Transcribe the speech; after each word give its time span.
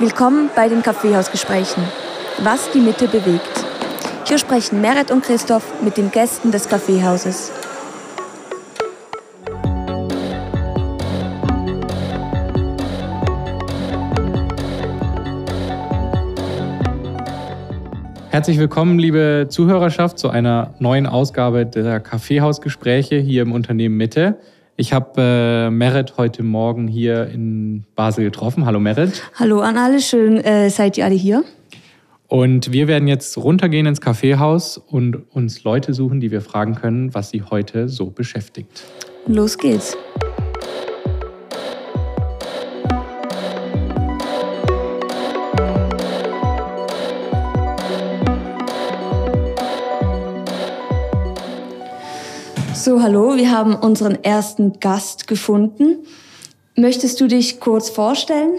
Willkommen 0.00 0.48
bei 0.56 0.66
den 0.66 0.80
Kaffeehausgesprächen. 0.80 1.82
Was 2.38 2.70
die 2.70 2.80
Mitte 2.80 3.06
bewegt. 3.06 3.66
Hier 4.26 4.38
sprechen 4.38 4.80
Meret 4.80 5.10
und 5.10 5.22
Christoph 5.22 5.82
mit 5.82 5.98
den 5.98 6.10
Gästen 6.10 6.50
des 6.50 6.70
Kaffeehauses. 6.70 7.52
Herzlich 18.30 18.56
willkommen, 18.58 18.98
liebe 18.98 19.48
Zuhörerschaft, 19.50 20.18
zu 20.18 20.30
einer 20.30 20.72
neuen 20.78 21.06
Ausgabe 21.06 21.66
der 21.66 22.00
Kaffeehausgespräche 22.00 23.16
hier 23.16 23.42
im 23.42 23.52
Unternehmen 23.52 23.98
Mitte. 23.98 24.38
Ich 24.80 24.94
habe 24.94 25.20
äh, 25.20 25.70
Merit 25.70 26.14
heute 26.16 26.42
Morgen 26.42 26.88
hier 26.88 27.26
in 27.26 27.84
Basel 27.96 28.24
getroffen. 28.24 28.64
Hallo 28.64 28.80
Merit. 28.80 29.22
Hallo 29.34 29.60
an 29.60 29.76
alle, 29.76 30.00
schön 30.00 30.38
äh, 30.38 30.70
seid 30.70 30.96
ihr 30.96 31.04
alle 31.04 31.16
hier. 31.16 31.44
Und 32.28 32.72
wir 32.72 32.88
werden 32.88 33.06
jetzt 33.06 33.36
runtergehen 33.36 33.84
ins 33.84 34.00
Kaffeehaus 34.00 34.78
und 34.78 35.16
uns 35.34 35.64
Leute 35.64 35.92
suchen, 35.92 36.20
die 36.20 36.30
wir 36.30 36.40
fragen 36.40 36.76
können, 36.76 37.12
was 37.12 37.28
sie 37.28 37.42
heute 37.42 37.90
so 37.90 38.06
beschäftigt. 38.06 38.84
Los 39.26 39.58
geht's. 39.58 39.98
So, 52.82 53.02
hallo, 53.02 53.36
wir 53.36 53.50
haben 53.50 53.74
unseren 53.74 54.24
ersten 54.24 54.80
Gast 54.80 55.28
gefunden. 55.28 55.98
Möchtest 56.76 57.20
du 57.20 57.26
dich 57.26 57.60
kurz 57.60 57.90
vorstellen? 57.90 58.52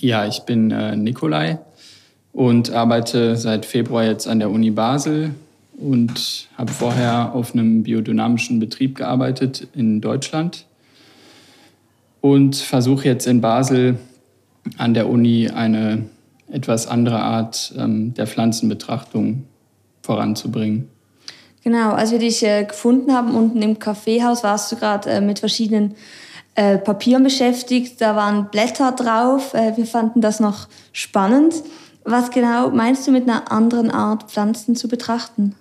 Ja, 0.00 0.26
ich 0.26 0.40
bin 0.40 0.72
äh, 0.72 0.96
Nikolai 0.96 1.60
und 2.32 2.72
arbeite 2.72 3.36
seit 3.36 3.64
Februar 3.64 4.02
jetzt 4.02 4.26
an 4.26 4.40
der 4.40 4.50
Uni 4.50 4.72
Basel 4.72 5.30
und 5.78 6.48
habe 6.58 6.72
vorher 6.72 7.36
auf 7.36 7.54
einem 7.54 7.84
biodynamischen 7.84 8.58
Betrieb 8.58 8.96
gearbeitet 8.96 9.68
in 9.76 10.00
Deutschland 10.00 10.66
und 12.20 12.56
versuche 12.56 13.04
jetzt 13.04 13.28
in 13.28 13.42
Basel 13.42 14.00
an 14.76 14.92
der 14.92 15.08
Uni 15.08 15.50
eine 15.50 16.06
etwas 16.50 16.88
andere 16.88 17.20
Art 17.20 17.72
ähm, 17.78 18.12
der 18.12 18.26
Pflanzenbetrachtung 18.26 19.44
voranzubringen. 20.02 20.88
Genau, 21.66 21.94
als 21.94 22.12
wir 22.12 22.20
dich 22.20 22.44
äh, 22.44 22.62
gefunden 22.62 23.12
haben 23.12 23.34
unten 23.34 23.60
im 23.60 23.80
Kaffeehaus, 23.80 24.44
warst 24.44 24.70
du 24.70 24.76
gerade 24.76 25.10
äh, 25.10 25.20
mit 25.20 25.40
verschiedenen 25.40 25.96
äh, 26.54 26.78
Papieren 26.78 27.24
beschäftigt. 27.24 28.00
Da 28.00 28.14
waren 28.14 28.52
Blätter 28.52 28.92
drauf. 28.92 29.52
Äh, 29.52 29.76
wir 29.76 29.84
fanden 29.84 30.20
das 30.20 30.38
noch 30.38 30.68
spannend. 30.92 31.54
Was 32.04 32.30
genau 32.30 32.70
meinst 32.70 33.08
du 33.08 33.10
mit 33.10 33.24
einer 33.24 33.50
anderen 33.50 33.90
Art, 33.90 34.30
Pflanzen 34.30 34.76
zu 34.76 34.86
betrachten? 34.86 35.56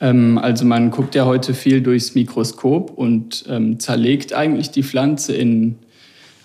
Ähm, 0.00 0.38
also 0.38 0.64
man 0.64 0.90
guckt 0.90 1.14
ja 1.14 1.26
heute 1.26 1.52
viel 1.52 1.82
durchs 1.82 2.14
Mikroskop 2.14 2.96
und 2.96 3.44
ähm, 3.46 3.78
zerlegt 3.78 4.32
eigentlich 4.32 4.70
die 4.70 4.84
Pflanze 4.84 5.34
in 5.34 5.78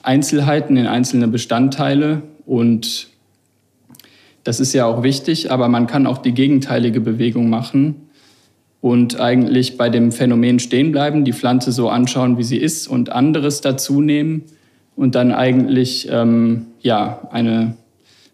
Einzelheiten, 0.04 0.76
in 0.76 0.88
einzelne 0.88 1.30
Bestandteile 1.30 2.24
und 2.46 3.08
das 4.46 4.60
ist 4.60 4.74
ja 4.74 4.86
auch 4.86 5.04
wichtig, 5.04 5.52
aber 5.52 5.68
man 5.68 5.88
kann 5.88 6.08
auch 6.08 6.20
die 6.20 6.32
gegenteilige 6.32 7.02
Bewegung 7.02 7.50
machen 7.50 7.96
und 8.80 9.20
eigentlich 9.20 9.76
bei 9.76 9.90
dem 9.90 10.12
Phänomen 10.12 10.60
stehen 10.60 10.92
bleiben, 10.92 11.26
die 11.26 11.34
Pflanze 11.34 11.72
so 11.72 11.90
anschauen, 11.90 12.38
wie 12.38 12.44
sie 12.44 12.58
ist 12.58 12.88
und 12.88 13.12
anderes 13.12 13.62
dazu 13.62 14.02
nehmen 14.02 14.44
und 14.96 15.16
dann 15.16 15.32
eigentlich 15.32 16.08
ähm, 16.12 16.68
ja, 16.82 17.28
eine, 17.32 17.76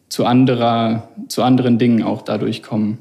zu, 0.09 0.25
anderer, 0.25 1.07
zu 1.29 1.43
anderen 1.43 1.79
Dingen 1.79 2.03
auch 2.03 2.23
dadurch 2.23 2.61
kommen. 2.61 2.97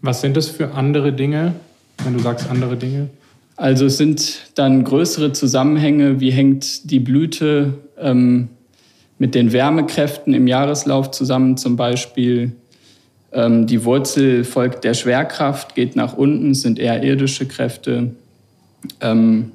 Was 0.00 0.20
sind 0.20 0.36
das 0.36 0.48
für 0.48 0.74
andere 0.74 1.12
Dinge, 1.12 1.54
wenn 2.04 2.14
du 2.14 2.20
sagst 2.20 2.48
andere 2.48 2.76
Dinge? 2.76 3.08
Also 3.56 3.86
es 3.86 3.96
sind 3.96 4.52
dann 4.54 4.84
größere 4.84 5.32
Zusammenhänge, 5.32 6.20
wie 6.20 6.30
hängt 6.30 6.88
die 6.88 7.00
Blüte 7.00 7.74
ähm, 7.98 8.48
mit 9.18 9.34
den 9.34 9.52
Wärmekräften 9.52 10.34
im 10.34 10.46
Jahreslauf 10.46 11.10
zusammen 11.10 11.56
zum 11.56 11.76
Beispiel. 11.76 12.52
Ähm, 13.32 13.66
die 13.66 13.84
Wurzel 13.84 14.44
folgt 14.44 14.84
der 14.84 14.94
Schwerkraft, 14.94 15.74
geht 15.74 15.96
nach 15.96 16.16
unten, 16.16 16.54
sind 16.54 16.78
eher 16.78 17.02
irdische 17.02 17.46
Kräfte. 17.46 18.14
Ähm, 19.00 19.52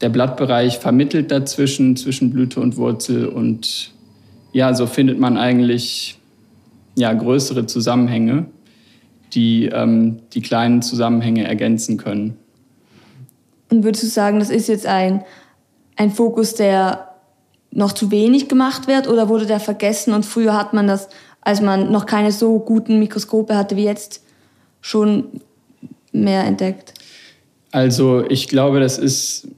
der 0.00 0.08
Blattbereich 0.08 0.78
vermittelt 0.78 1.30
dazwischen, 1.30 1.96
zwischen 1.96 2.30
Blüte 2.30 2.60
und 2.60 2.76
Wurzel. 2.76 3.26
Und 3.26 3.92
ja, 4.52 4.74
so 4.74 4.86
findet 4.86 5.18
man 5.18 5.36
eigentlich 5.36 6.18
ja, 6.96 7.12
größere 7.12 7.66
Zusammenhänge, 7.66 8.46
die 9.32 9.66
ähm, 9.66 10.18
die 10.34 10.42
kleinen 10.42 10.82
Zusammenhänge 10.82 11.44
ergänzen 11.46 11.96
können. 11.96 12.36
Und 13.70 13.84
würdest 13.84 14.02
du 14.02 14.08
sagen, 14.08 14.38
das 14.38 14.50
ist 14.50 14.68
jetzt 14.68 14.86
ein, 14.86 15.24
ein 15.96 16.10
Fokus, 16.10 16.54
der 16.54 17.11
noch 17.72 17.92
zu 17.92 18.10
wenig 18.10 18.48
gemacht 18.48 18.86
wird 18.86 19.08
oder 19.08 19.28
wurde 19.28 19.46
der 19.46 19.60
vergessen 19.60 20.12
und 20.12 20.24
früher 20.24 20.54
hat 20.54 20.72
man 20.72 20.86
das, 20.86 21.08
als 21.40 21.60
man 21.60 21.90
noch 21.90 22.06
keine 22.06 22.30
so 22.30 22.58
guten 22.58 22.98
Mikroskope 22.98 23.56
hatte 23.56 23.76
wie 23.76 23.84
jetzt, 23.84 24.22
schon 24.80 25.40
mehr 26.12 26.44
entdeckt? 26.44 26.94
Also 27.70 28.24
ich 28.28 28.48
glaube, 28.48 28.80
das 28.80 28.98
ist, 28.98 29.48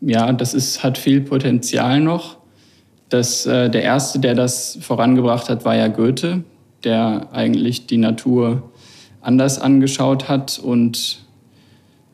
ja, 0.00 0.32
das 0.32 0.52
ist, 0.52 0.82
hat 0.82 0.98
viel 0.98 1.22
Potenzial 1.22 2.00
noch. 2.00 2.36
Das, 3.08 3.46
äh, 3.46 3.70
der 3.70 3.82
erste, 3.82 4.18
der 4.18 4.34
das 4.34 4.78
vorangebracht 4.80 5.48
hat, 5.48 5.64
war 5.64 5.76
ja 5.76 5.88
Goethe, 5.88 6.44
der 6.84 7.28
eigentlich 7.32 7.86
die 7.86 7.96
Natur 7.96 8.70
anders 9.20 9.58
angeschaut 9.58 10.28
hat 10.28 10.58
und 10.58 11.21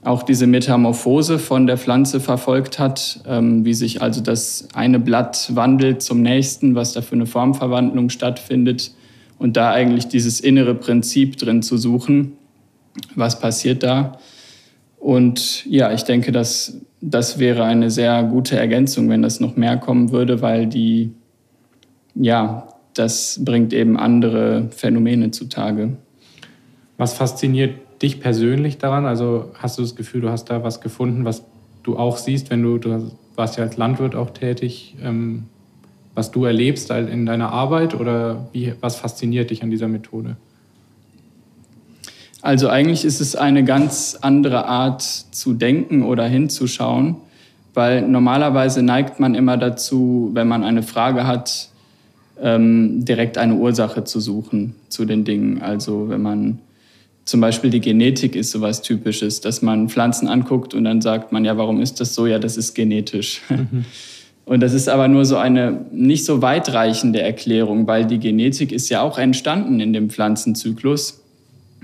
auch 0.05 0.23
diese 0.23 0.47
Metamorphose 0.47 1.39
von 1.39 1.67
der 1.67 1.77
Pflanze 1.77 2.21
verfolgt 2.21 2.79
hat, 2.79 3.21
ähm, 3.27 3.65
wie 3.65 3.75
sich 3.75 4.01
also 4.01 4.21
das 4.21 4.69
eine 4.75 5.01
Blatt 5.01 5.55
wandelt 5.55 6.03
zum 6.03 6.23
nächsten, 6.23 6.75
was 6.75 6.93
da 6.93 7.03
für 7.03 7.17
eine 7.17 7.27
Formverwandlung 7.27 8.09
stattfindet 8.09 8.93
und 9.39 9.57
da 9.57 9.73
eigentlich 9.73 10.07
dieses 10.09 10.41
innere 10.41 10.75
Prinzip 10.75 11.37
drin 11.37 11.63
zu 11.63 11.77
suchen, 11.77 12.33
was 13.17 13.41
passiert 13.41 13.83
da. 13.83 14.19
Und 14.99 15.65
ja, 15.67 15.93
ich 15.93 16.03
denke, 16.03 16.33
dass 16.33 16.81
das 17.01 17.39
wäre 17.39 17.65
eine 17.65 17.91
sehr 17.91 18.23
gute 18.25 18.57
Ergänzung, 18.57 19.09
wenn 19.09 19.23
das 19.23 19.39
noch 19.41 19.57
mehr 19.57 19.77
kommen 19.77 20.11
würde, 20.11 20.43
weil 20.43 20.67
die, 20.67 21.13
ja, 22.15 22.67
das 22.95 23.41
bringt 23.45 23.73
eben 23.73 23.97
andere 23.97 24.69
Phänomene 24.71 25.31
zutage. 25.31 25.97
Was 26.97 27.13
fasziniert 27.13 27.75
dich 28.03 28.21
persönlich 28.21 28.79
daran? 28.79 29.07
Also 29.07 29.51
hast 29.55 29.79
du 29.79 29.83
das 29.83 29.97
Gefühl, 29.97 30.21
du 30.21 30.31
hast 30.31 30.47
da 30.47 30.63
was 30.63 30.81
gefunden, 30.81 31.25
was 31.25 31.45
du 31.83 31.97
auch 31.97 32.17
siehst, 32.17 32.51
wenn 32.51 32.63
du, 32.63 32.79
du 32.79 33.11
warst 33.35 33.57
ja 33.57 33.65
als 33.65 33.77
Landwirt 33.77 34.15
auch 34.15 34.31
tätig, 34.31 34.97
ähm, 35.03 35.45
was 36.15 36.33
du 36.33 36.45
erlebst 36.45 36.91
in 36.91 37.27
deiner 37.27 37.53
Arbeit 37.53 37.95
oder 37.95 38.49
wie, 38.53 38.75
was 38.81 38.97
fasziniert 38.97 39.51
dich 39.51 39.63
an 39.63 39.71
dieser 39.71 39.87
Methode? 39.87 40.37
Also 42.43 42.69
eigentlich 42.69 43.05
ist 43.05 43.21
es 43.21 43.37
eine 43.37 43.65
ganz 43.65 44.19
andere 44.21 44.67
Art 44.67 45.03
zu 45.03 45.55
denken 45.55 46.03
oder 46.03 46.25
hinzuschauen, 46.25 47.17
weil 47.75 48.03
normalerweise 48.03 48.83
neigt 48.83 49.21
man 49.21 49.35
immer 49.35 49.57
dazu, 49.57 50.31
wenn 50.35 50.49
man 50.49 50.65
eine 50.65 50.83
Frage 50.83 51.27
hat, 51.27 51.69
ähm, 52.41 53.05
direkt 53.05 53.39
eine 53.39 53.55
Ursache 53.55 54.05
zu 54.05 54.21
suchen 54.21 54.75
zu 54.89 55.05
den 55.05 55.25
Dingen. 55.25 55.63
Also 55.63 56.09
wenn 56.09 56.23
man 56.23 56.59
zum 57.29 57.43
Beispiel 57.43 57.69
die 57.69 57.81
Genetik 57.81 58.35
ist 58.35 58.53
sowas 58.53 58.81
Typisches, 58.81 59.43
dass 59.43 59.61
man 59.61 59.91
Pflanzen 59.91 60.29
anguckt 60.29 60.73
und 60.73 60.85
dann 60.85 61.03
sagt 61.03 61.31
man, 61.31 61.45
ja, 61.45 61.59
warum 61.59 61.79
ist 61.79 62.01
das 62.01 62.15
so? 62.15 62.27
Ja, 62.27 62.39
das 62.39 62.57
ist 62.57 62.73
genetisch. 62.75 63.43
Mhm. 63.51 63.85
Und 64.47 64.61
das 64.61 64.73
ist 64.73 64.89
aber 64.89 65.09
nur 65.09 65.27
so 65.27 65.37
eine 65.37 65.85
nicht 65.93 66.25
so 66.25 66.41
weitreichende 66.41 67.21
Erklärung, 67.21 67.87
weil 67.87 68.07
die 68.07 68.19
Genetik 68.19 68.73
ist 68.73 68.89
ja 68.89 69.03
auch 69.03 69.19
entstanden 69.19 69.79
in 69.79 69.93
dem 69.93 70.09
Pflanzenzyklus. 70.09 71.21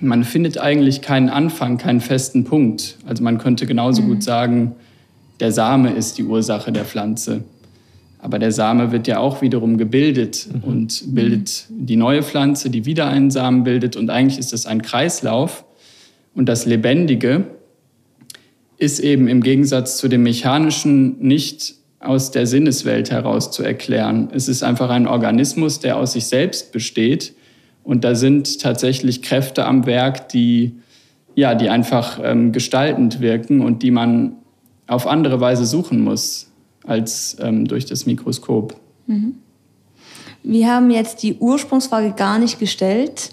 Man 0.00 0.24
findet 0.24 0.56
eigentlich 0.56 1.02
keinen 1.02 1.28
Anfang, 1.28 1.76
keinen 1.76 2.00
festen 2.00 2.44
Punkt. 2.44 2.96
Also 3.06 3.22
man 3.22 3.36
könnte 3.36 3.66
genauso 3.66 4.00
mhm. 4.00 4.06
gut 4.06 4.22
sagen, 4.22 4.76
der 5.40 5.52
Same 5.52 5.92
ist 5.92 6.16
die 6.16 6.24
Ursache 6.24 6.72
der 6.72 6.86
Pflanze. 6.86 7.44
Aber 8.24 8.38
der 8.38 8.52
Same 8.52 8.90
wird 8.90 9.06
ja 9.06 9.18
auch 9.18 9.42
wiederum 9.42 9.76
gebildet 9.76 10.48
mhm. 10.50 10.64
und 10.64 11.14
bildet 11.14 11.66
die 11.68 11.96
neue 11.96 12.22
Pflanze, 12.22 12.70
die 12.70 12.86
wieder 12.86 13.06
einen 13.06 13.30
Samen 13.30 13.64
bildet. 13.64 13.96
Und 13.96 14.08
eigentlich 14.08 14.38
ist 14.38 14.54
das 14.54 14.64
ein 14.64 14.80
Kreislauf. 14.80 15.66
Und 16.34 16.48
das 16.48 16.64
Lebendige 16.64 17.44
ist 18.78 18.98
eben 19.00 19.28
im 19.28 19.42
Gegensatz 19.42 19.98
zu 19.98 20.08
dem 20.08 20.22
Mechanischen 20.22 21.18
nicht 21.20 21.74
aus 22.00 22.30
der 22.30 22.46
Sinneswelt 22.46 23.10
heraus 23.10 23.50
zu 23.50 23.62
erklären. 23.62 24.30
Es 24.32 24.48
ist 24.48 24.62
einfach 24.62 24.88
ein 24.88 25.06
Organismus, 25.06 25.80
der 25.80 25.98
aus 25.98 26.14
sich 26.14 26.24
selbst 26.24 26.72
besteht. 26.72 27.34
Und 27.82 28.04
da 28.04 28.14
sind 28.14 28.58
tatsächlich 28.58 29.20
Kräfte 29.20 29.66
am 29.66 29.84
Werk, 29.84 30.30
die, 30.30 30.76
ja, 31.34 31.54
die 31.54 31.68
einfach 31.68 32.18
ähm, 32.24 32.52
gestaltend 32.52 33.20
wirken 33.20 33.60
und 33.60 33.82
die 33.82 33.90
man 33.90 34.36
auf 34.86 35.06
andere 35.06 35.40
Weise 35.40 35.66
suchen 35.66 36.00
muss 36.00 36.53
als 36.86 37.36
ähm, 37.40 37.66
durch 37.66 37.86
das 37.86 38.06
Mikroskop. 38.06 38.76
Mhm. 39.06 39.36
Wir 40.42 40.70
haben 40.70 40.90
jetzt 40.90 41.22
die 41.22 41.34
Ursprungsfrage 41.34 42.12
gar 42.12 42.38
nicht 42.38 42.58
gestellt, 42.58 43.30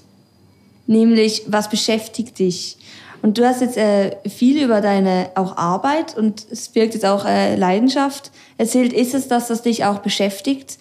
nämlich 0.88 1.44
was 1.48 1.70
beschäftigt 1.70 2.40
dich? 2.40 2.78
Und 3.22 3.38
du 3.38 3.46
hast 3.46 3.62
jetzt 3.62 3.78
äh, 3.78 4.18
viel 4.28 4.64
über 4.64 4.82
deine 4.82 5.30
auch 5.36 5.58
Arbeit 5.58 6.18
und 6.18 6.46
es 6.50 6.70
birgt 6.70 6.96
jetzt 6.96 7.06
auch 7.06 7.26
äh, 7.26 7.56
Leidenschaft 7.56 8.32
erzählt. 8.58 8.94
Ist 8.94 9.14
es 9.14 9.28
das, 9.28 9.50
was 9.50 9.62
dich 9.62 9.86
auch 9.86 10.00
beschäftigt 10.00 10.80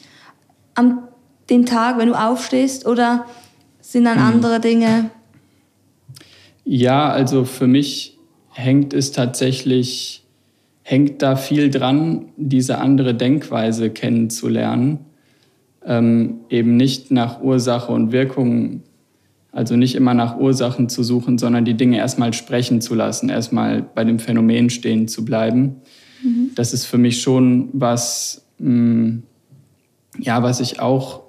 am 0.74 1.02
den 1.50 1.66
Tag, 1.66 1.98
wenn 1.98 2.08
du 2.08 2.14
aufstehst, 2.14 2.86
oder 2.86 3.26
sind 3.80 4.04
dann 4.04 4.18
hm. 4.18 4.34
andere 4.34 4.60
Dinge? 4.60 5.10
Ja, 6.64 7.10
also 7.10 7.44
für 7.44 7.66
mich 7.66 8.16
hängt 8.52 8.94
es 8.94 9.12
tatsächlich, 9.12 10.19
hängt 10.82 11.22
da 11.22 11.36
viel 11.36 11.70
dran, 11.70 12.26
diese 12.36 12.78
andere 12.78 13.14
Denkweise 13.14 13.90
kennenzulernen. 13.90 15.00
Ähm, 15.84 16.40
eben 16.50 16.76
nicht 16.76 17.10
nach 17.10 17.40
Ursache 17.40 17.90
und 17.92 18.12
Wirkung, 18.12 18.82
also 19.52 19.76
nicht 19.76 19.94
immer 19.94 20.14
nach 20.14 20.38
Ursachen 20.38 20.88
zu 20.88 21.02
suchen, 21.02 21.38
sondern 21.38 21.64
die 21.64 21.74
Dinge 21.74 21.96
erstmal 21.96 22.32
sprechen 22.32 22.80
zu 22.80 22.94
lassen, 22.94 23.30
erstmal 23.30 23.82
bei 23.82 24.04
dem 24.04 24.18
Phänomen 24.18 24.70
stehen 24.70 25.08
zu 25.08 25.24
bleiben. 25.24 25.76
Mhm. 26.22 26.50
Das 26.54 26.72
ist 26.74 26.84
für 26.84 26.98
mich 26.98 27.22
schon 27.22 27.70
was, 27.72 28.46
mh, 28.58 28.70
mm, 28.70 29.22
ja, 30.18 30.42
was 30.42 30.60
ich 30.60 30.80
auch 30.80 31.22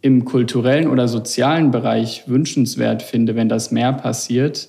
im 0.00 0.24
kulturellen 0.24 0.88
oder 0.88 1.08
sozialen 1.08 1.70
Bereich 1.70 2.24
wünschenswert 2.26 3.02
finde, 3.02 3.34
wenn 3.34 3.48
das 3.48 3.70
mehr 3.70 3.92
passiert, 3.92 4.68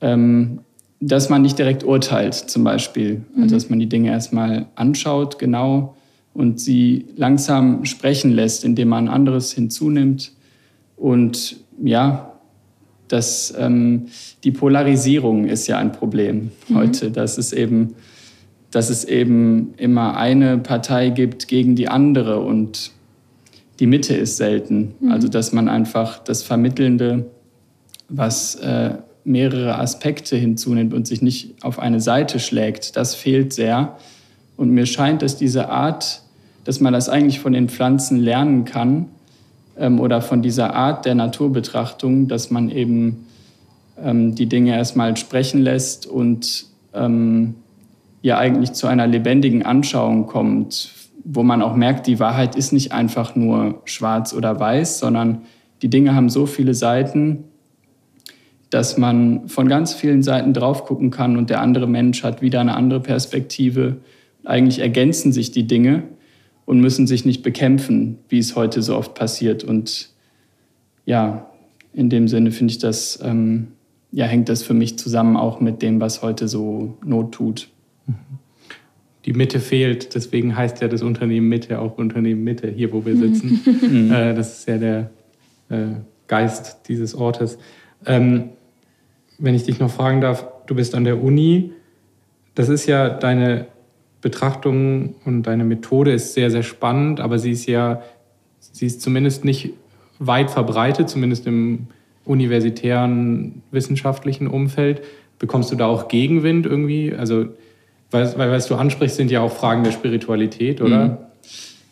ähm, 0.00 0.60
dass 1.08 1.28
man 1.28 1.42
nicht 1.42 1.58
direkt 1.58 1.84
urteilt, 1.84 2.34
zum 2.34 2.64
Beispiel. 2.64 3.22
Also, 3.30 3.36
mhm. 3.36 3.42
Also, 3.42 3.54
dass 3.56 3.70
man 3.70 3.78
die 3.80 3.88
Dinge 3.88 4.10
erstmal 4.10 4.66
anschaut, 4.74 5.38
genau, 5.38 5.96
und 6.34 6.60
sie 6.60 7.06
langsam 7.16 7.84
sprechen 7.84 8.32
lässt, 8.32 8.64
indem 8.64 8.88
man 8.88 9.08
anderes 9.08 9.52
hinzunimmt. 9.52 10.32
Und 10.96 11.56
ja, 11.82 12.32
das, 13.08 13.52
ähm, 13.58 14.06
die 14.44 14.52
Polarisierung 14.52 15.46
ist 15.46 15.66
ja 15.66 15.76
ein 15.76 15.92
Problem 15.92 16.52
mhm. 16.68 16.76
heute, 16.76 17.10
dass 17.10 17.36
es 17.36 17.52
eben 17.52 17.94
dass 18.72 18.88
es 18.88 19.04
eben 19.04 19.74
immer 19.76 20.16
eine 20.16 20.58
Partei 20.58 21.10
gibt 21.10 21.46
gegen 21.46 21.76
die 21.76 21.88
andere 21.88 22.40
und 22.40 22.90
die 23.80 23.86
Mitte 23.86 24.14
ist 24.14 24.38
selten. 24.38 24.94
Mhm. 24.98 25.12
Also 25.12 25.28
dass 25.28 25.52
man 25.52 25.68
einfach 25.68 26.18
das 26.18 26.42
Vermittelnde, 26.42 27.26
was 28.08 28.54
äh, 28.56 28.94
mehrere 29.24 29.78
Aspekte 29.78 30.36
hinzunimmt 30.36 30.94
und 30.94 31.06
sich 31.06 31.22
nicht 31.22 31.54
auf 31.62 31.78
eine 31.78 32.00
Seite 32.00 32.40
schlägt, 32.40 32.96
das 32.96 33.14
fehlt 33.14 33.52
sehr. 33.52 33.96
Und 34.56 34.70
mir 34.70 34.86
scheint, 34.86 35.22
dass 35.22 35.36
diese 35.36 35.68
Art, 35.68 36.22
dass 36.64 36.80
man 36.80 36.92
das 36.92 37.08
eigentlich 37.08 37.40
von 37.40 37.52
den 37.52 37.68
Pflanzen 37.68 38.18
lernen 38.18 38.64
kann 38.64 39.06
ähm, 39.78 40.00
oder 40.00 40.20
von 40.20 40.42
dieser 40.42 40.74
Art 40.74 41.04
der 41.04 41.14
Naturbetrachtung, 41.14 42.28
dass 42.28 42.50
man 42.50 42.70
eben 42.70 43.26
ähm, 44.02 44.34
die 44.34 44.46
Dinge 44.46 44.76
erstmal 44.76 45.16
sprechen 45.16 45.62
lässt 45.62 46.06
und 46.06 46.66
ähm, 46.94 47.54
ja 48.22 48.38
eigentlich 48.38 48.72
zu 48.72 48.86
einer 48.86 49.06
lebendigen 49.06 49.64
Anschauung 49.64 50.26
kommt, 50.26 50.92
wo 51.24 51.42
man 51.42 51.62
auch 51.62 51.74
merkt, 51.74 52.06
die 52.06 52.18
Wahrheit 52.18 52.56
ist 52.56 52.72
nicht 52.72 52.92
einfach 52.92 53.36
nur 53.36 53.80
schwarz 53.84 54.34
oder 54.34 54.58
weiß, 54.58 54.98
sondern 54.98 55.42
die 55.82 55.88
Dinge 55.88 56.14
haben 56.14 56.28
so 56.28 56.46
viele 56.46 56.74
Seiten, 56.74 57.44
dass 58.72 58.96
man 58.96 59.48
von 59.50 59.68
ganz 59.68 59.92
vielen 59.92 60.22
Seiten 60.22 60.54
drauf 60.54 60.86
gucken 60.86 61.10
kann 61.10 61.36
und 61.36 61.50
der 61.50 61.60
andere 61.60 61.86
Mensch 61.86 62.22
hat 62.22 62.40
wieder 62.40 62.58
eine 62.58 62.74
andere 62.74 63.00
Perspektive. 63.00 63.98
Eigentlich 64.44 64.78
ergänzen 64.78 65.30
sich 65.30 65.50
die 65.50 65.66
Dinge 65.66 66.04
und 66.64 66.80
müssen 66.80 67.06
sich 67.06 67.26
nicht 67.26 67.42
bekämpfen, 67.42 68.16
wie 68.30 68.38
es 68.38 68.56
heute 68.56 68.80
so 68.80 68.96
oft 68.96 69.12
passiert. 69.14 69.62
Und 69.62 70.08
ja, 71.04 71.50
in 71.92 72.08
dem 72.08 72.28
Sinne 72.28 72.50
finde 72.50 72.70
ich 72.70 72.78
das, 72.78 73.20
ähm, 73.22 73.68
ja, 74.10 74.24
hängt 74.24 74.48
das 74.48 74.62
für 74.62 74.72
mich 74.72 74.98
zusammen 74.98 75.36
auch 75.36 75.60
mit 75.60 75.82
dem, 75.82 76.00
was 76.00 76.22
heute 76.22 76.48
so 76.48 76.96
Not 77.04 77.32
tut. 77.32 77.68
Die 79.26 79.34
Mitte 79.34 79.60
fehlt, 79.60 80.14
deswegen 80.14 80.56
heißt 80.56 80.80
ja 80.80 80.88
das 80.88 81.02
Unternehmen 81.02 81.50
Mitte 81.50 81.78
auch 81.78 81.98
Unternehmen 81.98 82.42
Mitte, 82.42 82.70
hier 82.70 82.90
wo 82.90 83.04
wir 83.04 83.18
sitzen. 83.18 83.60
Mhm. 83.82 84.10
äh, 84.10 84.34
das 84.34 84.60
ist 84.60 84.68
ja 84.68 84.78
der 84.78 85.10
äh, 85.68 85.88
Geist 86.26 86.88
dieses 86.88 87.14
Ortes. 87.14 87.58
Ähm, 88.06 88.48
wenn 89.42 89.54
ich 89.54 89.64
dich 89.64 89.80
noch 89.80 89.90
fragen 89.90 90.20
darf, 90.20 90.46
du 90.66 90.74
bist 90.74 90.94
an 90.94 91.04
der 91.04 91.22
Uni, 91.22 91.72
das 92.54 92.68
ist 92.68 92.86
ja 92.86 93.10
deine 93.10 93.66
Betrachtung 94.20 95.16
und 95.24 95.42
deine 95.42 95.64
Methode 95.64 96.12
ist 96.12 96.34
sehr, 96.34 96.50
sehr 96.50 96.62
spannend, 96.62 97.18
aber 97.20 97.38
sie 97.38 97.50
ist 97.50 97.66
ja, 97.66 98.02
sie 98.60 98.86
ist 98.86 99.02
zumindest 99.02 99.44
nicht 99.44 99.70
weit 100.20 100.50
verbreitet, 100.50 101.08
zumindest 101.08 101.46
im 101.46 101.88
universitären 102.24 103.62
wissenschaftlichen 103.72 104.46
Umfeld. 104.46 105.02
Bekommst 105.40 105.72
du 105.72 105.76
da 105.76 105.86
auch 105.86 106.06
Gegenwind 106.06 106.66
irgendwie? 106.66 107.12
Also 107.12 107.46
weil, 108.12 108.36
was 108.36 108.66
du 108.66 108.76
ansprichst, 108.76 109.16
sind 109.16 109.30
ja 109.30 109.40
auch 109.40 109.50
Fragen 109.50 109.82
der 109.82 109.90
Spiritualität, 109.90 110.80
oder? 110.80 111.04
Mhm. 111.04 111.16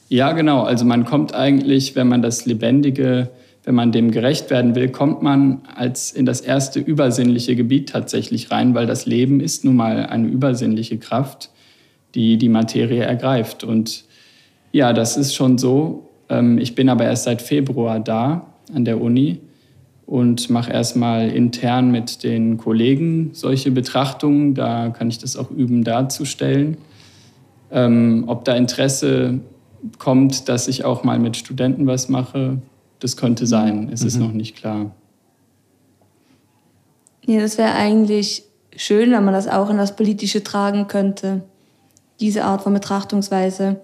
Ja, 0.08 0.32
genau. 0.32 0.62
Also 0.62 0.84
man 0.84 1.04
kommt 1.04 1.34
eigentlich, 1.34 1.96
wenn 1.96 2.08
man 2.08 2.20
das 2.20 2.46
Lebendige, 2.46 3.30
wenn 3.64 3.74
man 3.74 3.92
dem 3.92 4.10
gerecht 4.10 4.50
werden 4.50 4.74
will, 4.74 4.88
kommt 4.88 5.22
man 5.22 5.60
als 5.74 6.12
in 6.12 6.24
das 6.24 6.40
erste 6.40 6.80
übersinnliche 6.80 7.56
Gebiet 7.56 7.90
tatsächlich 7.90 8.50
rein, 8.50 8.74
weil 8.74 8.86
das 8.86 9.06
Leben 9.06 9.40
ist 9.40 9.64
nun 9.64 9.76
mal 9.76 10.06
eine 10.06 10.28
übersinnliche 10.28 10.98
Kraft, 10.98 11.50
die 12.14 12.38
die 12.38 12.48
Materie 12.48 13.02
ergreift. 13.02 13.62
Und 13.62 14.04
ja, 14.72 14.92
das 14.92 15.16
ist 15.16 15.34
schon 15.34 15.58
so. 15.58 16.08
Ähm, 16.28 16.58
ich 16.58 16.74
bin 16.74 16.88
aber 16.88 17.04
erst 17.04 17.24
seit 17.24 17.42
Februar 17.42 18.00
da 18.00 18.46
an 18.74 18.84
der 18.84 19.00
Uni 19.00 19.40
und 20.06 20.48
mache 20.50 20.72
erstmal 20.72 21.28
intern 21.28 21.90
mit 21.90 22.24
den 22.24 22.56
Kollegen 22.56 23.30
solche 23.32 23.70
Betrachtungen. 23.70 24.54
Da 24.54 24.88
kann 24.88 25.08
ich 25.08 25.18
das 25.18 25.36
auch 25.36 25.50
üben 25.50 25.84
darzustellen. 25.84 26.78
Ähm, 27.70 28.24
ob 28.26 28.44
da 28.44 28.54
Interesse 28.56 29.40
kommt, 29.98 30.48
dass 30.48 30.66
ich 30.66 30.84
auch 30.84 31.04
mal 31.04 31.18
mit 31.18 31.36
Studenten 31.36 31.86
was 31.86 32.08
mache, 32.08 32.58
das 33.00 33.16
könnte 33.16 33.46
sein. 33.46 33.90
Es 33.92 34.02
mhm. 34.02 34.06
ist 34.06 34.16
noch 34.16 34.32
nicht 34.32 34.56
klar. 34.56 34.92
Ja, 37.26 37.40
das 37.40 37.58
wäre 37.58 37.72
eigentlich 37.72 38.44
schön, 38.76 39.10
wenn 39.12 39.24
man 39.24 39.34
das 39.34 39.48
auch 39.48 39.70
in 39.70 39.76
das 39.76 39.96
Politische 39.96 40.42
tragen 40.42 40.86
könnte, 40.86 41.42
diese 42.20 42.44
Art 42.44 42.62
von 42.62 42.74
Betrachtungsweise 42.74 43.80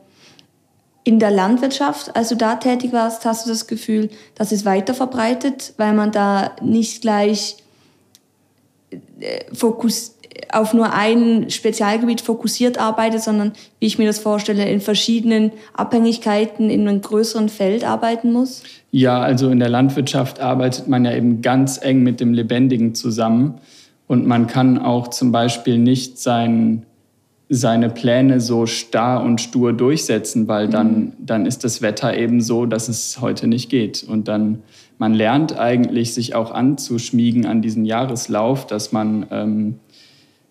in 1.04 1.20
der 1.20 1.30
Landwirtschaft, 1.30 2.16
als 2.16 2.30
du 2.30 2.34
da 2.34 2.56
tätig 2.56 2.92
warst, 2.92 3.24
hast 3.24 3.46
du 3.46 3.50
das 3.50 3.68
Gefühl, 3.68 4.10
das 4.34 4.50
ist 4.50 4.64
weiter 4.64 4.92
verbreitet, 4.92 5.72
weil 5.76 5.94
man 5.94 6.10
da 6.10 6.56
nicht 6.60 7.00
gleich 7.00 7.58
äh, 9.20 9.44
Fokus 9.54 10.16
auf 10.50 10.74
nur 10.74 10.92
ein 10.92 11.48
Spezialgebiet 11.50 12.20
fokussiert 12.20 12.78
arbeitet, 12.78 13.22
sondern 13.22 13.52
wie 13.78 13.86
ich 13.86 13.98
mir 13.98 14.06
das 14.06 14.18
vorstelle, 14.18 14.68
in 14.68 14.80
verschiedenen 14.80 15.52
Abhängigkeiten 15.74 16.70
in 16.70 16.88
einem 16.88 17.00
größeren 17.00 17.48
Feld 17.48 17.84
arbeiten 17.84 18.32
muss? 18.32 18.62
Ja, 18.90 19.20
also 19.20 19.50
in 19.50 19.58
der 19.58 19.68
Landwirtschaft 19.68 20.40
arbeitet 20.40 20.88
man 20.88 21.04
ja 21.04 21.14
eben 21.14 21.42
ganz 21.42 21.78
eng 21.82 22.02
mit 22.02 22.20
dem 22.20 22.32
Lebendigen 22.32 22.94
zusammen 22.94 23.54
und 24.06 24.26
man 24.26 24.46
kann 24.46 24.78
auch 24.78 25.08
zum 25.08 25.32
Beispiel 25.32 25.78
nicht 25.78 26.18
sein 26.18 26.86
seine 27.48 27.90
Pläne 27.90 28.40
so 28.40 28.66
starr 28.66 29.22
und 29.22 29.40
stur 29.40 29.72
durchsetzen, 29.72 30.48
weil 30.48 30.68
dann, 30.68 30.98
mhm. 30.98 31.12
dann 31.20 31.46
ist 31.46 31.62
das 31.62 31.80
Wetter 31.80 32.16
eben 32.16 32.40
so, 32.40 32.66
dass 32.66 32.88
es 32.88 33.20
heute 33.20 33.46
nicht 33.46 33.70
geht. 33.70 34.02
Und 34.02 34.26
dann, 34.28 34.62
man 34.98 35.14
lernt 35.14 35.56
eigentlich, 35.56 36.12
sich 36.12 36.34
auch 36.34 36.50
anzuschmiegen 36.50 37.46
an 37.46 37.62
diesen 37.62 37.84
Jahreslauf, 37.84 38.66
dass 38.66 38.90
man 38.90 39.26
ähm, 39.30 39.74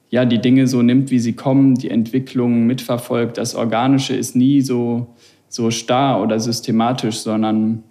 ja, 0.09 0.23
die 0.23 0.39
Dinge 0.39 0.67
so 0.67 0.81
nimmt, 0.81 1.11
wie 1.11 1.19
sie 1.19 1.33
kommen, 1.33 1.75
die 1.75 1.89
Entwicklung 1.89 2.65
mitverfolgt. 2.65 3.37
Das 3.37 3.55
Organische 3.55 4.15
ist 4.15 4.35
nie 4.35 4.61
so, 4.61 5.07
so 5.49 5.71
starr 5.71 6.21
oder 6.21 6.39
systematisch, 6.39 7.17
sondern 7.17 7.83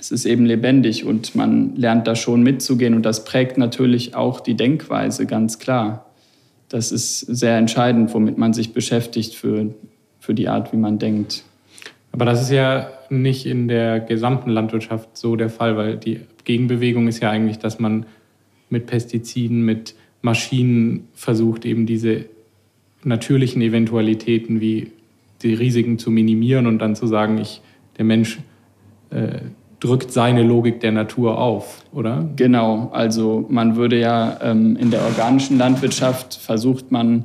es 0.00 0.10
ist 0.10 0.24
eben 0.24 0.46
lebendig 0.46 1.04
und 1.04 1.34
man 1.34 1.76
lernt 1.76 2.06
da 2.06 2.14
schon 2.14 2.42
mitzugehen 2.42 2.94
und 2.94 3.02
das 3.02 3.24
prägt 3.24 3.58
natürlich 3.58 4.14
auch 4.14 4.40
die 4.40 4.54
Denkweise, 4.54 5.26
ganz 5.26 5.58
klar 5.58 6.04
das 6.68 6.92
ist 6.92 7.20
sehr 7.20 7.56
entscheidend, 7.56 8.12
womit 8.14 8.38
man 8.38 8.52
sich 8.52 8.72
beschäftigt 8.72 9.34
für, 9.34 9.74
für 10.20 10.34
die 10.34 10.48
Art, 10.48 10.72
wie 10.72 10.76
man 10.76 10.98
denkt. 10.98 11.44
Aber 12.12 12.24
das 12.24 12.42
ist 12.42 12.50
ja 12.50 12.90
nicht 13.10 13.46
in 13.46 13.68
der 13.68 14.00
gesamten 14.00 14.50
Landwirtschaft 14.50 15.16
so 15.16 15.36
der 15.36 15.50
Fall, 15.50 15.76
weil 15.76 15.96
die 15.96 16.20
Gegenbewegung 16.44 17.08
ist 17.08 17.20
ja 17.20 17.30
eigentlich, 17.30 17.58
dass 17.58 17.78
man 17.78 18.06
mit 18.70 18.86
Pestiziden, 18.86 19.62
mit 19.64 19.94
Maschinen 20.20 21.08
versucht, 21.14 21.64
eben 21.64 21.86
diese 21.86 22.26
natürlichen 23.04 23.62
Eventualitäten 23.62 24.60
wie 24.60 24.90
die 25.42 25.54
Risiken 25.54 25.98
zu 25.98 26.10
minimieren 26.10 26.66
und 26.66 26.80
dann 26.80 26.96
zu 26.96 27.06
sagen, 27.06 27.38
ich, 27.38 27.62
der 27.96 28.04
Mensch 28.04 28.40
äh, 29.10 29.40
drückt 29.80 30.12
seine 30.12 30.42
Logik 30.42 30.80
der 30.80 30.92
Natur 30.92 31.38
auf, 31.38 31.84
oder? 31.92 32.28
Genau, 32.36 32.90
also 32.92 33.46
man 33.48 33.76
würde 33.76 33.98
ja 33.98 34.38
ähm, 34.42 34.76
in 34.76 34.90
der 34.90 35.02
organischen 35.04 35.58
Landwirtschaft 35.58 36.34
versucht 36.34 36.90
man 36.90 37.24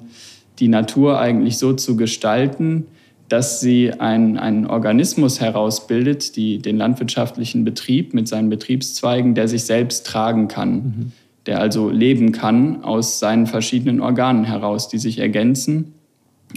die 0.60 0.68
Natur 0.68 1.20
eigentlich 1.20 1.58
so 1.58 1.74
zu 1.74 1.98
gestalten, 1.98 2.86
dass 3.30 3.60
sie 3.60 3.92
ein, 3.94 4.38
einen 4.38 4.68
Organismus 4.68 5.42
herausbildet, 5.42 6.36
die, 6.36 6.60
den 6.60 6.78
landwirtschaftlichen 6.78 7.64
Betrieb 7.66 8.14
mit 8.14 8.28
seinen 8.28 8.50
Betriebszweigen, 8.50 9.34
der 9.34 9.48
sich 9.48 9.64
selbst 9.64 10.06
tragen 10.06 10.48
kann, 10.48 10.74
mhm. 10.74 11.12
der 11.48 11.60
also 11.60 11.90
leben 11.90 12.32
kann 12.32 12.84
aus 12.84 13.20
seinen 13.20 13.48
verschiedenen 13.48 14.02
Organen 14.02 14.44
heraus, 14.44 14.88
die 14.90 15.00
sich 15.00 15.18
ergänzen 15.18 15.94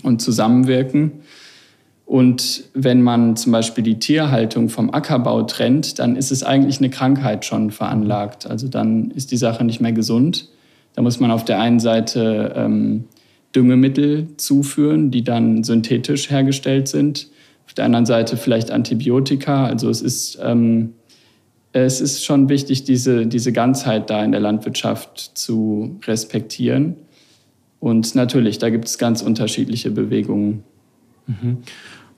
und 0.03 0.21
zusammenwirken. 0.21 1.13
Und 2.07 2.63
wenn 2.73 3.03
man 3.03 3.35
zum 3.37 3.51
Beispiel 3.51 3.83
die 3.83 3.99
Tierhaltung 3.99 4.69
vom 4.69 4.95
Ackerbau 4.95 5.43
trennt, 5.43 5.99
dann 5.99 6.15
ist 6.15 6.31
es 6.31 6.45
eigentlich 6.45 6.79
eine 6.79 6.89
Krankheit 6.89 7.45
schon 7.45 7.73
veranlagt. 7.73 8.47
Also 8.47 8.69
dann 8.69 9.11
ist 9.11 9.33
die 9.33 9.37
Sache 9.37 9.65
nicht 9.65 9.81
mehr 9.81 9.93
gesund. 9.93 10.49
Da 10.95 11.03
muss 11.03 11.19
man 11.19 11.33
auf 11.33 11.45
der 11.45 11.61
einen 11.61 11.81
Seite 11.81 12.55
ähm, 12.57 13.05
Düngemittel 13.57 14.29
zuführen, 14.37 15.11
die 15.11 15.25
dann 15.25 15.65
synthetisch 15.65 16.31
hergestellt 16.31 16.87
sind. 16.87 17.29
Auf 17.67 17.75
der 17.75 17.85
anderen 17.85 18.07
Seite 18.07 18.37
vielleicht 18.37 18.71
Antibiotika. 18.71 19.67
Also 19.67 19.91
es 19.91 20.01
ist, 20.01 20.39
ähm, 20.41 20.93
es 21.73 22.01
ist 22.01 22.25
schon 22.25 22.49
wichtig, 22.49 22.85
diese, 22.85 23.27
diese 23.27 23.53
Ganzheit 23.53 24.11
da 24.11 24.25
in 24.25 24.31
der 24.31 24.41
Landwirtschaft 24.41 25.33
zu 25.35 25.99
respektieren. 26.07 26.95
Und 27.81 28.15
natürlich, 28.15 28.59
da 28.59 28.71
gibt 28.71 28.87
es 28.87 28.97
ganz 28.97 29.23
unterschiedliche 29.23 29.91
Bewegungen. 29.91 30.63
Mhm. 31.27 31.59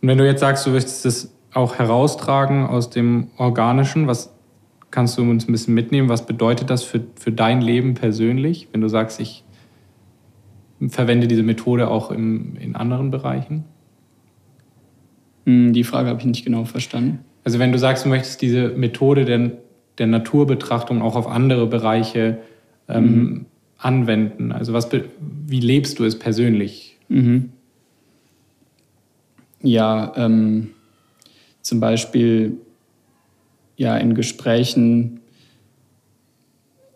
Und 0.00 0.08
wenn 0.08 0.18
du 0.18 0.26
jetzt 0.26 0.40
sagst, 0.40 0.66
du 0.66 0.70
möchtest 0.70 1.04
das 1.04 1.34
auch 1.52 1.78
heraustragen 1.78 2.66
aus 2.66 2.90
dem 2.90 3.28
Organischen, 3.36 4.06
was 4.06 4.32
kannst 4.90 5.18
du 5.18 5.22
uns 5.22 5.48
ein 5.48 5.52
bisschen 5.52 5.74
mitnehmen? 5.74 6.08
Was 6.08 6.26
bedeutet 6.26 6.70
das 6.70 6.82
für, 6.82 7.00
für 7.16 7.32
dein 7.32 7.60
Leben 7.60 7.94
persönlich, 7.94 8.68
wenn 8.72 8.80
du 8.80 8.88
sagst, 8.88 9.20
ich 9.20 9.44
verwende 10.88 11.26
diese 11.26 11.42
Methode 11.42 11.88
auch 11.88 12.10
im, 12.10 12.56
in 12.56 12.76
anderen 12.76 13.10
Bereichen? 13.10 13.64
Hm, 15.46 15.72
die 15.72 15.84
Frage 15.84 16.08
habe 16.08 16.20
ich 16.20 16.26
nicht 16.26 16.44
genau 16.44 16.64
verstanden. 16.64 17.20
Also 17.44 17.58
wenn 17.58 17.72
du 17.72 17.78
sagst, 17.78 18.04
du 18.04 18.08
möchtest 18.08 18.42
diese 18.42 18.68
Methode 18.68 19.24
der, 19.24 19.52
der 19.98 20.06
Naturbetrachtung 20.06 21.02
auch 21.02 21.16
auf 21.16 21.26
andere 21.26 21.66
Bereiche 21.66 22.38
ähm, 22.88 23.04
mhm. 23.04 23.46
anwenden, 23.78 24.52
also 24.52 24.72
was, 24.72 24.88
wie 25.46 25.60
lebst 25.60 25.98
du 25.98 26.04
es 26.04 26.18
persönlich? 26.18 26.98
Mhm. 27.08 27.50
Ja, 29.62 30.12
ähm, 30.16 30.70
zum 31.62 31.80
Beispiel 31.80 32.58
ja 33.76 33.96
in 33.96 34.14
Gesprächen 34.14 35.20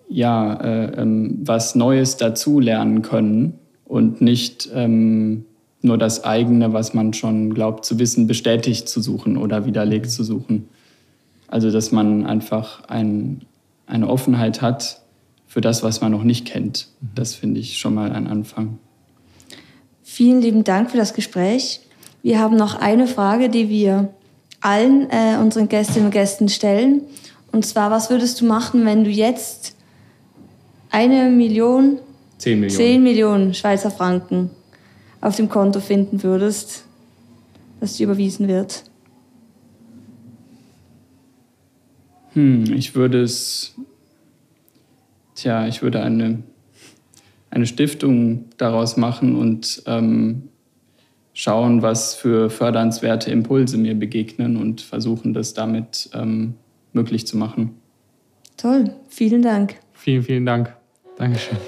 ja 0.08 0.54
äh, 0.54 1.00
ähm, 1.00 1.38
was 1.42 1.74
Neues 1.74 2.16
dazulernen 2.16 3.02
können 3.02 3.58
und 3.84 4.20
nicht 4.20 4.68
ähm, 4.74 5.44
nur 5.80 5.98
das 5.98 6.24
eigene, 6.24 6.72
was 6.72 6.94
man 6.94 7.12
schon 7.12 7.54
glaubt 7.54 7.84
zu 7.84 7.98
wissen, 7.98 8.26
bestätigt 8.26 8.88
zu 8.88 9.00
suchen 9.00 9.36
oder 9.36 9.66
widerlegt 9.66 10.10
zu 10.10 10.22
suchen. 10.22 10.68
Also 11.48 11.70
dass 11.70 11.92
man 11.92 12.24
einfach 12.24 12.84
ein, 12.88 13.42
eine 13.86 14.08
Offenheit 14.08 14.62
hat 14.62 15.02
für 15.46 15.60
das, 15.60 15.82
was 15.82 16.00
man 16.00 16.12
noch 16.12 16.24
nicht 16.24 16.46
kennt. 16.46 16.88
Das 17.14 17.34
finde 17.34 17.60
ich 17.60 17.78
schon 17.78 17.94
mal 17.94 18.12
ein 18.12 18.26
Anfang. 18.26 18.78
Vielen 20.02 20.40
lieben 20.40 20.64
Dank 20.64 20.90
für 20.90 20.96
das 20.96 21.14
Gespräch. 21.14 21.80
Wir 22.22 22.38
haben 22.38 22.56
noch 22.56 22.76
eine 22.76 23.06
Frage, 23.06 23.48
die 23.48 23.68
wir 23.68 24.12
allen 24.60 25.10
äh, 25.10 25.36
unseren 25.40 25.68
Gästinnen 25.68 26.06
und 26.06 26.12
Gästen 26.12 26.48
stellen. 26.48 27.02
Und 27.50 27.66
zwar, 27.66 27.90
was 27.90 28.10
würdest 28.10 28.40
du 28.40 28.46
machen, 28.46 28.86
wenn 28.86 29.04
du 29.04 29.10
jetzt 29.10 29.76
eine 30.90 31.30
Million 31.30 31.98
10 32.38 32.60
Millionen. 32.60 32.76
10 32.76 33.02
Millionen 33.02 33.54
Schweizer 33.54 33.90
Franken 33.90 34.50
auf 35.20 35.36
dem 35.36 35.48
Konto 35.48 35.80
finden 35.80 36.22
würdest, 36.22 36.84
das 37.80 37.96
dir 37.96 38.04
überwiesen 38.04 38.48
wird? 38.48 38.84
Hm, 42.34 42.72
ich 42.72 42.94
würde 42.94 43.22
es, 43.22 43.74
tja, 45.34 45.66
ich 45.66 45.82
würde 45.82 46.02
eine, 46.02 46.42
eine 47.50 47.66
Stiftung 47.66 48.46
daraus 48.56 48.96
machen 48.96 49.36
und 49.36 49.82
ähm, 49.86 50.48
schauen, 51.34 51.82
was 51.82 52.14
für 52.14 52.50
fördernswerte 52.50 53.30
Impulse 53.30 53.78
mir 53.78 53.94
begegnen 53.94 54.56
und 54.56 54.80
versuchen, 54.80 55.32
das 55.32 55.54
damit 55.54 56.10
ähm, 56.14 56.54
möglich 56.92 57.26
zu 57.26 57.36
machen. 57.36 57.76
Toll, 58.56 58.94
vielen 59.08 59.42
Dank. 59.42 59.76
Vielen, 59.92 60.22
vielen 60.22 60.46
Dank. 60.46 60.74
Dankeschön. 61.16 61.58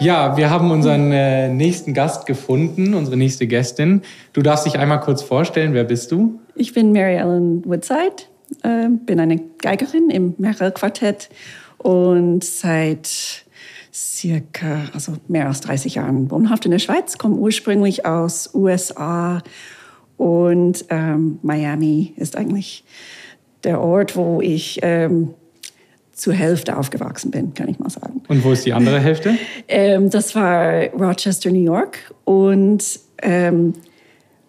Ja, 0.00 0.34
wir 0.38 0.48
haben 0.48 0.70
unseren 0.70 1.12
äh, 1.12 1.50
nächsten 1.50 1.92
Gast 1.92 2.24
gefunden, 2.24 2.94
unsere 2.94 3.18
nächste 3.18 3.46
Gästin. 3.46 4.00
Du 4.32 4.40
darfst 4.40 4.64
dich 4.64 4.78
einmal 4.78 5.00
kurz 5.00 5.20
vorstellen. 5.20 5.74
Wer 5.74 5.84
bist 5.84 6.10
du? 6.10 6.40
Ich 6.54 6.72
bin 6.72 6.92
Mary 6.92 7.16
Ellen 7.16 7.62
Woodside, 7.66 8.24
äh, 8.62 8.88
bin 8.88 9.20
eine 9.20 9.38
Geigerin 9.58 10.08
im 10.08 10.34
Merrill-Quartett 10.38 11.28
und 11.76 12.42
seit 12.42 13.44
circa, 13.92 14.84
also 14.94 15.12
mehr 15.28 15.48
als 15.48 15.60
30 15.60 15.96
Jahren 15.96 16.30
wohnhaft 16.30 16.64
in 16.64 16.70
der 16.70 16.78
Schweiz, 16.78 17.18
komme 17.18 17.36
ursprünglich 17.36 18.06
aus 18.06 18.54
USA 18.54 19.42
und 20.16 20.86
ähm, 20.88 21.40
Miami 21.42 22.14
ist 22.16 22.36
eigentlich 22.36 22.84
der 23.64 23.82
Ort, 23.82 24.16
wo 24.16 24.40
ich 24.40 24.78
ähm, 24.80 25.34
zur 26.12 26.34
Hälfte 26.34 26.76
aufgewachsen 26.76 27.30
bin, 27.30 27.54
kann 27.54 27.68
ich 27.68 27.78
mal 27.78 27.90
sagen. 27.90 28.22
Und 28.28 28.44
wo 28.44 28.52
ist 28.52 28.66
die 28.66 28.72
andere 28.72 29.00
Hälfte? 29.00 29.36
ähm, 29.68 30.10
das 30.10 30.34
war 30.34 30.84
Rochester, 30.88 31.50
New 31.50 31.62
York 31.62 31.98
und, 32.24 33.00
ähm, 33.22 33.72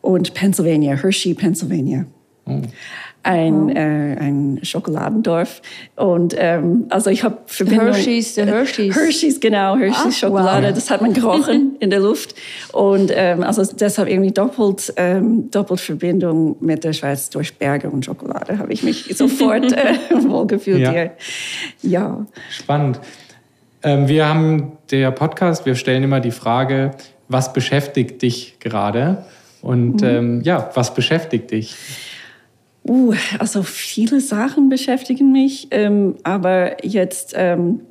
und 0.02 0.34
Pennsylvania, 0.34 0.96
Hershey, 0.96 1.34
Pennsylvania. 1.34 2.06
Oh 2.46 2.62
ein, 3.24 3.54
oh. 3.54 3.70
äh, 3.70 4.18
ein 4.18 4.60
Schokoladendorf. 4.64 5.62
Und 5.96 6.36
ähm, 6.38 6.86
also 6.90 7.10
ich 7.10 7.24
habe 7.24 7.38
Verbindung... 7.46 7.94
Hershey's, 7.94 8.36
the 8.36 8.44
Hershey's. 8.44 8.96
Hershey's, 8.96 9.40
genau, 9.40 9.78
Hershey's 9.78 10.04
Ach, 10.08 10.12
Schokolade. 10.12 10.68
Wow. 10.68 10.74
Das 10.76 10.90
hat 10.90 11.02
man 11.02 11.14
gerochen 11.14 11.76
in 11.80 11.90
der 11.90 12.00
Luft. 12.00 12.36
Und 12.74 13.12
ähm, 13.14 13.44
also 13.44 13.64
deshalb 13.64 14.10
irgendwie 14.10 14.32
doppelt, 14.32 14.94
ähm, 14.98 15.52
doppelt 15.52 15.80
Verbindung 15.80 16.56
mit 16.60 16.84
der 16.84 16.94
Schweiz 16.94 17.30
durch 17.30 17.58
Berge 17.58 17.90
und 17.90 18.06
Schokolade 18.06 18.58
habe 18.58 18.74
ich 18.74 18.84
mich 18.84 19.06
sofort 19.16 19.72
äh, 19.72 19.94
wohlgefühlt 20.12 20.80
ja. 20.80 20.92
hier. 20.92 21.12
Ja. 21.82 22.26
Spannend. 22.50 23.00
Ähm, 23.84 24.08
wir 24.08 24.28
haben 24.28 24.78
der 24.92 25.12
Podcast, 25.12 25.66
wir 25.66 25.76
stellen 25.76 26.04
immer 26.04 26.20
die 26.20 26.32
Frage, 26.32 26.92
was 27.28 27.54
beschäftigt 27.54 28.22
dich 28.22 28.58
gerade? 28.60 29.26
Und 29.62 30.02
mhm. 30.02 30.08
ähm, 30.08 30.42
ja, 30.42 30.70
was 30.74 30.94
beschäftigt 30.94 31.52
dich? 31.52 31.76
Uh, 32.84 33.14
also 33.38 33.62
viele 33.62 34.20
Sachen 34.22 34.70
beschäftigen 34.70 35.32
mich, 35.32 35.68
ähm, 35.70 36.16
aber 36.24 36.84
jetzt, 36.84 37.34
ähm, 37.38 37.82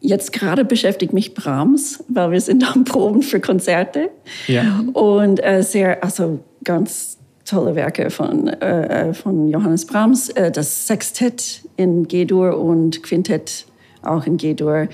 jetzt 0.00 0.32
gerade 0.32 0.66
beschäftigt 0.66 1.14
mich 1.14 1.32
Brahms, 1.32 2.04
weil 2.08 2.30
wir 2.30 2.40
sind 2.42 2.70
am 2.70 2.84
Proben 2.84 3.22
für 3.22 3.40
Konzerte. 3.40 4.10
Ja. 4.48 4.84
Und 4.92 5.42
äh, 5.42 5.62
sehr, 5.62 6.04
also 6.04 6.40
ganz 6.62 7.16
tolle 7.46 7.74
Werke 7.74 8.10
von, 8.10 8.48
äh, 8.48 9.14
von 9.14 9.48
Johannes 9.48 9.86
Brahms, 9.86 10.28
äh, 10.30 10.50
das 10.50 10.86
Sextett 10.86 11.62
in 11.76 12.06
G-Dur 12.06 12.58
und 12.58 13.02
Quintett 13.02 13.64
auch 14.02 14.26
in 14.26 14.36
G-Dur. 14.36 14.88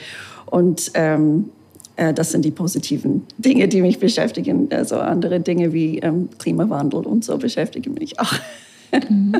Und 0.46 0.92
ähm, 0.94 1.46
äh, 1.46 1.53
das 1.96 2.32
sind 2.32 2.44
die 2.44 2.50
positiven 2.50 3.22
Dinge, 3.38 3.68
die 3.68 3.80
mich 3.80 3.98
beschäftigen. 3.98 4.68
Also 4.72 4.96
andere 4.96 5.40
Dinge 5.40 5.72
wie 5.72 5.98
ähm, 5.98 6.28
Klimawandel 6.38 7.00
und 7.00 7.24
so 7.24 7.38
beschäftigen 7.38 7.94
mich 7.94 8.18
auch. 8.18 8.34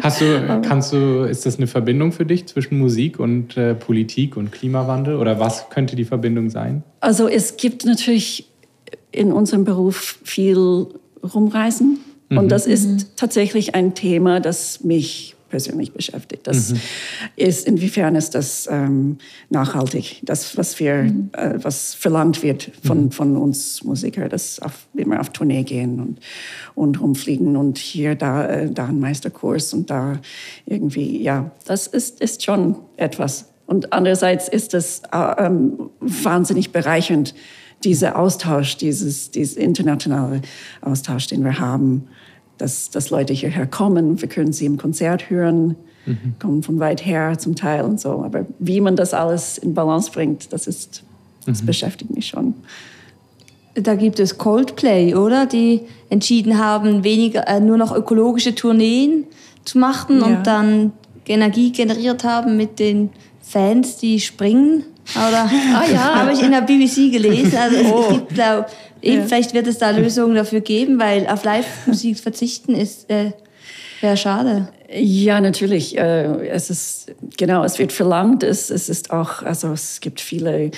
Hast 0.02 0.20
du, 0.20 0.60
kannst 0.66 0.92
du, 0.92 1.24
ist 1.24 1.46
das 1.46 1.58
eine 1.58 1.66
Verbindung 1.66 2.12
für 2.12 2.26
dich 2.26 2.46
zwischen 2.46 2.78
Musik 2.78 3.20
und 3.20 3.56
äh, 3.56 3.74
Politik 3.74 4.36
und 4.36 4.50
Klimawandel? 4.50 5.16
Oder 5.16 5.38
was 5.38 5.68
könnte 5.70 5.94
die 5.94 6.04
Verbindung 6.04 6.50
sein? 6.50 6.82
Also 7.00 7.28
es 7.28 7.56
gibt 7.56 7.84
natürlich 7.84 8.50
in 9.12 9.32
unserem 9.32 9.64
Beruf 9.64 10.18
viel 10.24 10.88
Rumreisen. 11.22 12.00
Mhm. 12.28 12.38
Und 12.38 12.48
das 12.48 12.66
ist 12.66 12.86
mhm. 12.86 12.98
tatsächlich 13.16 13.74
ein 13.74 13.94
Thema, 13.94 14.40
das 14.40 14.82
mich 14.82 15.33
persönlich 15.54 15.92
beschäftigt. 15.92 16.48
Das 16.48 16.72
mhm. 16.72 16.80
ist, 17.36 17.68
inwiefern 17.68 18.16
ist 18.16 18.34
das 18.34 18.68
ähm, 18.68 19.18
nachhaltig, 19.50 20.20
das, 20.24 20.56
was 20.56 20.80
wir, 20.80 21.04
mhm. 21.04 21.30
äh, 21.30 21.62
was 21.62 21.94
verlangt 21.94 22.42
wird 22.42 22.72
von, 22.82 23.04
mhm. 23.04 23.10
von 23.12 23.36
uns 23.36 23.84
Musiker, 23.84 24.28
dass 24.28 24.58
auf, 24.58 24.88
immer 24.96 25.20
auf 25.20 25.30
Tournee 25.30 25.62
gehen 25.62 26.00
und, 26.00 26.18
und 26.74 27.00
rumfliegen 27.00 27.56
und 27.56 27.78
hier, 27.78 28.16
da, 28.16 28.48
äh, 28.48 28.68
da 28.68 28.86
ein 28.86 28.98
Meisterkurs 28.98 29.72
und 29.74 29.90
da 29.90 30.18
irgendwie, 30.66 31.22
ja, 31.22 31.52
das 31.66 31.86
ist, 31.86 32.20
ist 32.20 32.42
schon 32.42 32.74
etwas. 32.96 33.52
Und 33.66 33.92
andererseits 33.92 34.48
ist 34.48 34.74
es 34.74 35.02
äh, 35.12 35.46
ähm, 35.46 35.90
wahnsinnig 36.00 36.72
bereichernd, 36.72 37.32
dieser 37.84 38.18
Austausch, 38.18 38.76
dieses, 38.76 39.30
dieses 39.30 39.56
internationale 39.56 40.40
Austausch, 40.80 41.28
den 41.28 41.44
wir 41.44 41.60
haben 41.60 42.08
dass, 42.58 42.90
dass 42.90 43.10
Leute 43.10 43.32
hierher 43.32 43.66
kommen. 43.66 44.20
Wir 44.20 44.28
können 44.28 44.52
sie 44.52 44.66
im 44.66 44.76
Konzert 44.76 45.30
hören, 45.30 45.76
mhm. 46.06 46.34
kommen 46.38 46.62
von 46.62 46.78
weit 46.78 47.04
her 47.04 47.38
zum 47.38 47.56
Teil 47.56 47.84
und 47.84 48.00
so. 48.00 48.22
Aber 48.22 48.46
wie 48.58 48.80
man 48.80 48.96
das 48.96 49.14
alles 49.14 49.58
in 49.58 49.74
Balance 49.74 50.10
bringt, 50.10 50.52
das 50.52 50.66
ist, 50.66 51.02
das 51.46 51.62
mhm. 51.62 51.66
beschäftigt 51.66 52.14
mich 52.14 52.26
schon. 52.26 52.54
Da 53.74 53.96
gibt 53.96 54.20
es 54.20 54.38
Coldplay, 54.38 55.16
oder? 55.16 55.46
Die 55.46 55.80
entschieden 56.08 56.58
haben, 56.58 57.02
weniger, 57.02 57.48
äh, 57.48 57.60
nur 57.60 57.76
noch 57.76 57.94
ökologische 57.94 58.54
Tourneen 58.54 59.24
zu 59.64 59.78
machen 59.78 60.20
ja. 60.20 60.26
und 60.26 60.46
dann 60.46 60.92
Energie 61.26 61.72
generiert 61.72 62.22
haben 62.22 62.56
mit 62.56 62.78
den 62.78 63.10
Fans, 63.40 63.96
die 63.96 64.20
springen. 64.20 64.84
Oder 65.14 65.50
ah, 65.74 65.84
ja. 65.92 66.14
habe 66.14 66.32
ich 66.32 66.42
in 66.42 66.52
der 66.52 66.62
BBC 66.62 67.12
gelesen. 67.12 67.56
Also 67.56 67.76
oh. 67.92 68.00
es 68.02 68.08
gibt, 68.10 68.38
glaub, 69.04 69.16
ja. 69.16 69.26
vielleicht 69.26 69.54
wird 69.54 69.66
es 69.66 69.78
da 69.78 69.90
Lösungen 69.90 70.34
dafür 70.34 70.60
geben, 70.60 70.98
weil 70.98 71.26
auf 71.26 71.44
Live-Musik 71.44 72.18
verzichten 72.18 72.74
ist 72.74 73.10
äh, 73.10 73.32
wäre 74.00 74.16
schade. 74.16 74.68
Ja, 74.92 75.40
natürlich. 75.40 75.96
Äh, 75.96 76.48
es 76.48 76.70
ist 76.70 77.12
genau, 77.36 77.64
es 77.64 77.78
wird 77.78 77.92
verlangt. 77.92 78.42
Es, 78.42 78.70
es 78.70 78.88
ist 78.88 79.10
auch, 79.10 79.42
also 79.42 79.72
es 79.72 80.00
gibt 80.00 80.20
viele 80.20 80.70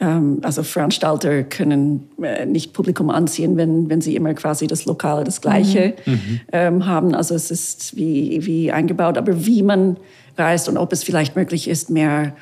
ähm, 0.00 0.38
also 0.42 0.62
Veranstalter 0.62 1.42
können 1.44 2.08
äh, 2.22 2.46
nicht 2.46 2.72
Publikum 2.72 3.10
anziehen, 3.10 3.56
wenn, 3.56 3.90
wenn 3.90 4.00
sie 4.00 4.16
immer 4.16 4.32
quasi 4.34 4.66
das 4.66 4.86
Lokale, 4.86 5.24
das 5.24 5.40
Gleiche 5.40 5.94
mhm. 6.06 6.12
mhm. 6.12 6.40
ähm, 6.52 6.86
haben. 6.86 7.14
Also 7.14 7.34
es 7.34 7.50
ist 7.50 7.96
wie, 7.96 8.44
wie 8.46 8.72
eingebaut. 8.72 9.18
Aber 9.18 9.46
wie 9.46 9.62
man 9.62 9.98
reist 10.36 10.68
und 10.68 10.78
ob 10.78 10.92
es 10.92 11.04
vielleicht 11.04 11.36
möglich 11.36 11.68
ist, 11.68 11.90
mehr 11.90 12.34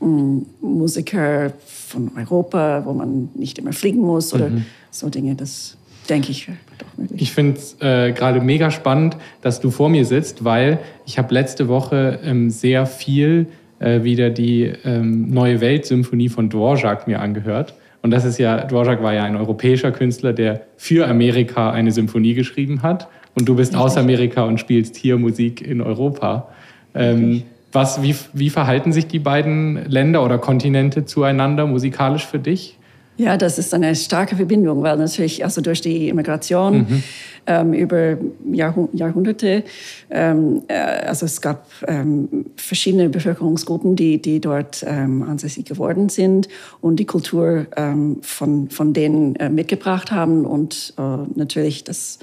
Musiker 0.00 1.52
von 1.64 2.10
Europa, 2.16 2.82
wo 2.84 2.92
man 2.92 3.30
nicht 3.34 3.58
immer 3.58 3.72
fliegen 3.72 4.00
muss 4.00 4.34
oder 4.34 4.50
mhm. 4.50 4.66
so 4.90 5.08
Dinge, 5.08 5.34
das 5.34 5.76
denke 6.08 6.30
ich 6.30 6.48
doch 6.78 6.86
möglich. 6.96 7.22
Ich 7.22 7.32
finde 7.32 7.58
es 7.58 7.76
äh, 7.80 8.12
gerade 8.12 8.40
mega 8.40 8.70
spannend, 8.70 9.16
dass 9.42 9.60
du 9.60 9.70
vor 9.70 9.88
mir 9.88 10.04
sitzt, 10.04 10.44
weil 10.44 10.78
ich 11.06 11.18
habe 11.18 11.32
letzte 11.32 11.68
Woche 11.68 12.20
ähm, 12.22 12.50
sehr 12.50 12.86
viel 12.86 13.46
äh, 13.78 14.02
wieder 14.02 14.30
die 14.30 14.72
ähm, 14.84 15.30
Neue 15.30 15.60
Welt-Symphonie 15.60 16.28
von 16.28 16.48
Dvorak 16.50 17.06
mir 17.06 17.20
angehört. 17.20 17.74
Und 18.02 18.10
das 18.10 18.24
ist 18.24 18.38
ja, 18.38 18.64
Dvorak 18.64 19.02
war 19.02 19.14
ja 19.14 19.24
ein 19.24 19.36
europäischer 19.36 19.90
Künstler, 19.90 20.32
der 20.32 20.62
für 20.76 21.08
Amerika 21.08 21.72
eine 21.72 21.90
Symphonie 21.90 22.34
geschrieben 22.34 22.82
hat. 22.82 23.08
Und 23.34 23.48
du 23.48 23.56
bist 23.56 23.72
ja, 23.72 23.80
aus 23.80 23.96
Amerika 23.96 24.44
und 24.44 24.58
spielst 24.60 24.96
hier 24.96 25.18
Musik 25.18 25.60
in 25.60 25.80
Europa. 25.80 26.48
Ähm, 26.94 27.42
was, 27.76 28.02
wie, 28.02 28.16
wie 28.32 28.50
verhalten 28.50 28.92
sich 28.92 29.06
die 29.06 29.20
beiden 29.20 29.88
Länder 29.88 30.24
oder 30.24 30.38
Kontinente 30.38 31.04
zueinander 31.04 31.66
musikalisch 31.66 32.26
für 32.26 32.40
dich? 32.40 32.78
Ja, 33.18 33.36
das 33.36 33.58
ist 33.58 33.72
eine 33.72 33.94
starke 33.94 34.36
Verbindung, 34.36 34.82
weil 34.82 34.96
natürlich 34.98 35.42
also 35.42 35.60
durch 35.62 35.80
die 35.80 36.08
Immigration 36.08 36.78
mhm. 36.78 37.02
ähm, 37.46 37.72
über 37.72 38.18
Jahrh 38.52 38.88
Jahrhunderte, 38.92 39.64
ähm, 40.10 40.62
äh, 40.68 40.74
also 40.74 41.24
es 41.24 41.40
gab 41.40 41.66
ähm, 41.86 42.46
verschiedene 42.56 43.08
Bevölkerungsgruppen, 43.08 43.96
die, 43.96 44.20
die 44.20 44.40
dort 44.40 44.84
ähm, 44.86 45.22
ansässig 45.22 45.64
geworden 45.64 46.10
sind 46.10 46.48
und 46.82 46.96
die 46.96 47.06
Kultur 47.06 47.66
ähm, 47.76 48.18
von, 48.20 48.68
von 48.68 48.92
denen 48.92 49.36
äh, 49.36 49.48
mitgebracht 49.48 50.12
haben 50.12 50.44
und 50.44 50.92
äh, 50.98 51.02
natürlich 51.34 51.84
das 51.84 52.18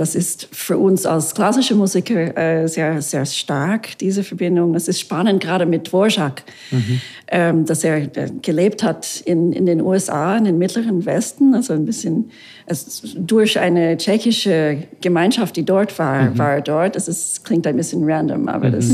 das 0.00 0.14
ist 0.14 0.48
für 0.50 0.78
uns 0.78 1.04
als 1.04 1.34
klassische 1.34 1.74
Musiker 1.74 2.34
äh, 2.34 2.66
sehr, 2.66 3.02
sehr 3.02 3.26
stark, 3.26 3.98
diese 3.98 4.24
Verbindung. 4.24 4.72
Das 4.72 4.88
ist 4.88 4.98
spannend, 4.98 5.42
gerade 5.42 5.66
mit 5.66 5.88
Dvorak, 5.88 6.42
mhm. 6.70 7.00
ähm, 7.28 7.66
dass 7.66 7.84
er 7.84 7.96
äh, 8.16 8.30
gelebt 8.40 8.82
hat 8.82 9.20
in, 9.26 9.52
in 9.52 9.66
den 9.66 9.82
USA, 9.82 10.38
in 10.38 10.44
den 10.44 10.56
mittleren 10.56 11.04
Westen, 11.04 11.54
also 11.54 11.74
ein 11.74 11.84
bisschen 11.84 12.30
es, 12.64 13.14
durch 13.14 13.58
eine 13.58 13.98
tschechische 13.98 14.84
Gemeinschaft, 15.02 15.54
die 15.56 15.66
dort 15.66 15.98
war, 15.98 16.30
mhm. 16.30 16.38
war 16.38 16.54
er 16.54 16.62
dort. 16.62 16.96
Das 16.96 17.06
ist, 17.06 17.44
klingt 17.44 17.66
ein 17.66 17.76
bisschen 17.76 18.10
random, 18.10 18.48
aber 18.48 18.68
mhm. 18.68 18.72
das, 18.72 18.86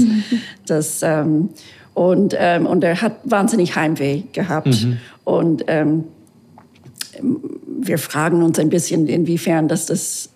das 0.67 1.03
ähm, 1.05 1.51
und, 1.95 2.35
ähm, 2.37 2.67
und 2.67 2.83
er 2.83 3.01
hat 3.01 3.19
wahnsinnig 3.23 3.77
Heimweh 3.77 4.25
gehabt. 4.33 4.83
Mhm. 4.85 4.97
Und 5.23 5.65
ähm, 5.69 6.03
wir 7.79 7.99
fragen 7.99 8.43
uns 8.43 8.59
ein 8.59 8.71
bisschen, 8.71 9.07
inwiefern 9.07 9.69
dass 9.69 9.87
das 9.87 10.31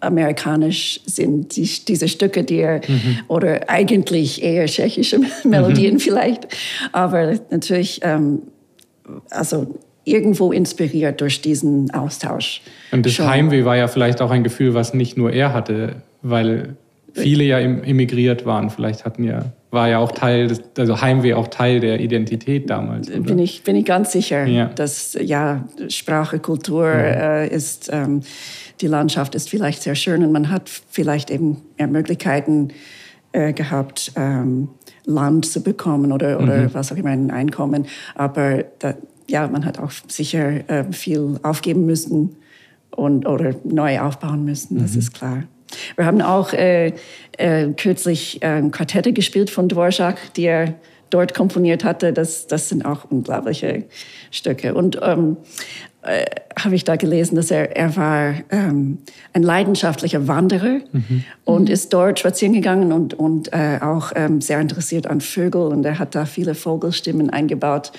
amerikanisch 0.00 1.00
sind, 1.06 1.56
die, 1.56 1.68
diese 1.86 2.08
Stücke, 2.08 2.44
die 2.44 2.58
er, 2.58 2.80
mhm. 2.86 3.18
oder 3.28 3.68
eigentlich 3.68 4.42
eher 4.42 4.66
tschechische 4.66 5.20
Melodien 5.44 5.94
mhm. 5.94 6.00
vielleicht, 6.00 6.48
aber 6.92 7.38
natürlich, 7.50 8.00
ähm, 8.02 8.42
also 9.30 9.78
irgendwo 10.04 10.52
inspiriert 10.52 11.20
durch 11.20 11.40
diesen 11.40 11.90
Austausch. 11.92 12.62
Und 12.92 13.04
das 13.04 13.14
Schon. 13.14 13.26
Heimweh 13.26 13.64
war 13.64 13.76
ja 13.76 13.88
vielleicht 13.88 14.22
auch 14.22 14.30
ein 14.30 14.44
Gefühl, 14.44 14.74
was 14.74 14.94
nicht 14.94 15.16
nur 15.16 15.32
er 15.32 15.52
hatte, 15.52 15.96
weil 16.22 16.76
viele 17.12 17.44
ja 17.44 17.58
emigriert 17.58 18.46
waren. 18.46 18.70
Vielleicht 18.70 19.04
hatten 19.04 19.24
ja, 19.24 19.46
war 19.76 19.88
ja 19.88 19.98
auch 19.98 20.10
Teil, 20.10 20.48
des, 20.48 20.60
also 20.76 21.00
Heimweh 21.00 21.34
auch 21.34 21.46
Teil 21.46 21.78
der 21.78 22.00
Identität 22.00 22.68
damals. 22.68 23.08
Oder? 23.08 23.20
Bin 23.20 23.38
ich, 23.38 23.62
bin 23.62 23.76
ich 23.76 23.84
ganz 23.84 24.10
sicher, 24.10 24.44
ja. 24.46 24.66
dass 24.74 25.16
ja, 25.20 25.64
Sprache, 25.88 26.40
Kultur 26.40 26.88
ja. 26.88 27.42
Äh, 27.42 27.54
ist. 27.54 27.88
Ähm, 27.92 28.22
die 28.80 28.88
Landschaft 28.88 29.34
ist 29.34 29.48
vielleicht 29.48 29.82
sehr 29.82 29.94
schön 29.94 30.24
und 30.24 30.32
man 30.32 30.50
hat 30.50 30.68
vielleicht 30.68 31.30
eben 31.30 31.62
mehr 31.78 31.86
Möglichkeiten 31.86 32.68
äh, 33.32 33.52
gehabt, 33.52 34.12
ähm, 34.16 34.68
Land 35.04 35.46
zu 35.46 35.62
bekommen 35.62 36.12
oder, 36.12 36.40
oder 36.40 36.58
mhm. 36.58 36.74
was 36.74 36.92
auch 36.92 36.96
immer, 36.96 37.10
ein 37.10 37.30
Einkommen. 37.30 37.86
Aber 38.14 38.64
da, 38.78 38.94
ja, 39.28 39.48
man 39.48 39.64
hat 39.64 39.78
auch 39.78 39.92
sicher 40.08 40.68
äh, 40.68 40.92
viel 40.92 41.38
aufgeben 41.42 41.86
müssen 41.86 42.36
und, 42.90 43.26
oder 43.26 43.54
neu 43.64 44.00
aufbauen 44.00 44.44
müssen, 44.44 44.78
das 44.78 44.92
mhm. 44.92 44.98
ist 44.98 45.14
klar. 45.14 45.44
Wir 45.96 46.06
haben 46.06 46.22
auch 46.22 46.52
äh, 46.52 46.92
äh, 47.38 47.68
kürzlich 47.76 48.42
äh, 48.42 48.62
Quartette 48.70 49.12
gespielt 49.12 49.50
von 49.50 49.68
Dvorak, 49.68 50.34
die 50.34 50.44
er 50.44 50.74
dort 51.10 51.34
komponiert 51.34 51.84
hatte. 51.84 52.12
Das, 52.12 52.46
das 52.46 52.68
sind 52.68 52.84
auch 52.84 53.04
unglaubliche 53.10 53.84
Stücke. 54.30 54.74
Und 54.74 54.98
ähm, 55.02 55.36
äh, 56.02 56.24
habe 56.58 56.74
ich 56.74 56.84
da 56.84 56.96
gelesen, 56.96 57.36
dass 57.36 57.50
er, 57.50 57.76
er 57.76 57.96
war 57.96 58.34
ähm, 58.50 58.98
ein 59.32 59.42
leidenschaftlicher 59.42 60.28
Wanderer 60.28 60.80
mhm. 60.92 61.24
und 61.44 61.68
mhm. 61.68 61.74
ist 61.74 61.92
dort 61.92 62.18
spazieren 62.18 62.54
gegangen 62.54 62.92
und, 62.92 63.14
und 63.14 63.52
äh, 63.52 63.78
auch 63.82 64.12
ähm, 64.14 64.40
sehr 64.40 64.60
interessiert 64.60 65.06
an 65.06 65.20
Vögeln. 65.20 65.72
Und 65.72 65.84
er 65.84 65.98
hat 65.98 66.14
da 66.14 66.24
viele 66.24 66.54
Vogelstimmen 66.54 67.30
eingebaut. 67.30 67.92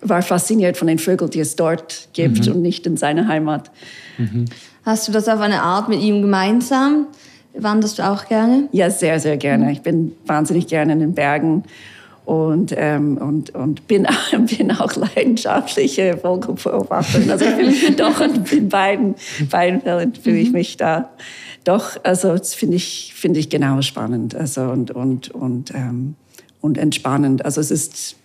War 0.00 0.22
fasziniert 0.22 0.78
von 0.78 0.88
den 0.88 0.98
Vögeln, 0.98 1.30
die 1.30 1.40
es 1.40 1.56
dort 1.56 2.08
gibt 2.14 2.46
mhm. 2.46 2.54
und 2.54 2.62
nicht 2.62 2.86
in 2.86 2.96
seiner 2.96 3.28
Heimat. 3.28 3.70
Mhm. 4.16 4.46
Hast 4.84 5.08
du 5.08 5.12
das 5.12 5.28
auf 5.28 5.40
eine 5.40 5.62
Art 5.62 5.88
mit 5.88 6.00
ihm 6.00 6.22
gemeinsam? 6.22 7.06
Wanderst 7.54 7.98
du 7.98 8.08
auch 8.08 8.26
gerne? 8.26 8.68
Ja, 8.72 8.90
sehr, 8.90 9.18
sehr 9.20 9.36
gerne. 9.36 9.72
Ich 9.72 9.82
bin 9.82 10.12
wahnsinnig 10.26 10.68
gerne 10.68 10.92
in 10.92 11.00
den 11.00 11.14
Bergen 11.14 11.64
und, 12.24 12.72
ähm, 12.76 13.16
und, 13.18 13.54
und 13.56 13.88
bin, 13.88 14.06
bin 14.56 14.70
auch 14.70 14.94
leidenschaftliche 14.94 16.16
Vogelbeobachterin. 16.16 17.30
Also 17.30 17.44
ich 17.44 17.86
bin 17.86 17.96
doch 17.96 18.20
in 18.20 18.68
beiden, 18.68 19.16
beiden 19.50 19.80
Fällen 19.80 20.14
fühle 20.14 20.38
ich 20.38 20.48
mhm. 20.48 20.54
mich 20.54 20.76
da 20.76 21.10
doch, 21.64 21.96
also 22.04 22.36
das 22.36 22.54
finde 22.54 22.76
ich, 22.76 23.12
finde 23.14 23.38
ich 23.40 23.50
genau 23.50 23.82
spannend 23.82 24.34
also 24.34 24.62
und, 24.62 24.90
und, 24.92 25.30
und, 25.30 25.74
ähm, 25.74 26.14
und 26.60 26.78
entspannend. 26.78 27.44
Also 27.44 27.60
es 27.60 27.70
ist 27.70 28.16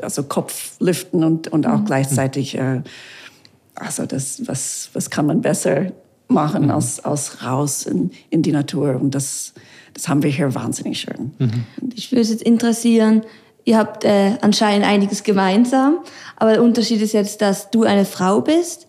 also 0.00 0.22
Kopflüften 0.22 1.24
und, 1.24 1.48
und 1.48 1.66
auch 1.66 1.80
mhm. 1.80 1.86
gleichzeitig, 1.86 2.56
äh, 2.56 2.82
also 3.74 4.06
das, 4.06 4.46
was, 4.46 4.90
was 4.92 5.10
kann 5.10 5.26
man 5.26 5.40
besser 5.40 5.86
machen 6.28 6.64
mhm. 6.64 6.70
als, 6.70 7.04
als 7.04 7.44
raus 7.44 7.86
in, 7.86 8.10
in 8.30 8.42
die 8.42 8.52
Natur 8.52 8.98
und 9.00 9.14
das, 9.14 9.52
das 9.92 10.08
haben 10.08 10.22
wir 10.22 10.30
hier 10.30 10.54
wahnsinnig 10.54 11.00
schön. 11.00 11.32
Mhm. 11.38 11.64
Ich 11.94 12.10
würde 12.12 12.22
es 12.22 12.30
jetzt 12.30 12.42
interessieren, 12.42 13.22
Ihr 13.64 13.78
habt 13.78 14.04
äh, 14.04 14.36
anscheinend 14.42 14.86
einiges 14.86 15.22
gemeinsam, 15.22 16.00
aber 16.36 16.52
der 16.52 16.62
Unterschied 16.62 17.00
ist 17.00 17.14
jetzt, 17.14 17.40
dass 17.40 17.70
du 17.70 17.84
eine 17.84 18.04
Frau 18.04 18.42
bist. 18.42 18.86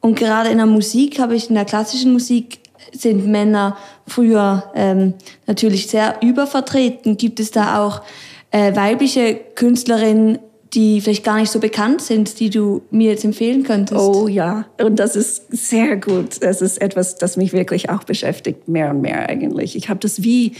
Und 0.00 0.16
gerade 0.16 0.50
in 0.50 0.58
der 0.58 0.66
Musik 0.66 1.18
habe 1.18 1.34
ich, 1.34 1.48
in 1.48 1.56
der 1.56 1.64
klassischen 1.64 2.12
Musik 2.12 2.60
sind 2.92 3.26
Männer 3.26 3.76
früher 4.06 4.70
ähm, 4.74 5.14
natürlich 5.46 5.88
sehr 5.88 6.16
übervertreten. 6.22 7.16
Gibt 7.16 7.40
es 7.40 7.50
da 7.50 7.84
auch 7.84 8.02
äh, 8.50 8.76
weibliche 8.76 9.34
Künstlerinnen, 9.34 10.38
die 10.74 11.02
vielleicht 11.02 11.24
gar 11.24 11.38
nicht 11.38 11.50
so 11.50 11.60
bekannt 11.60 12.00
sind, 12.00 12.40
die 12.40 12.48
du 12.48 12.82
mir 12.90 13.10
jetzt 13.10 13.24
empfehlen 13.24 13.62
könntest? 13.62 14.00
Oh 14.00 14.26
ja, 14.26 14.66
und 14.82 14.98
das 14.98 15.16
ist 15.16 15.44
sehr 15.50 15.96
gut. 15.96 16.42
Das 16.42 16.62
ist 16.62 16.80
etwas, 16.80 17.16
das 17.16 17.36
mich 17.36 17.52
wirklich 17.52 17.90
auch 17.90 18.04
beschäftigt, 18.04 18.68
mehr 18.68 18.90
und 18.90 19.02
mehr 19.02 19.28
eigentlich. 19.28 19.76
Ich 19.76 19.90
habe 19.90 20.00
das 20.00 20.22
wie 20.22 20.52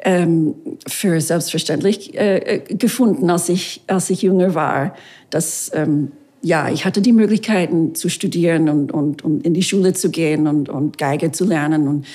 ähm, 0.00 0.54
für 0.86 1.20
selbstverständlich 1.20 2.18
äh, 2.18 2.38
äh, 2.38 2.74
gefunden, 2.74 3.28
als 3.28 3.48
ich, 3.50 3.82
als 3.86 4.08
ich 4.08 4.22
jünger 4.22 4.54
war, 4.54 4.94
dass 5.28 5.70
ähm, 5.74 6.12
ja, 6.40 6.70
ich 6.70 6.84
hatte 6.84 7.02
die 7.02 7.12
Möglichkeiten 7.12 7.94
zu 7.94 8.08
studieren 8.08 8.68
und, 8.68 8.92
und, 8.92 9.22
und 9.22 9.44
in 9.44 9.54
die 9.54 9.62
Schule 9.62 9.92
zu 9.92 10.10
gehen 10.10 10.46
und, 10.46 10.68
und 10.68 10.96
Geige 10.96 11.32
zu 11.32 11.44
lernen 11.44 11.88
und 11.88 12.06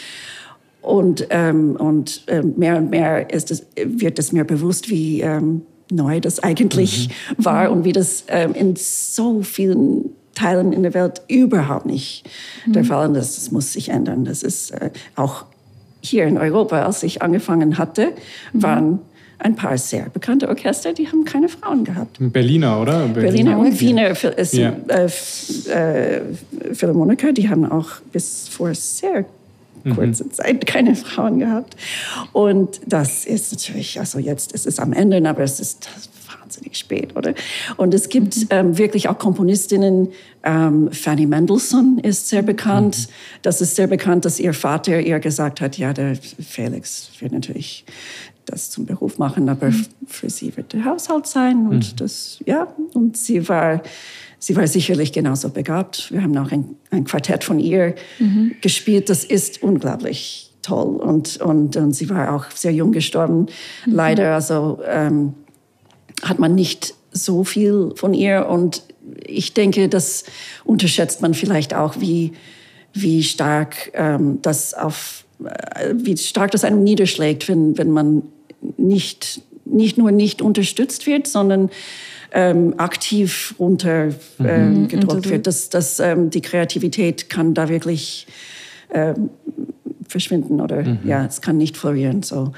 und, 0.81 1.27
ähm, 1.29 1.77
und 1.77 2.23
äh, 2.27 2.41
mehr 2.41 2.75
und 2.75 2.89
mehr 2.89 3.33
ist 3.33 3.51
es, 3.51 3.65
wird 3.77 4.19
es 4.19 4.33
mir 4.33 4.43
bewusst, 4.43 4.89
wie, 4.89 5.21
ähm, 5.21 5.61
neu 5.93 6.19
das 6.19 6.41
eigentlich 6.41 7.10
mhm. 7.10 7.45
war 7.45 7.71
und 7.71 7.84
wie 7.86 7.93
das 7.93 8.25
ähm, 8.27 8.53
in 8.53 8.75
so 8.75 9.41
vielen 9.41 10.10
Teilen 10.36 10.73
in 10.73 10.84
der 10.84 10.93
Welt 10.93 11.21
überhaupt 11.27 11.86
nicht 11.86 12.27
mhm. 12.65 12.73
der 12.73 12.86
Fall 12.86 13.15
ist. 13.15 13.38
Das 13.38 13.51
muss 13.51 13.73
sich 13.73 13.89
ändern. 13.89 14.25
Das 14.25 14.43
ist 14.43 14.71
äh, 14.71 14.89
auch 15.15 15.45
hier 16.01 16.25
in 16.25 16.38
Europa, 16.38 16.84
als 16.84 17.03
ich 17.03 17.21
angefangen 17.21 17.77
hatte, 17.77 18.13
waren 18.51 18.99
ein 19.39 19.56
paar 19.56 19.77
sehr 19.77 20.10
bekannte 20.10 20.47
Orchester, 20.47 20.93
die 20.93 21.08
haben 21.08 21.25
keine 21.25 21.49
Frauen 21.49 21.84
gehabt. 21.84 22.17
Berliner, 22.19 22.82
oder? 22.82 23.08
Berliner 23.08 23.58
und 23.60 23.79
Wiener 23.79 24.12
es 24.38 24.53
ja. 24.53 24.73
äh, 24.88 25.06
äh, 25.06 26.21
Philharmoniker, 26.73 27.34
die 27.34 27.49
haben 27.49 27.69
auch 27.69 27.89
bis 28.12 28.47
vor 28.47 28.73
sehr 28.73 29.25
mhm. 29.83 30.13
Zeit 30.31 30.65
keine 30.65 30.95
Frauen 30.95 31.39
gehabt. 31.39 31.75
Und 32.31 32.81
das 32.85 33.25
ist 33.25 33.51
natürlich, 33.51 33.99
also 33.99 34.19
jetzt 34.19 34.51
ist 34.51 34.65
es 34.65 34.79
am 34.79 34.93
Ende, 34.93 35.27
aber 35.27 35.43
es 35.43 35.59
ist 35.59 35.89
wahnsinnig 36.39 36.77
spät, 36.77 37.15
oder? 37.15 37.33
Und 37.77 37.93
es 37.93 38.09
gibt 38.09 38.37
mhm. 38.37 38.47
ähm, 38.49 38.77
wirklich 38.77 39.09
auch 39.09 39.17
Komponistinnen. 39.17 40.09
Ähm, 40.43 40.91
Fanny 40.91 41.25
Mendelssohn 41.25 41.99
ist 41.99 42.29
sehr 42.29 42.41
bekannt. 42.41 42.97
Mhm. 42.97 43.13
Das 43.41 43.61
ist 43.61 43.75
sehr 43.75 43.87
bekannt, 43.87 44.25
dass 44.25 44.39
ihr 44.39 44.53
Vater 44.53 44.99
ihr 44.99 45.19
gesagt 45.19 45.61
hat, 45.61 45.77
ja, 45.77 45.93
der 45.93 46.15
Felix 46.15 47.09
wird 47.19 47.31
natürlich 47.31 47.85
das 48.45 48.69
zum 48.69 48.85
Beruf 48.85 49.17
machen, 49.17 49.47
aber 49.49 49.69
mhm. 49.69 49.85
für 50.05 50.29
sie 50.29 50.55
wird 50.57 50.73
der 50.73 50.85
Haushalt 50.85 51.27
sein 51.27 51.67
und 51.67 51.93
mhm. 51.93 51.95
das, 51.97 52.39
ja, 52.45 52.67
und 52.93 53.17
sie 53.17 53.47
war, 53.47 53.81
sie 54.43 54.58
war 54.58 54.67
sicherlich 54.67 55.13
genauso 55.13 55.49
begabt. 55.49 56.12
Wir 56.12 56.21
haben 56.21 56.38
auch 56.38 56.51
ein, 56.51 56.75
ein 56.91 57.06
Quartett 57.06 57.45
von 57.45 57.60
ihr 57.60 57.95
mhm. 58.19 58.56
gespielt, 58.60 59.10
das 59.10 59.23
ist 59.23 59.63
unglaublich 59.63 60.51
toll 60.62 60.97
und, 60.97 61.38
und, 61.38 61.77
und 61.77 61.93
sie 61.93 62.10
war 62.10 62.36
auch 62.36 62.51
sehr 62.51 62.73
jung 62.73 62.91
gestorben, 62.91 63.47
mhm. 63.86 63.93
leider, 63.93 64.36
also 64.36 64.79
ähm, 64.86 65.34
hat 66.23 66.39
man 66.39 66.56
nicht 66.56 66.93
so 67.12 67.45
viel 67.45 67.91
von 67.95 68.13
ihr 68.13 68.47
und 68.49 68.84
ich 69.25 69.53
denke, 69.53 69.88
das 69.88 70.25
unterschätzt 70.65 71.21
man 71.21 71.34
vielleicht 71.34 71.73
auch, 71.73 71.99
wie, 71.99 72.34
wie 72.93 73.23
stark 73.23 73.91
ähm, 73.93 74.39
das 74.41 74.73
auf 74.73 75.23
äh, 75.43 75.93
wie 75.95 76.17
stark 76.17 76.51
das 76.51 76.65
einem 76.65 76.84
niederschlägt, 76.84 77.47
wenn, 77.47 77.77
wenn 77.77 77.91
man 77.91 78.23
nicht, 78.77 79.41
nicht 79.65 79.97
nur 79.97 80.12
nicht 80.12 80.41
unterstützt 80.41 81.08
wird, 81.08 81.27
sondern 81.27 81.69
ähm, 82.33 82.73
aktiv 82.77 83.55
runtergedrückt 83.59 84.39
ähm, 84.39 84.87
mhm. 84.89 85.25
wird. 85.25 85.47
Das, 85.47 85.69
das, 85.69 85.99
ähm, 85.99 86.29
die 86.29 86.41
Kreativität 86.41 87.29
kann 87.29 87.53
da 87.53 87.69
wirklich 87.69 88.27
ähm, 88.91 89.29
verschwinden 90.07 90.59
oder 90.59 90.83
mhm. 90.83 90.99
ja, 91.05 91.25
es 91.25 91.41
kann 91.41 91.57
nicht 91.57 91.77
florieren. 91.77 92.23
So. 92.23 92.51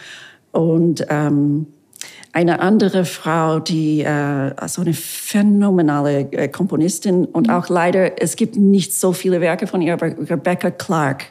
Und 0.52 1.06
ähm, 1.10 1.68
eine 2.32 2.60
andere 2.62 3.06
Frau, 3.06 3.60
die 3.60 4.02
äh, 4.02 4.08
also 4.08 4.82
eine 4.82 4.94
phänomenale 4.94 6.32
äh, 6.32 6.48
Komponistin 6.48 7.26
und 7.26 7.48
mhm. 7.48 7.54
auch 7.54 7.70
leider, 7.70 8.22
es 8.22 8.36
gibt 8.36 8.56
nicht 8.56 8.94
so 8.94 9.14
viele 9.14 9.42
Werke 9.42 9.68
von 9.68 9.82
ihr, 9.82 9.94
aber 9.94 10.08
Rebecca 10.08 10.72
Clark 10.72 11.26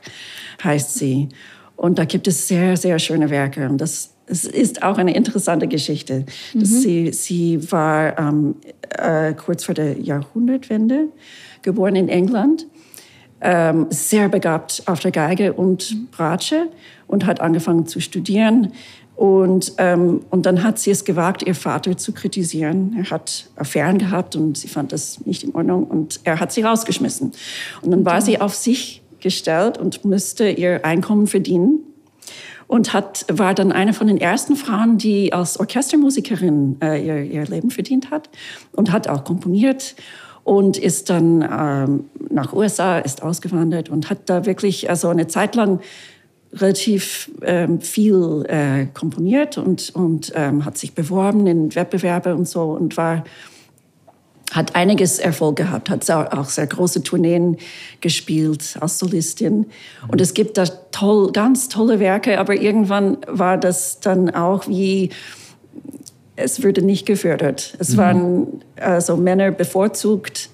heißt 0.62 0.94
sie. 0.94 1.30
Und 1.76 1.98
da 1.98 2.04
gibt 2.04 2.28
es 2.28 2.46
sehr, 2.46 2.76
sehr 2.76 2.98
schöne 2.98 3.30
Werke. 3.30 3.68
Und 3.68 3.80
das 3.80 4.13
es 4.26 4.44
ist 4.44 4.82
auch 4.82 4.98
eine 4.98 5.14
interessante 5.14 5.68
Geschichte. 5.68 6.24
Mhm. 6.54 6.64
Sie, 6.64 7.12
sie 7.12 7.72
war 7.72 8.18
ähm, 8.18 8.56
äh, 8.90 9.34
kurz 9.34 9.64
vor 9.64 9.74
der 9.74 9.98
Jahrhundertwende 10.00 11.08
geboren 11.62 11.96
in 11.96 12.08
England, 12.08 12.66
ähm, 13.40 13.86
sehr 13.90 14.28
begabt 14.28 14.82
auf 14.86 15.00
der 15.00 15.10
Geige 15.10 15.52
und 15.52 16.10
Bratsche 16.10 16.68
und 17.06 17.26
hat 17.26 17.40
angefangen 17.40 17.86
zu 17.86 18.00
studieren. 18.00 18.72
Und, 19.16 19.74
ähm, 19.78 20.22
und 20.30 20.44
dann 20.44 20.64
hat 20.64 20.78
sie 20.78 20.90
es 20.90 21.04
gewagt, 21.04 21.42
ihr 21.44 21.54
Vater 21.54 21.96
zu 21.96 22.12
kritisieren. 22.12 22.96
Er 22.98 23.10
hat 23.10 23.48
Affären 23.54 23.98
gehabt 23.98 24.34
und 24.34 24.58
sie 24.58 24.66
fand 24.66 24.92
das 24.92 25.24
nicht 25.24 25.44
in 25.44 25.54
Ordnung 25.54 25.84
und 25.84 26.20
er 26.24 26.40
hat 26.40 26.52
sie 26.52 26.62
rausgeschmissen. 26.62 27.32
Und 27.82 27.90
dann 27.90 28.04
war 28.04 28.20
sie 28.20 28.40
auf 28.40 28.54
sich 28.54 29.02
gestellt 29.20 29.78
und 29.78 30.04
musste 30.04 30.48
ihr 30.48 30.84
Einkommen 30.84 31.26
verdienen 31.26 31.80
und 32.66 32.92
hat, 32.92 33.26
war 33.30 33.54
dann 33.54 33.72
eine 33.72 33.92
von 33.92 34.06
den 34.06 34.18
ersten 34.18 34.56
Frauen, 34.56 34.98
die 34.98 35.32
als 35.32 35.58
Orchestermusikerin 35.58 36.76
äh, 36.82 37.04
ihr, 37.04 37.22
ihr 37.22 37.44
Leben 37.44 37.70
verdient 37.70 38.10
hat 38.10 38.30
und 38.72 38.92
hat 38.92 39.08
auch 39.08 39.24
komponiert 39.24 39.94
und 40.44 40.76
ist 40.76 41.10
dann 41.10 41.42
ähm, 41.42 42.04
nach 42.30 42.52
USA, 42.52 42.98
ist 42.98 43.22
ausgewandert 43.22 43.88
und 43.88 44.10
hat 44.10 44.28
da 44.28 44.46
wirklich 44.46 44.90
also 44.90 45.08
eine 45.08 45.26
Zeit 45.26 45.54
lang 45.54 45.80
relativ 46.52 47.30
ähm, 47.42 47.80
viel 47.80 48.44
äh, 48.48 48.86
komponiert 48.94 49.58
und, 49.58 49.90
und 49.94 50.32
ähm, 50.36 50.64
hat 50.64 50.78
sich 50.78 50.94
beworben 50.94 51.46
in 51.46 51.74
Wettbewerbe 51.74 52.34
und 52.34 52.46
so 52.46 52.62
und 52.62 52.96
war 52.96 53.24
hat 54.52 54.76
einiges 54.76 55.18
Erfolg 55.18 55.56
gehabt, 55.56 55.90
hat 55.90 56.08
auch 56.10 56.48
sehr 56.48 56.66
große 56.66 57.02
Tourneen 57.02 57.56
gespielt 58.00 58.76
als 58.80 58.98
Solistin. 58.98 59.66
Und 60.08 60.20
es 60.20 60.34
gibt 60.34 60.58
da 60.58 60.64
toll, 60.92 61.32
ganz 61.32 61.68
tolle 61.68 61.98
Werke, 61.98 62.38
aber 62.38 62.54
irgendwann 62.54 63.18
war 63.26 63.58
das 63.58 64.00
dann 64.00 64.30
auch 64.30 64.68
wie, 64.68 65.10
es 66.36 66.62
würde 66.62 66.82
nicht 66.82 67.06
gefördert. 67.06 67.76
Es 67.78 67.90
mhm. 67.90 67.96
waren 67.96 68.46
also 68.76 69.16
Männer 69.16 69.50
bevorzugt 69.50 70.50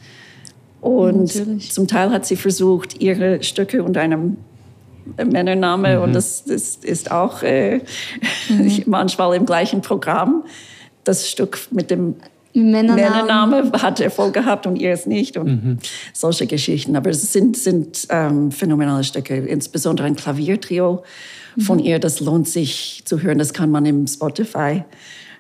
und 0.80 1.34
Natürlich. 1.34 1.72
zum 1.72 1.86
Teil 1.86 2.10
hat 2.10 2.24
sie 2.24 2.36
versucht, 2.36 3.00
ihre 3.00 3.42
Stücke 3.42 3.82
unter 3.82 4.00
einem 4.00 4.38
Männername 5.16 5.96
mhm. 5.96 6.02
und 6.04 6.12
das, 6.14 6.44
das, 6.44 6.76
ist 6.76 7.10
auch 7.10 7.42
äh, 7.42 7.80
mhm. 8.48 8.82
manchmal 8.86 9.34
im 9.36 9.46
gleichen 9.46 9.82
Programm. 9.82 10.44
Das 11.04 11.28
Stück 11.30 11.58
mit 11.70 11.90
dem 11.90 12.16
Männername. 12.52 13.00
Männername 13.00 13.72
hat 13.80 14.00
Erfolg 14.00 14.34
gehabt 14.34 14.66
und 14.66 14.76
ihr 14.76 14.92
es 14.92 15.06
nicht 15.06 15.36
und 15.36 15.46
mhm. 15.46 15.78
solche 16.12 16.46
Geschichten. 16.46 16.96
Aber 16.96 17.10
es 17.10 17.32
sind, 17.32 17.56
sind 17.56 18.06
ähm, 18.10 18.50
phänomenale 18.50 19.04
Stücke, 19.04 19.36
insbesondere 19.36 20.06
ein 20.06 20.16
Klaviertrio 20.16 21.02
mhm. 21.56 21.60
von 21.60 21.78
ihr, 21.78 21.98
das 21.98 22.20
lohnt 22.20 22.48
sich 22.48 23.02
zu 23.04 23.22
hören. 23.22 23.38
Das 23.38 23.52
kann 23.52 23.70
man 23.70 23.86
im 23.86 24.06
Spotify 24.06 24.82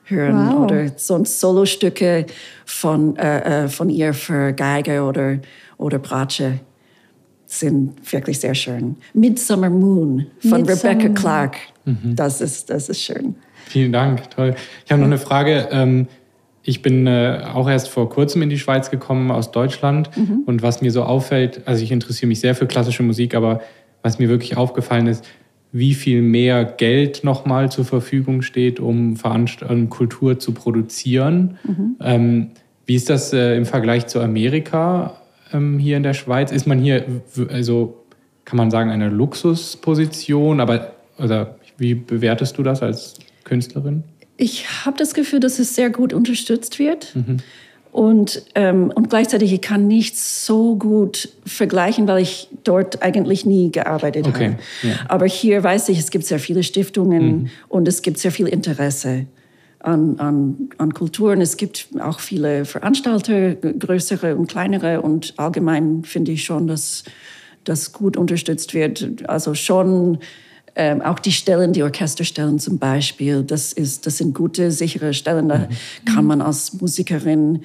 hören 0.04 0.48
wow. 0.48 0.64
oder 0.64 0.90
sonst 0.96 1.40
Solostücke 1.40 2.26
von, 2.64 3.16
äh, 3.16 3.64
äh, 3.64 3.68
von 3.68 3.90
ihr 3.90 4.14
für 4.14 4.52
Geige 4.52 5.02
oder, 5.02 5.38
oder 5.78 5.98
Bratsche 5.98 6.60
sind 7.46 8.12
wirklich 8.12 8.38
sehr 8.38 8.54
schön. 8.54 8.96
Midsummer 9.12 9.70
Moon 9.70 10.26
von 10.40 10.62
Midsummer 10.62 10.94
Rebecca 10.94 11.08
Clark, 11.14 11.56
mhm. 11.84 12.14
das, 12.14 12.40
ist, 12.40 12.70
das 12.70 12.88
ist 12.88 13.02
schön. 13.02 13.34
Vielen 13.66 13.92
Dank, 13.92 14.30
toll. 14.30 14.54
Ich 14.84 14.90
habe 14.92 15.00
noch 15.00 15.06
eine 15.08 15.18
Frage. 15.18 15.68
Ähm, 15.70 16.06
ich 16.70 16.82
bin 16.82 17.08
äh, 17.08 17.42
auch 17.52 17.68
erst 17.68 17.88
vor 17.88 18.08
kurzem 18.08 18.42
in 18.42 18.48
die 18.48 18.58
Schweiz 18.58 18.92
gekommen 18.92 19.32
aus 19.32 19.50
Deutschland 19.50 20.16
mhm. 20.16 20.44
und 20.46 20.62
was 20.62 20.80
mir 20.80 20.92
so 20.92 21.02
auffällt, 21.02 21.62
also 21.66 21.82
ich 21.82 21.90
interessiere 21.90 22.28
mich 22.28 22.38
sehr 22.38 22.54
für 22.54 22.66
klassische 22.66 23.02
Musik, 23.02 23.34
aber 23.34 23.60
was 24.02 24.20
mir 24.20 24.28
wirklich 24.28 24.56
aufgefallen 24.56 25.08
ist, 25.08 25.24
wie 25.72 25.94
viel 25.94 26.22
mehr 26.22 26.64
Geld 26.64 27.24
nochmal 27.24 27.72
zur 27.72 27.84
Verfügung 27.84 28.42
steht, 28.42 28.78
um 28.78 29.16
Veranst 29.16 29.64
um 29.64 29.88
Kultur 29.88 30.38
zu 30.38 30.52
produzieren. 30.52 31.58
Mhm. 31.64 31.96
Ähm, 32.00 32.50
wie 32.86 32.94
ist 32.94 33.10
das 33.10 33.32
äh, 33.32 33.56
im 33.56 33.66
Vergleich 33.66 34.06
zu 34.06 34.20
Amerika 34.20 35.20
ähm, 35.52 35.78
hier 35.80 35.96
in 35.96 36.04
der 36.04 36.14
Schweiz? 36.14 36.52
Ist 36.52 36.68
man 36.68 36.78
hier, 36.78 37.04
also 37.48 38.04
kann 38.44 38.56
man 38.56 38.70
sagen, 38.70 38.90
eine 38.90 39.08
Luxusposition, 39.08 40.60
aber 40.60 40.92
oder 41.18 41.56
wie 41.78 41.94
bewertest 41.94 42.58
du 42.58 42.62
das 42.62 42.80
als 42.80 43.18
Künstlerin? 43.42 44.04
Ich 44.40 44.86
habe 44.86 44.96
das 44.96 45.12
Gefühl, 45.12 45.38
dass 45.38 45.58
es 45.58 45.74
sehr 45.74 45.90
gut 45.90 46.14
unterstützt 46.14 46.78
wird. 46.78 47.14
Mhm. 47.14 47.36
Und, 47.92 48.42
ähm, 48.54 48.90
und 48.94 49.10
gleichzeitig, 49.10 49.52
ich 49.52 49.60
kann 49.60 49.86
nicht 49.86 50.16
so 50.16 50.76
gut 50.76 51.28
vergleichen, 51.44 52.08
weil 52.08 52.22
ich 52.22 52.48
dort 52.64 53.02
eigentlich 53.02 53.44
nie 53.44 53.70
gearbeitet 53.70 54.26
okay. 54.26 54.52
habe. 54.52 54.88
Ja. 54.88 54.94
Aber 55.08 55.26
hier 55.26 55.62
weiß 55.62 55.90
ich, 55.90 55.98
es 55.98 56.10
gibt 56.10 56.24
sehr 56.24 56.38
viele 56.38 56.62
Stiftungen 56.62 57.26
mhm. 57.26 57.50
und 57.68 57.86
es 57.86 58.00
gibt 58.00 58.16
sehr 58.18 58.32
viel 58.32 58.46
Interesse 58.46 59.26
an, 59.80 60.18
an, 60.18 60.70
an 60.78 60.94
Kulturen. 60.94 61.42
Es 61.42 61.58
gibt 61.58 61.88
auch 62.00 62.20
viele 62.20 62.64
Veranstalter, 62.64 63.56
größere 63.56 64.36
und 64.36 64.46
kleinere. 64.46 65.02
Und 65.02 65.34
allgemein 65.36 66.04
finde 66.04 66.32
ich 66.32 66.44
schon, 66.44 66.66
dass 66.66 67.04
das 67.64 67.92
gut 67.92 68.16
unterstützt 68.16 68.72
wird. 68.72 69.28
Also 69.28 69.54
schon 69.54 70.18
ähm, 70.76 71.02
auch 71.02 71.18
die 71.18 71.32
Stellen, 71.32 71.72
die 71.72 71.82
Orchesterstellen 71.82 72.58
zum 72.58 72.78
Beispiel, 72.78 73.42
das, 73.42 73.72
ist, 73.72 74.06
das 74.06 74.18
sind 74.18 74.34
gute, 74.34 74.70
sichere 74.70 75.14
Stellen. 75.14 75.48
Da 75.48 75.58
mhm. 75.58 75.68
kann 76.04 76.24
man 76.24 76.40
als 76.40 76.80
Musikerin 76.80 77.62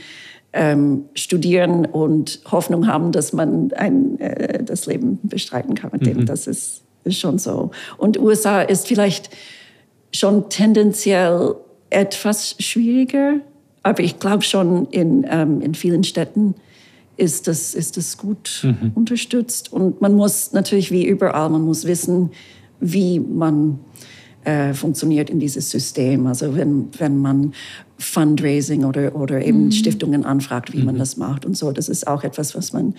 ähm, 0.53 1.05
studieren 1.13 1.85
und 1.85 2.39
Hoffnung 2.49 2.87
haben, 2.87 3.11
dass 3.11 3.33
man 3.33 3.71
ein, 3.73 4.19
äh, 4.19 4.63
das 4.63 4.85
Leben 4.85 5.19
bestreiten 5.23 5.75
kann 5.75 5.91
mit 5.91 6.05
dem. 6.05 6.19
Mhm. 6.19 6.25
Das 6.25 6.47
ist, 6.47 6.83
ist 7.03 7.19
schon 7.19 7.37
so. 7.37 7.71
Und 7.97 8.17
USA 8.19 8.61
ist 8.61 8.87
vielleicht 8.87 9.29
schon 10.13 10.49
tendenziell 10.49 11.55
etwas 11.89 12.55
schwieriger, 12.59 13.35
aber 13.83 14.01
ich 14.01 14.19
glaube 14.19 14.43
schon 14.43 14.87
in, 14.87 15.25
ähm, 15.29 15.61
in 15.61 15.75
vielen 15.75 16.03
Städten 16.03 16.55
ist 17.17 17.47
das, 17.47 17.73
ist 17.75 17.97
das 17.97 18.17
gut 18.17 18.61
mhm. 18.63 18.91
unterstützt. 18.95 19.71
Und 19.71 20.01
man 20.01 20.13
muss 20.13 20.53
natürlich 20.53 20.91
wie 20.91 21.05
überall, 21.05 21.49
man 21.49 21.61
muss 21.61 21.85
wissen, 21.85 22.31
wie 22.79 23.19
man 23.19 23.79
äh, 24.43 24.73
funktioniert 24.73 25.29
in 25.29 25.39
dieses 25.39 25.71
System. 25.71 26.27
Also 26.27 26.55
wenn, 26.55 26.89
wenn 26.97 27.17
man 27.17 27.53
Fundraising 27.97 28.83
oder, 28.85 29.15
oder 29.15 29.43
eben 29.43 29.65
mhm. 29.65 29.71
Stiftungen 29.71 30.25
anfragt, 30.25 30.73
wie 30.73 30.79
mhm. 30.79 30.85
man 30.85 30.97
das 30.97 31.17
macht 31.17 31.45
und 31.45 31.57
so. 31.57 31.71
Das 31.71 31.89
ist 31.89 32.07
auch 32.07 32.23
etwas, 32.23 32.55
was 32.55 32.73
man 32.73 32.95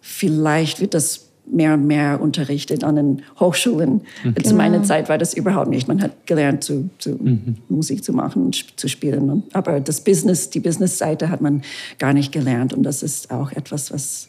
vielleicht 0.00 0.80
wird 0.80 0.94
das 0.94 1.30
mehr 1.46 1.74
und 1.74 1.86
mehr 1.86 2.20
unterrichtet 2.20 2.84
an 2.84 2.96
den 2.96 3.22
Hochschulen. 3.38 4.02
Mhm. 4.24 4.44
Zu 4.44 4.54
meiner 4.54 4.76
genau. 4.78 4.88
Zeit 4.88 5.08
war 5.08 5.18
das 5.18 5.34
überhaupt 5.34 5.68
nicht. 5.68 5.88
Man 5.88 6.02
hat 6.02 6.26
gelernt, 6.26 6.64
zu, 6.64 6.88
zu 6.98 7.10
mhm. 7.10 7.56
Musik 7.68 8.02
zu 8.02 8.12
machen 8.12 8.46
und 8.46 8.78
zu 8.78 8.88
spielen. 8.88 9.42
Aber 9.52 9.80
das 9.80 10.02
Business, 10.02 10.50
die 10.50 10.60
Business-Seite 10.60 11.28
hat 11.28 11.40
man 11.40 11.62
gar 11.98 12.14
nicht 12.14 12.32
gelernt. 12.32 12.72
Und 12.72 12.82
das 12.82 13.02
ist 13.02 13.30
auch 13.30 13.52
etwas, 13.52 13.92
was, 13.92 14.28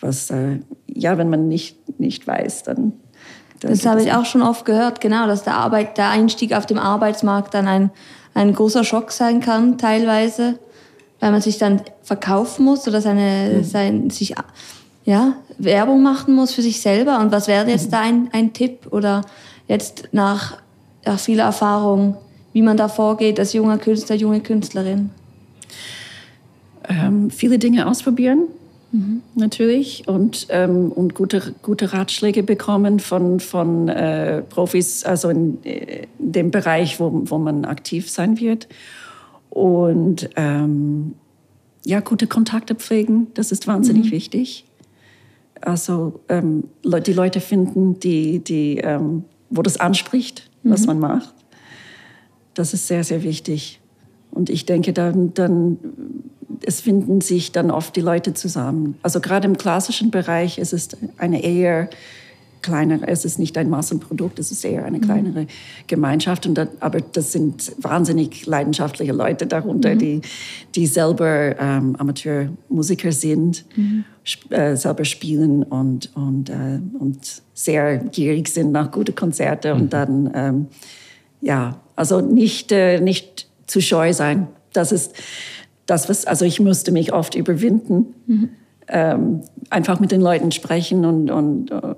was 0.00 0.30
äh, 0.30 0.58
ja, 0.86 1.16
wenn 1.16 1.30
man 1.30 1.48
nicht, 1.48 1.98
nicht 1.98 2.26
weiß, 2.26 2.64
dann 2.64 2.92
das 3.60 3.86
habe 3.86 4.02
ich 4.02 4.12
auch 4.12 4.24
schon 4.24 4.42
oft 4.42 4.64
gehört, 4.64 5.00
genau, 5.00 5.26
dass 5.26 5.44
der, 5.44 5.54
Arbeit, 5.54 5.98
der 5.98 6.10
Einstieg 6.10 6.54
auf 6.54 6.66
dem 6.66 6.78
Arbeitsmarkt 6.78 7.54
dann 7.54 7.66
ein, 7.66 7.90
ein 8.34 8.54
großer 8.54 8.84
Schock 8.84 9.12
sein 9.12 9.40
kann, 9.40 9.78
teilweise, 9.78 10.58
weil 11.20 11.32
man 11.32 11.40
sich 11.40 11.58
dann 11.58 11.80
verkaufen 12.02 12.64
muss 12.64 12.86
oder 12.86 13.00
seine, 13.00 13.58
mhm. 13.58 13.64
sein, 13.64 14.10
sich 14.10 14.34
ja, 15.04 15.34
Werbung 15.58 16.02
machen 16.02 16.34
muss 16.34 16.52
für 16.52 16.62
sich 16.62 16.80
selber. 16.80 17.20
Und 17.20 17.32
was 17.32 17.48
wäre 17.48 17.68
jetzt 17.70 17.92
da 17.92 18.00
ein, 18.00 18.28
ein 18.32 18.52
Tipp 18.52 18.88
oder 18.90 19.22
jetzt 19.68 20.08
nach, 20.12 20.58
nach 21.04 21.18
vieler 21.18 21.44
Erfahrung, 21.44 22.16
wie 22.52 22.62
man 22.62 22.76
da 22.76 22.88
vorgeht 22.88 23.38
als 23.38 23.52
junger 23.52 23.78
Künstler, 23.78 24.16
junge 24.16 24.40
Künstlerin? 24.40 25.10
Ähm, 26.88 27.30
viele 27.30 27.58
Dinge 27.58 27.86
ausprobieren, 27.86 28.40
mhm. 28.40 28.65
Natürlich, 29.34 30.06
und, 30.06 30.46
ähm, 30.50 30.90
und 30.92 31.14
gute, 31.14 31.54
gute 31.62 31.92
Ratschläge 31.92 32.42
bekommen 32.42 33.00
von, 33.00 33.40
von 33.40 33.88
äh, 33.88 34.42
Profis, 34.42 35.04
also 35.04 35.28
in, 35.28 35.58
in, 35.62 36.06
dem 36.18 36.50
Bereich, 36.50 36.98
wo, 37.00 37.22
wo 37.24 37.38
man 37.38 37.64
aktiv 37.64 38.10
sein 38.10 38.38
wird. 38.40 38.68
Und 39.50 40.30
ähm, 40.36 41.14
ja, 41.84 42.00
gute 42.00 42.26
Kontakte 42.26 42.74
pflegen, 42.74 43.28
das 43.34 43.52
ist 43.52 43.66
wahnsinnig 43.66 44.06
mhm. 44.06 44.12
wichtig. 44.12 44.64
Also 45.60 46.20
ähm, 46.28 46.64
die 46.84 47.12
Leute 47.12 47.40
finden, 47.40 47.98
die, 48.00 48.40
die, 48.40 48.78
ähm, 48.78 49.24
wo 49.50 49.62
das 49.62 49.78
anspricht, 49.78 50.50
mhm. 50.62 50.70
was 50.70 50.86
man 50.86 50.98
macht. 50.98 51.34
Das 52.54 52.72
ist 52.72 52.86
sehr, 52.86 53.04
sehr 53.04 53.22
wichtig. 53.22 53.80
Und 54.30 54.50
ich 54.50 54.66
denke, 54.66 54.92
dann, 54.92 55.32
dann, 55.34 55.78
es 56.62 56.80
finden 56.80 57.20
sich 57.20 57.52
dann 57.52 57.70
oft 57.70 57.96
die 57.96 58.00
Leute 58.00 58.34
zusammen. 58.34 58.96
Also 59.02 59.20
gerade 59.20 59.46
im 59.46 59.56
klassischen 59.56 60.10
Bereich 60.10 60.58
ist 60.58 60.72
es 60.72 60.88
eine 61.18 61.42
eher 61.42 61.88
kleinere, 62.66 63.06
es 63.06 63.24
ist 63.24 63.38
nicht 63.38 63.56
ein 63.58 63.70
Massenprodukt, 63.70 64.38
es 64.38 64.50
ist 64.50 64.64
eher 64.64 64.84
eine 64.84 64.98
mhm. 64.98 65.02
kleinere 65.02 65.40
mhm. 65.42 65.48
Gemeinschaft. 65.86 66.46
Und 66.46 66.54
das, 66.56 66.68
aber 66.80 67.00
das 67.00 67.32
sind 67.32 67.72
wahnsinnig 67.78 68.46
leidenschaftliche 68.46 69.12
Leute 69.12 69.46
darunter, 69.46 69.94
mhm. 69.94 69.98
die, 69.98 70.20
die 70.74 70.86
selber 70.86 71.58
ähm, 71.58 71.96
Amateurmusiker 71.96 73.12
sind, 73.12 73.64
mhm. 73.76 74.04
sp 74.26 74.50
äh, 74.50 74.76
selber 74.76 75.04
spielen 75.04 75.62
und, 75.62 76.10
und, 76.16 76.50
äh, 76.50 76.80
und 76.98 77.42
sehr 77.54 77.98
gierig 77.98 78.48
sind 78.48 78.72
nach 78.72 78.90
guten 78.90 79.14
Konzerten. 79.14 79.72
Und 79.72 79.84
mhm. 79.84 79.90
dann, 79.90 80.30
ähm, 80.34 80.66
ja, 81.40 81.80
also 81.94 82.20
nicht, 82.20 82.72
äh, 82.72 83.00
nicht 83.00 83.48
zu 83.66 83.80
scheu 83.80 84.12
sein. 84.12 84.48
Das 84.72 84.92
ist 84.92 85.14
das, 85.86 86.08
was, 86.08 86.26
also 86.26 86.44
ich 86.44 86.60
musste 86.60 86.92
mich 86.92 87.12
oft 87.12 87.34
überwinden. 87.34 88.14
Mhm. 88.26 88.48
Ähm, 88.88 89.40
einfach 89.70 89.98
mit 89.98 90.12
den 90.12 90.20
Leuten 90.20 90.52
sprechen 90.52 91.04
und, 91.04 91.30
und, 91.30 91.72
und 91.72 91.96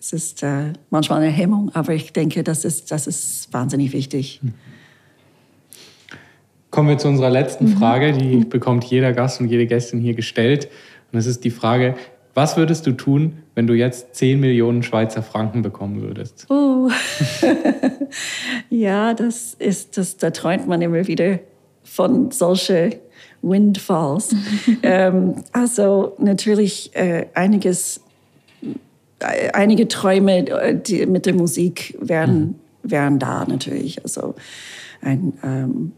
es 0.00 0.12
ist 0.12 0.42
äh, 0.42 0.72
manchmal 0.90 1.20
eine 1.20 1.30
Hemmung, 1.30 1.70
aber 1.74 1.92
ich 1.92 2.12
denke, 2.12 2.42
das 2.42 2.64
ist, 2.64 2.90
das 2.90 3.06
ist 3.06 3.52
wahnsinnig 3.52 3.92
wichtig. 3.92 4.40
Kommen 6.70 6.88
wir 6.88 6.98
zu 6.98 7.08
unserer 7.08 7.30
letzten 7.30 7.66
mhm. 7.66 7.76
Frage, 7.76 8.12
die 8.12 8.44
bekommt 8.44 8.84
jeder 8.84 9.12
Gast 9.12 9.40
und 9.40 9.48
jede 9.48 9.66
Gästin 9.66 10.00
hier 10.00 10.14
gestellt. 10.14 10.66
Und 11.12 11.16
das 11.16 11.26
ist 11.26 11.44
die 11.44 11.50
Frage, 11.50 11.94
was 12.34 12.56
würdest 12.56 12.86
du 12.86 12.92
tun, 12.92 13.38
wenn 13.54 13.66
du 13.66 13.74
jetzt 13.74 14.14
10 14.14 14.38
Millionen 14.38 14.82
Schweizer 14.82 15.22
Franken 15.22 15.62
bekommen 15.62 16.02
würdest? 16.02 16.46
Oh. 16.48 16.88
ja, 18.70 19.12
das 19.14 19.54
ist, 19.54 19.96
das, 19.98 20.18
da 20.18 20.30
träumt 20.30 20.68
man 20.68 20.80
immer 20.80 21.06
wieder 21.06 21.40
von 21.90 22.30
solchen 22.30 22.94
Windfalls. 23.42 24.34
ähm, 24.82 25.36
also 25.52 26.14
natürlich 26.18 26.94
äh, 26.94 27.26
einiges 27.34 28.00
einige 29.52 29.88
Träume 29.88 30.44
die, 30.74 31.06
mit 31.06 31.26
der 31.26 31.34
Musik 31.34 31.96
wären, 32.00 32.40
mhm. 32.40 32.54
wären 32.84 33.18
da 33.18 33.44
natürlich. 33.44 34.02
Also 34.04 34.36
ein 35.00 35.32
ähm, 35.42 35.92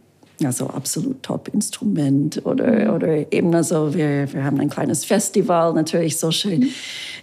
also 0.44 0.68
absolut 0.68 1.22
Top-Instrument 1.22 2.44
oder, 2.46 2.88
mhm. 2.88 2.94
oder 2.94 3.32
eben 3.32 3.54
also 3.54 3.94
wir, 3.94 4.32
wir 4.32 4.44
haben 4.44 4.58
ein 4.60 4.70
kleines 4.70 5.04
Festival, 5.04 5.74
natürlich 5.74 6.16
solche 6.16 6.56
mhm. 6.56 6.68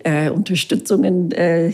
äh, 0.04 0.30
Unterstützungen 0.30 1.32
äh, 1.32 1.74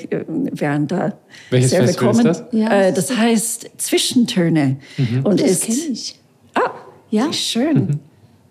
wären 0.52 0.88
da 0.88 1.14
Welches 1.50 1.72
sehr 1.72 1.84
Festival 1.84 2.16
willkommen. 2.16 2.32
Ist 2.32 2.46
das? 2.52 2.72
Äh, 2.72 2.94
das 2.94 3.18
heißt 3.18 3.72
Zwischentöne. 3.78 4.78
Mhm. 4.98 5.26
Und 5.26 5.42
das 5.42 5.62
kenne 5.62 5.80
ich. 5.92 6.20
Ah, 6.54 6.72
ja. 7.14 7.34
schön. 7.34 7.78
Mhm. 7.78 8.00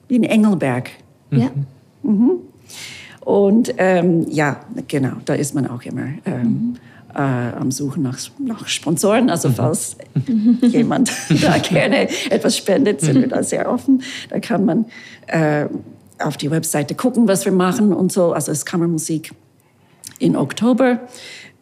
In 0.09 0.25
Engelberg. 0.25 0.91
Ja. 1.31 1.51
Mhm. 2.03 2.33
Und 3.21 3.75
ähm, 3.79 4.27
ja, 4.29 4.61
genau, 4.89 5.13
da 5.25 5.35
ist 5.35 5.55
man 5.55 5.69
auch 5.69 5.83
immer 5.83 6.09
ähm, 6.27 6.75
äh, 7.15 7.19
am 7.19 7.71
Suchen 7.71 8.03
nach, 8.03 8.19
nach 8.39 8.67
Sponsoren. 8.67 9.31
Also 9.31 9.49
mhm. 9.49 9.55
falls 9.55 9.97
jemand 10.63 11.13
da 11.43 11.59
gerne 11.59 12.09
etwas 12.31 12.57
spendet, 12.57 13.01
sind 13.01 13.21
wir 13.21 13.29
da 13.29 13.43
sehr 13.43 13.71
offen. 13.71 14.03
Da 14.29 14.41
kann 14.41 14.65
man 14.65 14.87
äh, 15.29 15.67
auf 16.19 16.37
die 16.37 16.51
Webseite 16.51 16.95
gucken, 16.95 17.29
was 17.29 17.45
wir 17.45 17.53
machen 17.53 17.93
und 17.93 18.13
so. 18.13 18.33
Also 18.33 18.53
es 18.53 18.59
ist 18.59 18.65
Kammermusik 18.67 19.33
in 20.19 20.37
Oktober. 20.37 21.01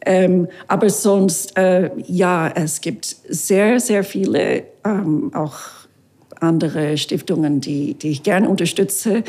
Ähm, 0.06 0.48
aber 0.66 0.88
sonst, 0.88 1.56
äh, 1.58 1.90
ja, 2.06 2.48
es 2.48 2.80
gibt 2.80 3.04
sehr, 3.28 3.80
sehr 3.80 4.02
viele 4.02 4.62
ähm, 4.84 5.30
auch 5.34 5.79
andere 6.40 6.96
Stiftungen, 6.96 7.60
die, 7.60 7.94
die 7.94 8.10
ich 8.10 8.22
gerne 8.22 8.48
unterstütze. 8.48 9.22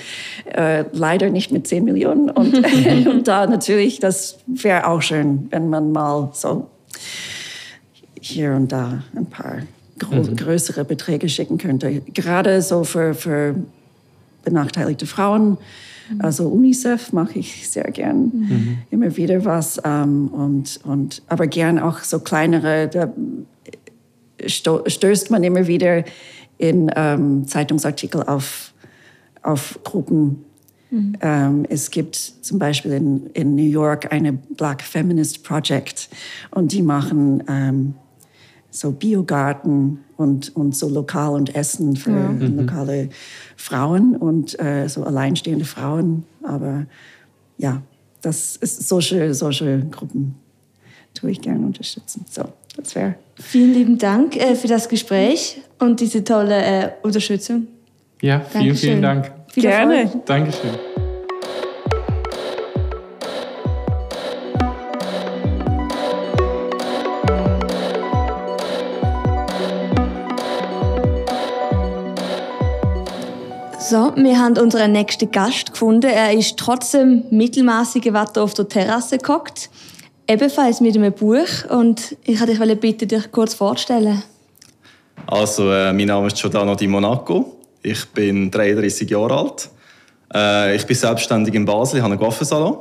Äh, 0.45 0.86
leider 0.91 1.30
nicht 1.30 1.52
mit 1.52 1.67
10 1.67 1.84
Millionen. 1.84 2.30
Und, 2.30 2.56
und 3.08 3.28
da 3.28 3.47
natürlich, 3.47 4.00
das 4.00 4.39
wäre 4.47 4.88
auch 4.88 5.02
schön, 5.02 5.47
wenn 5.52 5.69
man 5.69 5.91
mal 5.91 6.32
so 6.34 6.67
hier 8.19 8.54
und 8.54 8.71
da 8.71 9.04
ein 9.15 9.26
paar 9.26 9.58
mhm. 10.10 10.36
größere 10.36 10.86
Beträge 10.86 11.28
schicken 11.30 11.58
könnte. 11.58 12.02
Gerade 12.13 12.62
so 12.62 12.84
für, 12.84 13.13
für 13.13 13.56
benachteiligte 14.43 15.06
Frauen. 15.06 15.58
Mhm. 16.10 16.21
Also 16.21 16.47
UNICEF 16.47 17.13
mache 17.13 17.39
ich 17.39 17.69
sehr 17.69 17.91
gern 17.91 18.32
mhm. 18.34 18.78
immer 18.89 19.17
wieder 19.17 19.43
was. 19.45 19.82
Ähm, 19.84 20.28
und, 20.30 20.80
und, 20.84 21.21
aber 21.28 21.47
gern 21.47 21.80
auch 21.80 22.00
so 22.00 22.19
kleinere, 22.19 22.88
da 22.88 23.12
stößt 24.47 25.32
man 25.32 25.43
immer 25.43 25.67
wieder 25.67 26.04
in 26.62 26.91
ähm, 26.95 27.47
Zeitungsartikel 27.47 28.24
auf, 28.24 28.74
auf 29.41 29.80
Gruppen. 29.84 30.45
Mhm. 30.91 31.17
Ähm, 31.21 31.65
es 31.69 31.89
gibt 31.89 32.15
zum 32.15 32.60
Beispiel 32.60 32.91
in, 32.91 33.28
in 33.34 33.56
New 33.56 33.69
York 33.69 34.13
eine 34.13 34.34
Black 34.34 34.84
Feminist 34.84 35.43
Project 35.43 36.10
und 36.52 36.71
die 36.71 36.84
machen 36.84 37.43
ähm, 37.47 37.95
so 38.69 38.91
Biogarten 38.91 40.00
und, 40.17 40.56
und 40.56 40.76
so 40.76 40.88
lokal 40.88 41.32
und 41.34 41.56
Essen 41.56 41.95
für 41.95 42.12
ja. 42.12 42.30
Mhm. 42.30 42.60
lokale 42.60 43.10
Frauen 43.58 44.15
und 44.15 44.60
äh, 44.60 44.88
so 44.88 45.04
alleinstehende 45.04 45.65
Frauen. 45.65 46.26
Aber 46.43 46.86
ja, 47.58 47.82
das 48.21 48.56
ist 48.56 48.88
solche, 48.88 49.34
solche 49.34 49.80
Gruppen 49.89 50.36
tue 51.22 51.32
ich 51.32 51.42
gerne 51.42 51.66
unterstützen. 51.66 52.26
So, 52.30 52.44
das 52.76 52.96
wäre. 52.96 53.16
Vielen 53.36 53.74
lieben 53.74 53.98
Dank 53.98 54.36
äh, 54.36 54.56
für 54.56 54.68
das 54.68 54.90
Gespräch 54.90 55.62
und 55.80 56.00
diese 56.00 56.24
tolle 56.24 56.64
äh, 56.64 56.90
Unterstützung. 57.04 57.68
Ja, 58.22 58.40
vielen, 58.40 58.66
Dankeschön. 58.66 58.90
vielen 58.90 59.02
Dank. 59.02 59.32
Viel 59.52 59.64
Gerne. 59.64 60.02
Erfolg. 60.04 60.26
Dankeschön. 60.26 60.72
So, 73.80 74.14
wir 74.16 74.40
haben 74.40 74.58
unseren 74.58 74.94
nächsten 74.94 75.30
Gast 75.32 75.74
gefunden. 75.74 76.10
Er 76.10 76.34
ist 76.34 76.58
trotzdem 76.58 77.26
mittelmäßige 77.30 78.14
Wetter 78.14 78.42
auf 78.42 78.54
der 78.54 78.70
Terrasse 78.70 79.18
gehockt. 79.18 79.70
Ebenfalls 80.32 80.80
mit 80.80 80.96
einem 80.96 81.12
Buch. 81.12 81.65
Und 81.70 82.15
ich 82.24 82.39
wollte 82.39 82.65
dich 82.65 82.80
bitten, 82.80 83.08
dich 83.10 83.30
kurz 83.34 83.54
vorzustellen. 83.54 84.24
Also, 85.28 85.70
äh, 85.70 85.91
mein 85.91 86.08
Name 86.08 86.28
ist 86.28 86.38
Giordano 86.38 86.74
Di 86.74 86.88
Monaco. 86.88 87.58
Ich 87.84 88.06
bin 88.06 88.50
33 88.50 89.10
Jahre 89.10 89.38
alt. 89.38 89.70
Äh, 90.34 90.78
ich 90.78 90.86
bin 90.86 90.96
selbstständig 90.96 91.54
in 91.54 91.65
Basel, 91.65 91.98
ich 91.98 92.04
habe 92.04 92.13
einen 92.13 92.22
Coiffeursalon. 92.22 92.78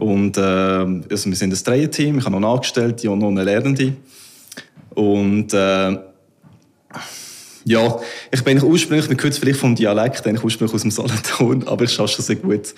Und 0.00 0.36
äh, 0.36 0.40
also 0.40 1.30
wir 1.30 1.36
sind 1.36 1.52
ein 1.52 1.64
Dreierteam, 1.64 2.18
ich 2.18 2.24
habe 2.24 2.32
noch 2.32 2.38
eine 2.38 2.54
Angestellte 2.54 3.08
und 3.08 3.20
noch 3.20 3.28
eine 3.28 3.44
Lernende. 3.44 3.92
Und 4.96 5.54
äh, 5.54 5.96
Ja, 7.66 7.98
ich 8.30 8.44
bin 8.44 8.62
ursprünglich, 8.62 9.08
man 9.08 9.16
hört 9.16 9.32
es 9.32 9.38
vielleicht 9.38 9.58
vom 9.58 9.74
Dialekt, 9.74 10.26
eigentlich 10.26 10.44
ursprünglich 10.44 10.74
aus 10.74 10.82
dem 10.82 10.90
Solothurn, 10.90 11.66
aber 11.66 11.84
ich 11.84 11.92
schaffe 11.92 12.14
schon 12.14 12.24
sehr 12.24 12.36
gut. 12.36 12.74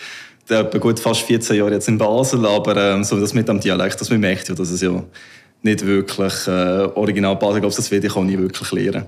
Ich 0.49 0.63
bin 0.63 0.81
gut 0.81 1.01
fast 1.01 1.23
14 1.23 1.57
Jahre 1.57 1.73
jetzt 1.73 1.89
in 1.89 1.99
Basel, 1.99 2.47
aber 2.47 2.77
ähm, 2.77 3.03
so 3.03 3.19
das 3.19 3.35
mit 3.35 3.49
dem 3.49 3.59
Dialekt, 3.59 4.01
das 4.01 4.11
man 4.11 4.21
merkt 4.21 4.49
ja, 4.49 4.55
dass 4.55 4.71
es 4.71 4.81
ja 4.81 5.03
nicht 5.63 5.85
wirklich 5.85 6.47
äh, 6.47 6.89
original 6.95 7.35
Basel, 7.35 7.61
glaube, 7.61 7.75
das 7.75 7.91
werde 7.91 8.07
ich 8.07 8.15
auch 8.15 8.23
nie 8.23 8.39
wirklich 8.39 8.71
lernen. 8.71 9.07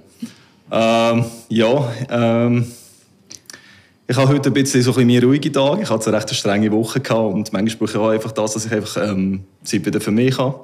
Ähm, 0.73 1.25
ja, 1.49 1.93
ähm, 2.11 2.67
ich 4.09 4.17
habe 4.17 4.29
heute 4.29 4.51
ein 4.51 4.55
bisschen 4.55 4.83
so 4.83 4.95
ein 4.97 5.07
mehr 5.07 5.23
ruhige 5.23 5.53
Tage. 5.53 5.83
Ich 5.83 5.91
hatte 5.91 6.09
eine 6.09 6.17
recht 6.17 6.35
strenge 6.35 6.73
Woche 6.73 6.99
gehabt 6.99 7.35
und 7.35 7.53
manchmal 7.53 7.87
brauche 7.87 7.91
ich 7.91 7.97
auch 7.97 8.09
einfach 8.09 8.33
das, 8.33 8.55
dass 8.55 8.67
ich 8.67 8.73
einfach 8.73 8.97
ähm, 9.09 9.45
Zeit 9.63 9.87
wieder 9.87 10.01
für 10.01 10.11
mich 10.11 10.37
habe. 10.39 10.59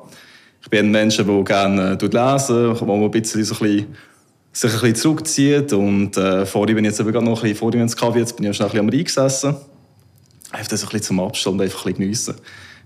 Ich 0.63 0.71
bin 0.71 0.87
ein 0.87 0.91
Mensch, 0.91 1.19
der 1.19 1.45
gerne 1.45 1.99
äh, 2.01 2.05
lesen, 2.05 2.81
wo 2.81 2.85
man 2.85 3.03
ein 3.05 3.11
bisschen 3.11 3.45
so 3.45 3.55
ein 3.55 3.61
bisschen 3.61 3.97
sich 4.51 4.73
ein 4.73 4.81
bisschen 4.81 4.95
zurückzieht. 4.95 5.73
Und 5.73 6.17
äh, 6.17 6.47
vorhin 6.47 6.75
bin 6.75 6.85
ich 6.85 6.91
jetzt 6.91 7.01
eben 7.01 7.13
noch 7.13 7.21
ein 7.21 7.43
bisschen, 7.43 7.57
vorhin 7.57 7.81
ins 7.83 7.97
Kaffee, 7.97 8.21
jetzt 8.21 8.37
bin 8.37 8.51
ich 8.51 8.57
schnell 8.57 8.69
ein 8.69 8.73
bisschen 8.73 8.89
am 8.89 8.93
Rhein 8.93 9.05
gesessen. 9.05 9.57
Einfach 10.55 10.69
das 10.69 10.83
ein 10.83 10.89
bisschen 10.89 11.03
zum 11.03 11.21
Abstand, 11.21 11.61
einfach 11.61 11.85
ein 11.85 11.93
bisschen 11.93 12.05
geniessen. 12.05 12.35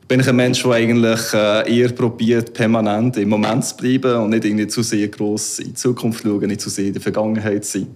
Bin 0.08 0.20
ich 0.20 0.28
ein 0.28 0.36
Mensch, 0.36 0.62
der 0.62 0.72
eigentlich 0.72 1.20
äh, 1.34 1.80
eher 1.80 1.92
probiert, 1.92 2.54
permanent 2.54 3.18
im 3.18 3.28
Moment 3.28 3.62
zu 3.62 3.76
bleiben 3.76 4.16
und 4.22 4.30
nicht 4.30 4.46
irgendwie 4.46 4.66
zu 4.66 4.82
sehr 4.82 5.08
gross 5.08 5.58
in 5.58 5.66
die 5.66 5.74
Zukunft 5.74 6.22
schauen, 6.22 6.46
nicht 6.46 6.62
zu 6.62 6.70
sehr 6.70 6.86
in 6.86 6.94
der 6.94 7.02
Vergangenheit 7.02 7.66
sein. 7.66 7.88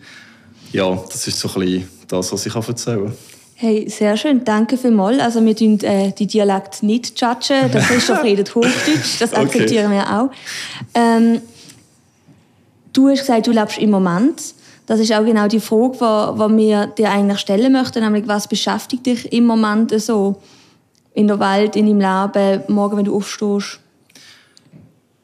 Ja, 0.73 1.03
das 1.11 1.27
ist 1.27 1.39
so 1.39 1.49
ein 1.55 1.61
bisschen 1.61 1.89
das, 2.07 2.31
was 2.31 2.45
ich 2.45 2.55
erzählen 2.55 3.07
kann. 3.07 3.15
Hey, 3.55 3.89
sehr 3.89 4.15
schön, 4.19 4.45
danke 4.45 4.77
vielmals. 4.77 5.21
Also 5.21 5.43
wir 5.43 5.57
tun 5.57 5.81
äh, 5.81 6.13
die 6.13 6.27
Dialekt 6.27 6.83
nicht 6.83 7.19
judgen, 7.19 7.73
der 7.73 7.81
Christoph 7.81 8.23
redet 8.25 8.55
Hochdeutsch, 8.55 9.21
das 9.21 9.33
akzeptieren 9.35 9.87
okay. 9.87 9.95
wir 9.95 10.21
auch. 10.21 10.31
Ähm, 10.95 11.41
du 12.93 13.09
hast 13.09 13.21
gesagt, 13.21 13.47
du 13.47 13.53
lebst 13.53 13.79
im 13.79 13.91
Moment. 13.91 14.55
Das 14.93 15.01
ist 15.01 15.11
auch 15.15 15.25
genau 15.25 15.49
die 15.49 15.59
Frage, 15.59 15.97
die, 15.97 16.57
wir 16.59 16.87
dir 16.87 17.11
eigentlich 17.11 17.39
stellen 17.39 17.73
möchten, 17.73 18.05
nämlich 18.05 18.29
was 18.29 18.47
beschäftigt 18.47 19.07
dich 19.07 19.33
im 19.33 19.47
Moment 19.47 19.99
so 19.99 20.37
in 21.15 21.29
der 21.29 21.41
Welt, 21.41 21.77
in 21.77 21.87
deinem 21.87 22.01
Leben, 22.35 22.65
morgen, 22.69 22.99
wenn 22.99 23.07
du 23.07 23.17
aufstehst? 23.17 23.81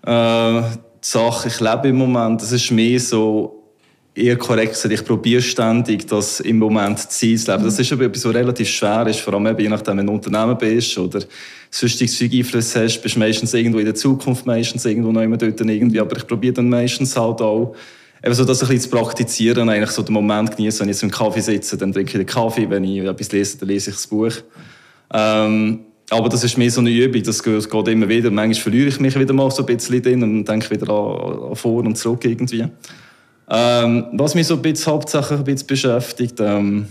Äh, 0.07 0.63
die 0.63 0.67
Sache, 1.03 1.49
ich 1.49 1.61
lebe 1.61 1.89
im 1.89 1.99
Moment, 1.99 2.41
das 2.41 2.53
ist 2.53 2.71
mehr 2.71 2.99
so 2.99 3.63
eher 4.15 4.39
korrekt 4.39 4.73
gesagt, 4.73 4.95
ich 4.95 5.05
probiere 5.05 5.43
ständig, 5.43 6.07
das 6.07 6.41
im 6.41 6.61
Moment 6.61 7.01
zu 7.01 7.27
leben. 7.27 7.45
Das 7.45 7.79
ist 7.79 7.93
aber 7.93 8.05
etwas, 8.05 8.25
was 8.25 8.35
relativ 8.35 8.71
schwer 8.71 9.07
ist, 9.07 9.21
vor 9.21 9.35
allem 9.35 9.59
je 9.59 9.69
nachdem, 9.69 9.99
wenn 9.99 10.07
du 10.07 10.13
ein 10.15 10.17
Unternehmen 10.17 10.57
bist 10.57 10.97
oder 10.97 11.21
sonstiges 11.71 12.23
Einfluss 12.23 12.75
hast, 12.75 13.03
bist 13.03 13.17
du 13.17 13.19
meistens 13.19 13.53
irgendwo 13.53 13.81
in 13.81 13.85
der 13.85 13.95
Zukunft, 13.95 14.47
meistens 14.47 14.87
irgendwo 14.87 15.13
noch 15.13 15.21
immer 15.21 15.37
dort 15.37 15.61
irgendwie, 15.61 16.01
aber 16.01 16.17
ich 16.17 16.27
probiere 16.27 16.55
dann 16.55 16.71
meistens 16.71 17.15
halt 17.15 17.43
auch, 17.43 17.77
eben 18.23 18.35
so 18.35 18.45
das 18.45 18.63
ein 18.63 18.69
bisschen 18.69 18.91
zu 18.91 18.97
praktizieren, 18.97 19.69
eigentlich 19.69 19.91
so 19.91 20.03
den 20.03 20.13
Moment 20.13 20.57
genießen, 20.57 20.81
wenn 20.81 20.91
ich 20.91 20.99
so 20.99 21.07
im 21.07 21.13
Kaffee 21.13 21.41
sitze, 21.41 21.77
dann 21.77 21.93
trinke 21.93 22.11
ich 22.11 22.17
den 22.19 22.27
Kaffee, 22.27 22.69
wenn 22.69 22.85
ich 22.85 23.05
etwas 23.05 23.33
lese, 23.33 23.59
dann 23.59 23.69
lese 23.69 23.91
ich 23.91 23.97
das 23.97 24.07
Buch. 24.07 24.33
Ähm, 25.13 25.81
aber 26.11 26.29
das 26.29 26.43
ist 26.43 26.57
mehr 26.57 26.71
so 26.71 26.81
eine 26.81 26.91
Übung, 26.91 27.23
das 27.23 27.43
geht 27.43 27.89
immer 27.89 28.09
wieder. 28.09 28.31
Manchmal 28.31 28.63
verliere 28.63 28.89
ich 28.89 28.99
mich 28.99 29.19
wieder 29.19 29.35
mal 29.35 29.51
so 29.51 29.63
ein 29.63 29.67
bisschen 29.67 30.03
drin 30.03 30.23
und 30.23 30.45
denke 30.45 30.71
wieder 30.71 30.91
an, 30.91 31.51
an 31.51 31.57
vor 31.57 31.85
und 31.85 31.97
zurück 31.97 32.25
irgendwie. 32.25 32.67
Ähm, 33.51 34.07
was 34.13 34.35
mich 34.35 34.47
so 34.47 34.55
ein 34.55 34.63
bisschen 34.63 34.93
hauptsächlich 34.93 35.39
ein 35.39 35.45
bisschen 35.45 35.67
beschäftigt, 35.67 36.41
ähm, 36.41 36.89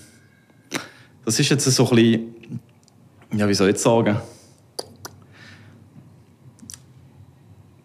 das 1.26 1.40
ist 1.40 1.50
jetzt 1.50 1.66
so 1.66 1.90
ein 1.90 1.96
bisschen, 1.96 2.60
ja, 3.34 3.50
wie 3.50 3.54
soll 3.54 3.68
ich 3.68 3.74
jetzt 3.74 3.84
sagen? 3.84 4.18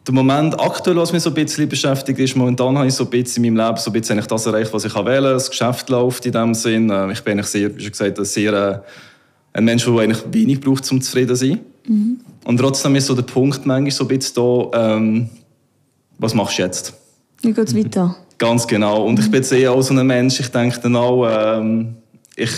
Der 0.06 0.14
Moment 0.14 0.58
aktuell, 0.60 0.96
was 0.96 1.12
mich 1.12 1.22
so 1.22 1.30
ein 1.30 1.34
bisschen 1.34 1.68
beschäftigt, 1.68 2.18
ist, 2.18 2.34
momentan 2.34 2.76
habe 2.76 2.88
ich 2.88 2.94
so 2.94 3.04
ein 3.04 3.10
bisschen 3.10 3.44
in 3.44 3.54
meinem 3.54 3.66
Leben 3.66 3.78
so 3.78 3.90
ein 3.90 3.92
bisschen 3.92 4.20
das 4.20 4.46
erreicht, 4.46 4.72
was 4.72 4.84
ich 4.84 4.94
wählen 4.94 5.22
Das 5.22 5.48
Geschäft 5.48 5.88
läuft 5.90 6.26
in 6.26 6.32
dem 6.32 6.54
Sinn. 6.54 6.90
Ähm, 6.90 7.10
ich 7.10 7.20
bin 7.20 7.34
eigentlich 7.34 7.46
sehr, 7.46 7.76
wie 7.76 7.80
schon 7.80 7.92
gesagt, 7.92 8.26
sehr, 8.26 8.52
äh, 8.52 8.78
ein 9.52 9.64
Mensch, 9.64 9.84
der 9.84 9.94
eigentlich 9.94 10.22
wenig 10.32 10.60
braucht, 10.60 10.90
um 10.90 11.00
zufrieden 11.00 11.36
zu 11.36 11.46
sein. 11.46 11.60
Mhm. 11.86 12.20
Und 12.44 12.58
trotzdem 12.58 12.96
ist 12.96 13.06
so 13.06 13.14
der 13.14 13.22
Punkt 13.22 13.64
manchmal 13.64 13.90
so 13.92 14.04
ein 14.04 14.08
bisschen 14.08 14.34
da, 14.72 14.96
ähm, 14.96 15.30
was 16.18 16.34
machst 16.34 16.58
du 16.58 16.62
jetzt? 16.62 16.94
Wie 17.42 17.52
geht 17.52 17.68
es 17.68 17.76
weiter? 17.76 18.16
Ganz 18.38 18.66
genau. 18.66 19.04
Und 19.04 19.20
ich 19.20 19.26
bin 19.26 19.40
jetzt 19.40 19.52
eher 19.52 19.72
auch 19.72 19.82
so 19.82 19.94
ein 19.94 20.04
Mensch, 20.06 20.40
ich 20.40 20.48
denke 20.48 20.80
dann 20.80 20.96
auch, 20.96 21.28
ähm, 21.30 21.94
ich 22.34 22.50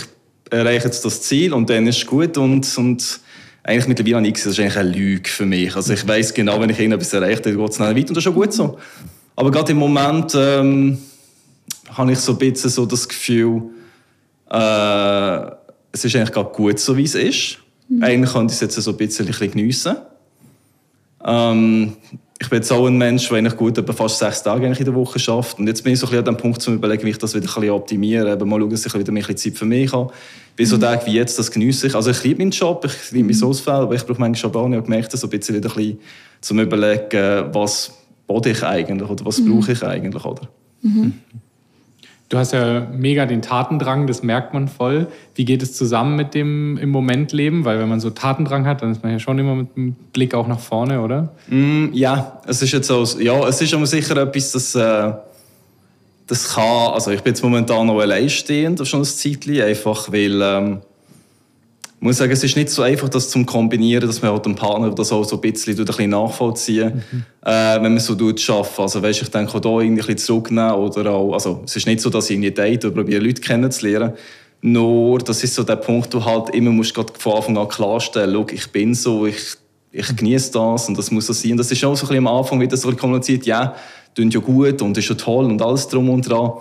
erreiche 0.49 0.85
jetzt 0.85 1.05
das 1.05 1.21
Ziel 1.21 1.53
und 1.53 1.69
dann 1.69 1.85
ist 1.85 1.97
es 1.97 2.05
gut. 2.05 2.37
Und, 2.37 2.77
und 2.77 3.19
eigentlich 3.67 3.87
mittlerweile 3.87 4.17
habe 4.17 4.27
ich 4.27 4.33
gesehen, 4.35 4.49
das 4.49 4.59
ist 4.59 4.63
eigentlich 4.63 4.77
eine 4.77 4.89
Lüge 4.89 5.29
für 5.29 5.45
mich. 5.45 5.75
Also 5.75 5.93
ich 5.93 6.07
weiß 6.07 6.35
genau, 6.35 6.61
wenn 6.61 6.69
ich 6.69 6.77
irgendetwas 6.77 7.11
erreiche, 7.13 7.41
dann 7.41 7.57
geht 7.57 7.69
es 7.69 7.77
dann 7.77 7.95
weiter 7.95 8.09
und 8.09 8.09
das 8.11 8.17
ist 8.17 8.23
schon 8.23 8.35
gut 8.35 8.53
so. 8.53 8.77
Aber 9.35 9.49
gerade 9.49 9.71
im 9.71 9.79
Moment 9.79 10.33
ähm, 10.35 10.99
habe 11.89 12.11
ich 12.11 12.19
so 12.19 12.33
ein 12.33 12.37
bisschen 12.37 12.69
so 12.69 12.85
das 12.85 13.07
Gefühl, 13.07 13.63
äh, 14.51 15.51
es 15.91 16.05
ist 16.05 16.15
eigentlich 16.15 16.31
gerade 16.31 16.51
gut 16.51 16.77
so, 16.77 16.95
wie 16.95 17.03
es 17.03 17.15
ist. 17.15 17.57
Mhm. 17.89 18.03
Eigentlich 18.03 18.33
könnte 18.33 18.51
ich 18.51 18.61
es 18.61 18.61
jetzt 18.61 18.75
so 18.75 18.91
ein 18.91 18.97
bisschen, 18.97 19.25
ein 19.25 19.31
bisschen 19.31 19.51
geniessen. 19.51 19.95
Ähm, 21.25 21.93
ich 22.39 22.49
bin 22.49 22.57
jetzt 22.57 22.71
auch 22.71 22.85
ein 22.85 22.97
Mensch, 22.97 23.27
der 23.29 23.37
eigentlich 23.37 23.55
gut 23.55 23.77
etwa 23.77 23.93
fast 23.93 24.19
sechs 24.19 24.43
Tage 24.43 24.67
in 24.67 24.73
der 24.73 24.93
Woche 24.93 25.17
schafft. 25.19 25.57
Und 25.57 25.67
jetzt 25.67 25.83
bin 25.83 25.93
ich 25.93 25.99
so 25.99 26.05
ein 26.05 26.09
bisschen 26.09 26.27
an 26.27 26.35
dem 26.35 26.37
Punkt, 26.37 26.61
zu 26.61 26.73
überlegen, 26.73 27.05
wie 27.05 27.11
ich 27.11 27.17
das 27.17 27.33
wieder 27.33 27.45
ein 27.45 27.53
bisschen 27.53 27.69
optimieren 27.71 28.37
kann. 28.37 28.47
Mal 28.47 28.59
schauen, 28.59 28.69
dass 28.69 28.85
ich 28.85 28.93
wieder 28.93 29.11
ein 29.11 29.15
bisschen 29.15 29.37
Zeit 29.37 29.57
für 29.57 29.65
mich 29.65 29.91
habe. 29.93 30.11
Wie 30.57 30.65
so 30.65 30.77
mhm. 30.77 30.97
Wie 31.05 31.13
jetzt, 31.13 31.39
das 31.39 31.49
genieße 31.49 31.87
ich. 31.87 31.95
Also 31.95 32.11
ich 32.11 32.23
liebe 32.23 32.39
meinen 32.39 32.51
Job, 32.51 32.85
ich 32.85 33.11
liebe 33.11 33.33
mein 33.33 33.43
Ausfall, 33.43 33.81
aber 33.83 33.95
ich 33.95 34.05
brauche 34.05 34.19
manchmal 34.19 34.69
nicht. 34.69 34.79
Ich 34.79 34.83
gemerkt, 34.83 35.11
so 35.11 35.27
ein 35.27 35.29
bisschen 35.29 35.55
wieder 35.55 35.69
ein 35.69 35.75
bisschen 35.75 35.99
zum 36.41 36.59
Überlegen, 36.59 37.53
was 37.53 37.93
bode 38.27 38.51
ich 38.51 38.63
eigentlich 38.63 39.09
oder 39.09 39.25
was 39.25 39.39
mhm. 39.39 39.51
brauche 39.51 39.71
ich 39.71 39.83
eigentlich, 39.83 40.25
oder? 40.25 40.49
Mhm. 40.81 41.13
Du 42.27 42.39
hast 42.39 42.53
ja 42.53 42.87
mega 42.91 43.27
den 43.27 43.43
Tatendrang, 43.43 44.07
das 44.07 44.23
merkt 44.23 44.53
man 44.53 44.67
voll. 44.67 45.07
Wie 45.35 45.45
geht 45.45 45.61
es 45.61 45.73
zusammen 45.77 46.15
mit 46.15 46.33
dem 46.33 46.77
im 46.77 46.89
Moment 46.89 47.31
Leben? 47.33 47.65
Weil 47.65 47.79
wenn 47.79 47.87
man 47.87 47.99
so 47.99 48.09
Tatendrang 48.09 48.65
hat, 48.65 48.81
dann 48.81 48.91
ist 48.91 49.03
man 49.03 49.11
ja 49.11 49.19
schon 49.19 49.37
immer 49.37 49.53
mit 49.53 49.75
dem 49.75 49.93
Blick 50.11 50.33
auch 50.33 50.47
nach 50.47 50.59
vorne, 50.59 51.01
oder? 51.01 51.29
Mm, 51.47 51.89
ja, 51.93 52.41
es 52.47 52.63
ist 52.63 52.71
jetzt 52.71 52.87
so, 52.87 53.03
ja, 53.19 53.47
es 53.47 53.61
ist 53.61 53.73
aber 53.75 53.85
sicher 53.85 54.17
etwas, 54.17 54.53
das, 54.53 54.73
äh, 54.73 55.13
das 56.25 56.55
kann, 56.55 56.93
also 56.93 57.11
ich 57.11 57.21
bin 57.21 57.33
jetzt 57.33 57.43
momentan 57.43 57.85
noch 57.85 57.99
alleinstehend, 57.99 58.85
schon 58.87 59.01
ein 59.01 59.05
Zeitchen, 59.05 59.61
einfach 59.61 60.11
weil, 60.11 60.41
ähm, 60.41 60.81
ich 61.97 62.01
muss 62.01 62.17
sagen, 62.17 62.31
es 62.31 62.43
ist 62.43 62.55
nicht 62.55 62.69
so 62.69 62.81
einfach, 62.81 63.09
das 63.09 63.29
zu 63.29 63.43
kombinieren, 63.45 64.05
dass 64.05 64.21
man 64.21 64.31
halt 64.31 64.45
den 64.45 64.55
Partner 64.55 64.91
das 64.91 65.11
auch 65.11 65.23
so 65.23 65.37
ein 65.37 65.41
bisschen, 65.41 65.77
ein 65.77 65.85
bisschen 65.85 66.09
nachvollziehen 66.09 67.03
mhm. 67.11 67.23
äh, 67.41 67.81
wenn 67.81 67.93
man 67.93 67.99
so 67.99 68.13
arbeiten. 68.13 68.81
Also 68.81 69.01
weißt, 69.01 69.21
ich 69.21 69.29
denke 69.29 69.55
auch 69.55 69.59
da 69.59 69.69
irgendwie 69.69 69.89
ein 69.89 69.95
bisschen 69.95 70.17
zurücknehmen 70.17 70.73
oder 70.73 71.11
auch, 71.11 71.33
also 71.33 71.61
es 71.65 71.75
ist 71.75 71.87
nicht 71.87 72.01
so, 72.01 72.09
dass 72.09 72.29
ich 72.29 72.35
irgendwie 72.35 72.51
date 72.51 72.85
oder 72.85 72.95
probiere, 72.95 73.23
Leute 73.23 73.41
kennenzulernen. 73.41 74.13
Nur, 74.61 75.19
das 75.19 75.43
ist 75.43 75.55
so 75.55 75.63
der 75.63 75.77
Punkt, 75.77 76.13
wo 76.13 76.19
du 76.19 76.25
halt 76.25 76.49
immer 76.49 76.71
musst 76.71 76.95
von 77.17 77.33
Anfang 77.33 77.57
an 77.57 77.67
klarstellen, 77.67 78.33
schau, 78.33 78.47
ich 78.51 78.71
bin 78.71 78.93
so, 78.93 79.25
ich, 79.25 79.55
ich 79.91 80.15
genieße 80.15 80.51
das 80.51 80.87
und 80.89 80.97
das 80.97 81.11
muss 81.11 81.27
so 81.27 81.33
sein. 81.33 81.55
Das 81.55 81.71
ist 81.71 81.83
auch 81.83 81.95
so 81.95 82.05
ein 82.05 82.09
bisschen 82.09 82.27
am 82.27 82.35
Anfang 82.35 82.59
wieder 82.59 82.75
so 82.75 82.91
kommuniziert, 82.93 83.45
ja, 83.45 83.75
tun 84.15 84.29
ja 84.29 84.39
gut 84.39 84.81
und 84.81 84.97
ist 84.97 85.09
ja 85.09 85.15
toll 85.15 85.45
und 85.45 85.61
alles 85.61 85.87
drum 85.87 86.09
und 86.09 86.27
dran. 86.27 86.51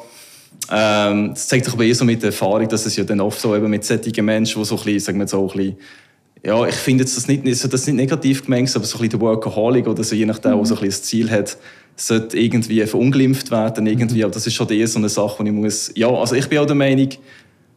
Ähm, 0.71 1.31
das 1.31 1.49
zeigt 1.49 1.67
sich 1.67 1.75
aber 1.75 1.85
eher 1.85 1.95
so 1.95 2.05
mit 2.05 2.23
der 2.23 2.31
Erfahrung, 2.31 2.69
dass 2.69 2.87
es 2.87 2.97
ja 2.97 3.05
dann 3.05 3.21
oft 3.21 3.41
so 3.41 3.55
eben 3.55 3.69
mit 3.69 3.85
solchen 3.85 4.25
Menschen, 4.25 4.61
die 4.61 4.65
so 4.65 4.77
ein 4.77 4.85
bisschen, 4.85 5.01
sagen 5.01 5.19
wir 5.19 5.29
so 5.29 5.43
ein 5.43 5.57
bisschen, 5.57 5.77
ja, 6.45 6.67
ich 6.67 6.75
finde 6.75 7.05
jetzt 7.05 7.17
das 7.17 7.27
nicht, 7.27 7.45
das 7.45 7.87
nicht 7.87 7.97
negativ 7.97 8.45
gemeint, 8.45 8.75
aber 8.75 8.85
so 8.85 8.99
ein 8.99 9.03
bisschen 9.03 9.19
der 9.19 9.21
Workaholic 9.21 9.87
oder 9.87 10.05
so, 10.05 10.15
je 10.15 10.27
nachdem, 10.27 10.53
mhm. 10.53 10.59
wo 10.59 10.65
so 10.65 10.75
ein 10.75 10.81
bisschen 10.81 10.91
das 10.91 11.03
Ziel 11.03 11.31
hat, 11.31 11.57
sollte 11.97 12.39
irgendwie 12.39 12.85
verunglimpft 12.87 13.51
werden 13.51 13.87
irgendwie, 13.87 14.19
mhm. 14.19 14.25
aber 14.25 14.35
das 14.35 14.47
ist 14.47 14.55
schon 14.55 14.69
eher 14.69 14.87
so 14.89 14.99
eine 14.99 15.09
Sache, 15.09 15.43
die 15.43 15.51
ich 15.51 15.55
muss, 15.55 15.93
ja, 15.95 16.09
also 16.09 16.35
ich 16.35 16.49
bin 16.49 16.59
auch 16.59 16.67
der 16.67 16.77
Meinung, 16.77 17.09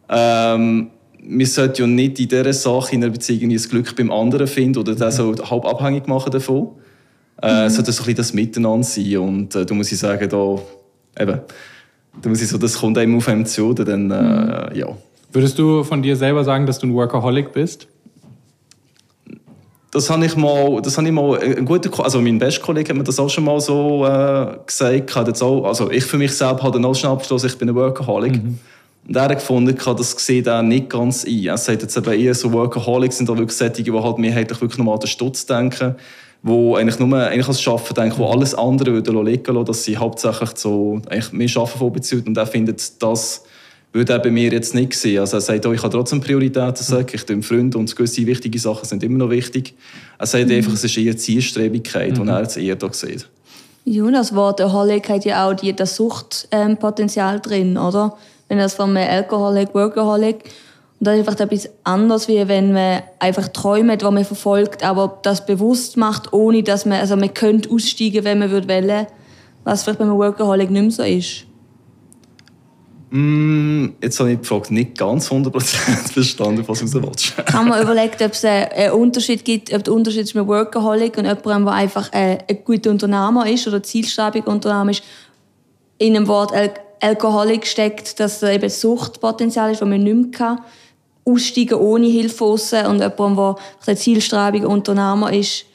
ähm, 0.09 0.89
wir 1.29 1.47
sollten 1.47 1.81
ja 1.81 1.87
nicht 1.87 2.19
in 2.19 2.27
dieser 2.29 2.53
Sache 2.53 2.95
in 2.95 3.03
einer 3.03 3.11
Beziehung 3.11 3.51
das 3.51 3.67
Glück 3.67 3.95
beim 3.95 4.11
anderen 4.11 4.47
finden 4.47 4.79
oder 4.79 4.95
das 4.95 5.17
so 5.17 5.35
halb 5.49 5.65
abhängig 5.65 6.07
machen 6.07 6.31
davon. 6.31 6.69
Äh, 7.41 7.65
mhm. 7.65 7.69
sollte 7.69 7.91
so 7.91 8.01
ein 8.01 8.05
bisschen 8.05 8.15
das 8.15 8.33
Miteinander 8.33 8.83
sein 8.83 9.17
und 9.17 9.55
äh, 9.55 9.65
da 9.65 9.73
muss 9.75 9.91
ich 9.91 9.99
sagen, 9.99 10.27
da 10.27 10.59
eben, 11.21 11.41
da 12.21 12.29
muss 12.29 12.41
ich 12.41 12.47
so, 12.47 12.57
das 12.57 12.77
kommt 12.77 12.97
einem 12.97 13.17
auf 13.17 13.27
einem 13.27 13.45
zu, 13.45 13.73
dann, 13.73 14.11
äh, 14.11 14.69
mhm. 14.69 14.75
ja. 14.75 14.87
Würdest 15.31 15.59
du 15.59 15.83
von 15.83 16.01
dir 16.01 16.15
selber 16.15 16.43
sagen, 16.43 16.65
dass 16.65 16.79
du 16.79 16.87
ein 16.87 16.93
Workaholic 16.93 17.51
bist? 17.53 17.87
Das 19.91 20.09
habe 20.09 20.25
ich 20.25 20.35
mal, 20.35 20.81
das 20.81 20.97
habe 20.97 21.07
ich 21.07 21.13
mal, 21.13 21.39
ein 21.39 21.65
guter, 21.65 22.03
also 22.03 22.21
mein 22.21 22.39
bester 22.39 22.61
Kollege 22.61 22.89
hat 22.89 22.97
mir 22.97 23.03
das 23.03 23.19
auch 23.19 23.29
schon 23.29 23.45
mal 23.45 23.59
so 23.59 24.05
äh, 24.05 24.57
gesagt. 24.65 25.15
Hat 25.15 25.27
jetzt 25.27 25.41
auch, 25.41 25.65
also 25.65 25.89
ich 25.91 26.03
für 26.03 26.17
mich 26.17 26.33
selbst 26.33 26.63
habe 26.63 26.73
dann 26.73 26.85
auch 26.85 26.95
schon 26.95 27.09
abgeschlossen, 27.09 27.47
ich 27.47 27.57
bin 27.57 27.69
ein 27.69 27.75
Workaholic. 27.75 28.43
Mhm. 28.43 28.59
Und 29.07 29.15
er 29.15 29.23
hat 29.23 29.35
gefunden, 29.35 29.75
das 29.75 30.11
sieht 30.11 30.47
er 30.47 30.61
nicht 30.61 30.89
ganz 30.89 31.25
ein. 31.25 31.45
Er 31.45 31.57
sagt 31.57 31.81
jetzt 31.81 31.95
eben 31.95 32.11
eher 32.11 32.35
so 32.35 32.51
Workaholics 32.51 33.17
sind 33.17 33.29
da 33.29 33.37
wirklich 33.37 33.57
solche, 33.57 33.83
die 33.83 33.91
halt 33.91 34.17
mehrheitlich 34.17 34.59
wirklich 34.59 34.77
nochmal 34.77 34.95
an 34.95 34.99
den 34.99 35.07
Stutz 35.07 35.45
denken 35.45 35.95
wo 36.47 36.75
eigentlich 36.75 36.99
nur 36.99 37.17
eigentlich 37.17 37.47
ans 37.47 37.67
Arbeiten 37.67 37.93
denken, 37.93 38.17
wo 38.17 38.27
alles 38.27 38.53
andere 38.53 38.93
würde 38.93 39.11
liegen 39.23 39.53
lassen, 39.53 39.65
dass 39.65 39.83
sie 39.83 39.97
hauptsächlich 39.97 40.51
so 40.55 41.01
eigentlich 41.09 41.31
mehr 41.31 41.49
Arbeiten 41.55 41.79
vorbeziehen 41.79 42.23
und 42.27 42.37
er 42.37 42.47
findet, 42.47 43.01
das 43.01 43.43
würde 43.93 44.13
er 44.13 44.19
bei 44.19 44.31
mir 44.31 44.51
jetzt 44.51 44.75
nicht 44.75 44.93
sehen. 44.93 45.19
Also 45.19 45.37
er 45.37 45.41
sagt, 45.41 45.65
oh, 45.65 45.73
ich 45.73 45.81
habe 45.81 45.91
trotzdem 45.91 46.21
Prioritäten, 46.21 46.83
sage 46.83 47.15
ich, 47.15 47.25
dem 47.25 47.41
Freund 47.43 47.75
und 47.75 47.93
gewisse 47.95 48.25
wichtige 48.25 48.59
Sachen 48.59 48.85
sind 48.85 49.03
immer 49.03 49.17
noch 49.17 49.29
wichtig. 49.29 49.73
Er 50.19 50.25
sagt 50.25 50.47
mhm. 50.47 50.55
einfach, 50.55 50.73
es 50.73 50.83
ist 50.83 50.97
eher 50.97 51.17
Zielstrebigkeit, 51.17 52.17
mhm. 52.17 52.23
die 52.23 52.29
er 52.29 52.41
jetzt 52.41 52.57
eher 52.57 52.75
da 52.75 52.91
sieht. 52.91 53.27
Ja, 53.85 54.09
das 54.11 54.35
Wort 54.35 54.59
Workaholic 54.59 55.07
hat 55.09 55.25
ja 55.25 55.47
auch 55.47 55.53
die, 55.53 55.73
das 55.73 55.95
Suchtpotenzial 55.95 57.39
drin, 57.39 57.77
oder? 57.77 58.17
Wenn 58.49 58.57
das 58.57 58.73
von 58.73 58.95
einem 58.95 59.09
Alkoholic, 59.09 59.73
Workaholic 59.73 60.43
und 60.99 61.05
das 61.05 61.19
ist 61.19 61.27
einfach 61.27 61.39
etwas 61.39 61.69
anderes, 61.83 62.27
wie 62.27 62.47
wenn 62.47 62.73
man 62.73 63.03
einfach 63.19 63.49
träumt, 63.49 64.03
was 64.03 64.11
man 64.11 64.25
verfolgt, 64.25 64.83
aber 64.83 65.19
das 65.21 65.45
bewusst 65.45 65.95
macht, 65.95 66.33
ohne 66.33 66.63
dass 66.63 66.85
man, 66.85 66.99
also 66.99 67.15
man 67.15 67.33
könnte 67.33 67.69
aussteigen, 67.69 68.23
wenn 68.23 68.39
man 68.39 68.49
würde 68.49 68.67
wollen, 68.67 69.05
was 69.63 69.83
vielleicht 69.83 69.99
bei 69.99 70.05
einem 70.05 70.17
Workaholic 70.17 70.71
nicht 70.71 70.81
mehr 70.81 70.91
so 70.91 71.03
ist. 71.03 71.45
Mm, 73.11 73.89
jetzt 74.01 74.19
habe 74.19 74.31
ich 74.31 74.39
die 74.39 74.45
Frage 74.45 74.73
nicht 74.73 74.97
ganz 74.97 75.31
100% 75.31 75.51
verstanden, 76.13 76.63
was 76.67 76.79
du 76.79 77.03
willst. 77.03 77.37
Haben 77.53 77.69
wir 77.69 77.81
überlegt, 77.81 78.21
ob 78.21 78.31
es 78.31 78.43
einen 78.43 78.91
Unterschied 78.91 79.45
gibt, 79.45 79.71
ob 79.73 79.83
der 79.83 79.93
Unterschied 79.93 80.27
zwischen 80.27 80.39
einem 80.39 80.47
Workaholic 80.47 81.17
und 81.17 81.25
jemandem, 81.25 81.65
der 81.65 81.73
einfach 81.73 82.11
ein, 82.11 82.39
guter 82.65 82.89
Unternehmer 82.89 83.47
ist 83.47 83.67
oder 83.67 83.83
zielstrebiger 83.83 84.47
Unternehmer 84.47 84.91
ist, 84.91 85.03
in 85.99 86.15
dem 86.15 86.27
Wort 86.27 86.53
Al 86.53 86.73
Alkoholik 86.99 87.67
steckt, 87.67 88.19
dass 88.19 88.39
da 88.39 88.49
eben 88.49 88.69
Suchtpotenzial 88.69 89.71
ist, 89.71 89.81
das 89.81 89.87
man 89.87 90.01
nicht 90.01 90.15
mehr 90.15 90.31
kann, 90.31 90.59
aussteigen 91.27 91.75
ohne 91.75 92.07
Hilfe 92.07 92.43
aussen 92.45 92.85
und 92.85 92.99
jemandem, 92.99 93.35
der 93.35 93.55
ein 93.87 93.97
zielstrebiger 93.97 94.69
Unternehmer 94.69 95.31
ist. 95.33 95.65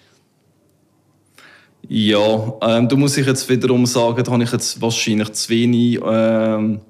Ja, 1.88 2.54
ähm, 2.62 2.88
da 2.88 2.96
muss 2.96 3.16
ich 3.16 3.26
jetzt 3.26 3.48
wiederum 3.48 3.84
sagen, 3.86 4.22
da 4.24 4.32
habe 4.32 4.42
ich 4.42 4.52
jetzt 4.52 4.80
wahrscheinlich 4.80 5.32
zu 5.32 5.48
wenig... 5.50 6.00
Ähm 6.04 6.80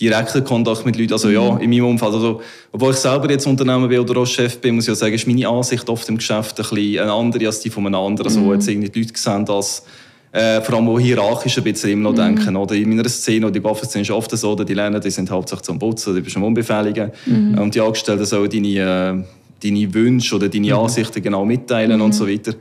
direkten 0.00 0.44
Kontakt 0.44 0.86
mit 0.86 0.96
Leuten. 0.96 1.12
Also 1.12 1.30
ja, 1.30 1.52
mhm. 1.52 1.60
in 1.60 1.70
meinem 1.70 1.86
Umfeld. 1.86 2.14
Also, 2.14 2.40
obwohl 2.72 2.92
ich 2.92 2.98
selber 2.98 3.30
jetzt 3.30 3.46
Unternehmer 3.46 3.88
bin 3.88 3.98
oder 3.98 4.20
auch 4.20 4.26
Chef 4.26 4.58
bin, 4.58 4.76
muss 4.76 4.84
ich 4.84 4.88
ja 4.88 4.94
sagen, 4.94 5.14
ist 5.14 5.26
meine 5.26 5.48
Ansicht 5.48 5.88
oft 5.88 6.08
im 6.08 6.18
Geschäft 6.18 6.58
ein 6.58 6.68
bisschen 6.68 7.00
eine 7.00 7.12
andere 7.12 7.46
als 7.46 7.60
die 7.60 7.70
von 7.70 7.86
einem 7.86 7.96
anderen. 7.96 8.28
Also, 8.28 8.40
mhm. 8.40 8.46
wo 8.46 8.54
jetzt 8.54 8.68
irgendwie 8.68 8.90
die 8.90 9.02
Leute 9.02 9.18
sehen, 9.18 9.44
dass 9.44 9.84
äh, 10.32 10.60
vor 10.60 10.76
allem 10.76 10.86
wo 10.86 10.98
hierarchisch 10.98 11.58
ein 11.58 11.64
bisschen 11.64 11.90
immer 11.90 12.10
noch 12.10 12.12
mhm. 12.12 12.36
denken. 12.36 12.56
Oder 12.56 12.74
in 12.74 12.88
meiner 12.88 13.08
Szene, 13.08 13.46
oder 13.46 13.52
die 13.52 13.64
Waffenszene 13.64 14.02
ist 14.02 14.10
oft 14.10 14.30
so, 14.30 14.54
die 14.54 14.74
lernen, 14.74 15.00
die 15.00 15.10
sind 15.10 15.30
hauptsächlich 15.30 15.64
zum 15.64 15.78
Putzen, 15.78 16.14
die 16.14 16.20
bist 16.20 16.36
am 16.36 16.44
Unbefehligen. 16.44 17.12
Mhm. 17.26 17.58
Und 17.58 17.74
die 17.74 17.80
Angestellten 17.80 18.24
sollen 18.24 18.50
deine, 18.50 18.68
äh, 18.68 19.24
deine 19.62 19.94
Wünsche 19.94 20.36
oder 20.36 20.48
deine 20.48 20.68
mhm. 20.68 20.80
Ansichten 20.80 21.22
genau 21.22 21.44
mitteilen 21.44 22.00
und 22.00 22.12
so 22.12 22.24
mhm. 22.24 22.30
weiter 22.30 22.54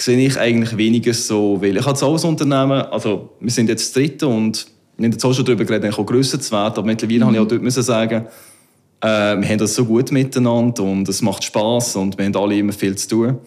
sehe 0.00 0.26
ich 0.26 0.38
eigentlich 0.38 0.76
weniger 0.76 1.12
so, 1.12 1.60
weil 1.60 1.76
ich 1.76 1.84
habe 1.84 2.00
als 2.00 2.24
Unternehmen, 2.24 2.82
also 2.82 3.30
wir 3.40 3.50
sind 3.50 3.68
jetzt 3.68 3.94
dritte 3.94 4.26
und 4.26 4.66
wir 4.96 5.06
haben 5.06 5.12
jetzt 5.12 5.24
auch 5.24 5.32
schon 5.32 5.44
darüber 5.44 5.64
geredet, 5.64 5.96
auch 5.98 6.06
grösser 6.06 6.40
zu 6.40 6.52
werden, 6.52 6.74
aber 6.76 6.86
mittlerweile 6.86 7.20
mhm. 7.20 7.24
habe 7.24 7.36
ich 7.36 7.42
auch 7.42 7.48
dort 7.48 7.62
müssen 7.62 7.82
sagen, 7.82 8.26
äh, 9.00 9.06
wir 9.06 9.48
haben 9.48 9.58
das 9.58 9.74
so 9.74 9.84
gut 9.84 10.10
miteinander 10.10 10.82
und 10.82 11.08
es 11.08 11.22
macht 11.22 11.44
Spaß 11.44 11.96
und 11.96 12.18
wir 12.18 12.24
haben 12.24 12.36
alle 12.36 12.58
immer 12.58 12.72
viel 12.72 12.96
zu 12.96 13.08
tun. 13.08 13.38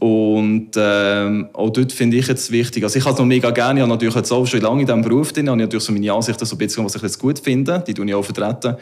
Und 0.00 0.70
ähm, 0.76 1.48
auch 1.52 1.68
dort 1.70 1.92
finde 1.92 2.16
ich 2.16 2.26
jetzt 2.26 2.50
wichtig, 2.50 2.82
also 2.82 2.98
ich 2.98 3.04
habe 3.04 3.12
es 3.12 3.18
noch 3.18 3.26
mega 3.26 3.50
gerne, 3.50 3.80
ich 3.80 3.82
habe 3.82 3.92
natürlich 3.92 4.14
jetzt 4.14 4.32
auch 4.32 4.46
schon 4.46 4.62
lange 4.62 4.80
in 4.80 4.86
diesem 4.86 5.02
Beruf 5.02 5.32
drin, 5.32 5.48
habe 5.50 5.60
ich 5.60 5.66
natürlich 5.66 5.84
so 5.84 5.92
meine 5.92 6.10
Ansichten, 6.10 6.46
so 6.46 6.56
ein 6.56 6.58
bisschen, 6.58 6.84
was 6.84 6.94
ich 6.94 7.02
jetzt 7.02 7.18
gut 7.18 7.38
finde, 7.38 7.84
die 7.86 7.92
tue 7.92 8.06
ich 8.06 8.14
auch 8.14 8.24
vertreten. 8.24 8.76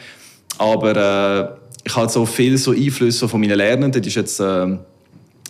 Aber 0.58 0.96
äh, 0.96 1.48
ich 1.84 1.96
habe 1.96 2.08
so 2.08 2.24
viel 2.24 2.56
so 2.56 2.70
Einflüsse 2.70 3.28
von 3.28 3.40
meinen 3.40 3.56
Lernenden, 3.56 4.00
das 4.00 4.06
ist 4.06 4.14
jetzt... 4.14 4.40
Äh, 4.40 4.78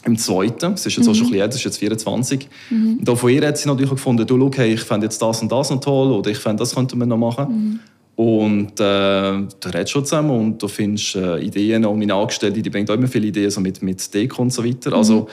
im 0.04 0.16
zweiten, 0.16 0.74
es 0.74 0.86
ist 0.86 0.96
jetzt 0.96 1.06
mhm. 1.06 1.10
auch 1.10 1.14
schon 1.14 1.26
ein 1.26 1.32
bisschen, 1.32 1.46
das 1.46 1.56
ist 1.56 1.64
jetzt 1.64 1.78
24. 1.78 2.48
Mhm. 2.70 2.98
Und 3.00 3.10
auch 3.10 3.18
von 3.18 3.30
ihr 3.30 3.46
hat 3.46 3.58
sie 3.58 3.68
natürlich 3.68 3.90
gefunden, 3.90 4.26
du, 4.26 4.38
schau, 4.38 4.50
hey, 4.54 4.74
ich 4.74 4.80
fände 4.80 5.06
jetzt 5.06 5.20
das 5.20 5.42
und 5.42 5.50
das 5.50 5.70
noch 5.70 5.80
toll 5.80 6.12
oder 6.12 6.30
ich 6.30 6.38
fände, 6.38 6.60
das 6.60 6.74
könnten 6.74 6.98
wir 6.98 7.06
noch 7.06 7.18
machen. 7.18 7.46
Mhm. 7.48 7.80
Und 8.16 8.80
äh, 8.80 9.46
du 9.60 9.68
redest 9.72 9.90
schon 9.90 10.04
zusammen 10.04 10.30
und 10.30 10.62
du 10.62 10.66
findest 10.66 11.14
äh, 11.14 11.38
Ideen, 11.38 11.84
auch 11.84 11.94
meine 11.94 12.14
Angestellte, 12.14 12.60
die 12.60 12.70
bringt 12.70 12.90
auch 12.90 12.94
immer 12.94 13.06
viele 13.06 13.28
Ideen 13.28 13.50
so 13.50 13.60
mit, 13.60 13.80
mit 13.82 14.12
Deko 14.12 14.42
und 14.42 14.52
so 14.52 14.64
weiter. 14.64 14.92
Also, 14.92 15.20
mhm. 15.20 15.26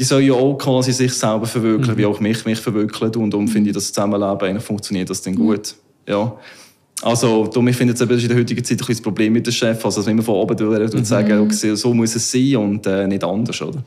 Die 0.00 0.04
sollen 0.04 0.24
ja 0.24 0.32
auch 0.32 0.56
quasi 0.56 0.94
sich 0.94 1.12
selber 1.12 1.44
verwirklichen, 1.44 1.92
mhm. 1.92 1.98
wie 1.98 2.06
auch 2.06 2.20
mich, 2.20 2.46
mich 2.46 2.58
verwirklichen. 2.58 3.22
Und 3.22 3.32
darum 3.32 3.46
finde 3.46 3.68
ich, 3.68 3.74
dass 3.74 3.84
das 3.84 3.92
Zusammenleben 3.92 4.48
eigentlich 4.48 4.64
funktioniert 4.64 5.10
das 5.10 5.20
dann 5.20 5.34
gut. 5.34 5.74
Ja. 6.08 6.38
Also, 7.02 7.44
darum, 7.44 7.68
ich 7.68 7.76
finde 7.76 7.92
jetzt 7.92 8.00
in 8.00 8.28
der 8.28 8.38
heutigen 8.38 8.64
Zeit 8.64 8.80
ein 8.80 8.86
das 8.88 9.00
Problem 9.02 9.34
mit 9.34 9.46
dem 9.46 9.52
Chef, 9.52 9.84
also 9.84 10.00
dass 10.00 10.06
man 10.06 10.14
immer 10.14 10.22
von 10.22 10.36
oben 10.36 10.56
durch 10.56 10.94
und 10.94 11.06
sagen, 11.06 11.40
okay, 11.40 11.74
so 11.76 11.92
muss 11.92 12.14
es 12.14 12.32
sein 12.32 12.56
und 12.56 12.86
äh, 12.86 13.06
nicht 13.06 13.22
anders, 13.22 13.60
oder? 13.60 13.82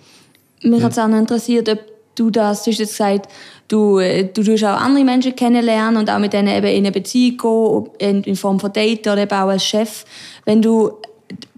Mich 0.62 0.80
ja. 0.80 0.86
hat 0.86 0.92
es 0.92 1.00
auch 1.00 1.08
noch 1.08 1.18
interessiert, 1.18 1.68
ob 1.68 1.80
du 2.14 2.30
das, 2.30 2.64
du 2.64 2.70
hast 2.70 2.78
jetzt 2.78 2.92
gesagt, 2.92 3.32
du, 3.68 3.98
äh, 3.98 4.26
du 4.26 4.44
tust 4.44 4.64
auch 4.66 4.80
andere 4.80 5.04
Menschen 5.04 5.36
kennenlernen 5.36 5.98
und 5.98 6.12
auch 6.12 6.20
mit 6.20 6.34
denen 6.34 6.50
eben 6.50 6.68
in 6.68 6.78
eine 6.78 6.92
Beziehung 6.92 7.90
gehen, 7.98 8.24
in 8.24 8.36
Form 8.36 8.60
von 8.60 8.72
Date 8.72 9.08
oder 9.08 9.24
eben 9.24 9.32
auch 9.32 9.50
als 9.50 9.66
Chef. 9.66 10.06
Wenn 10.46 10.62
du 10.62 10.92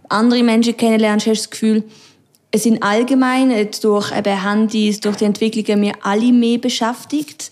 andere 0.08 0.44
Menschen 0.44 0.78
kennenlernst, 0.78 1.28
hast 1.28 1.42
du 1.42 1.44
das 1.44 1.50
Gefühl, 1.50 1.84
es 2.56 2.64
sind 2.64 2.82
allgemein 2.82 3.52
jetzt 3.52 3.84
durch 3.84 4.18
eben 4.18 4.42
Handys, 4.42 5.02
durch 5.02 5.18
die 5.18 5.26
Entwicklungen 5.26 5.82
wir 5.82 5.94
alle 6.02 6.32
mehr 6.32 6.58
beschäftigt? 6.58 7.52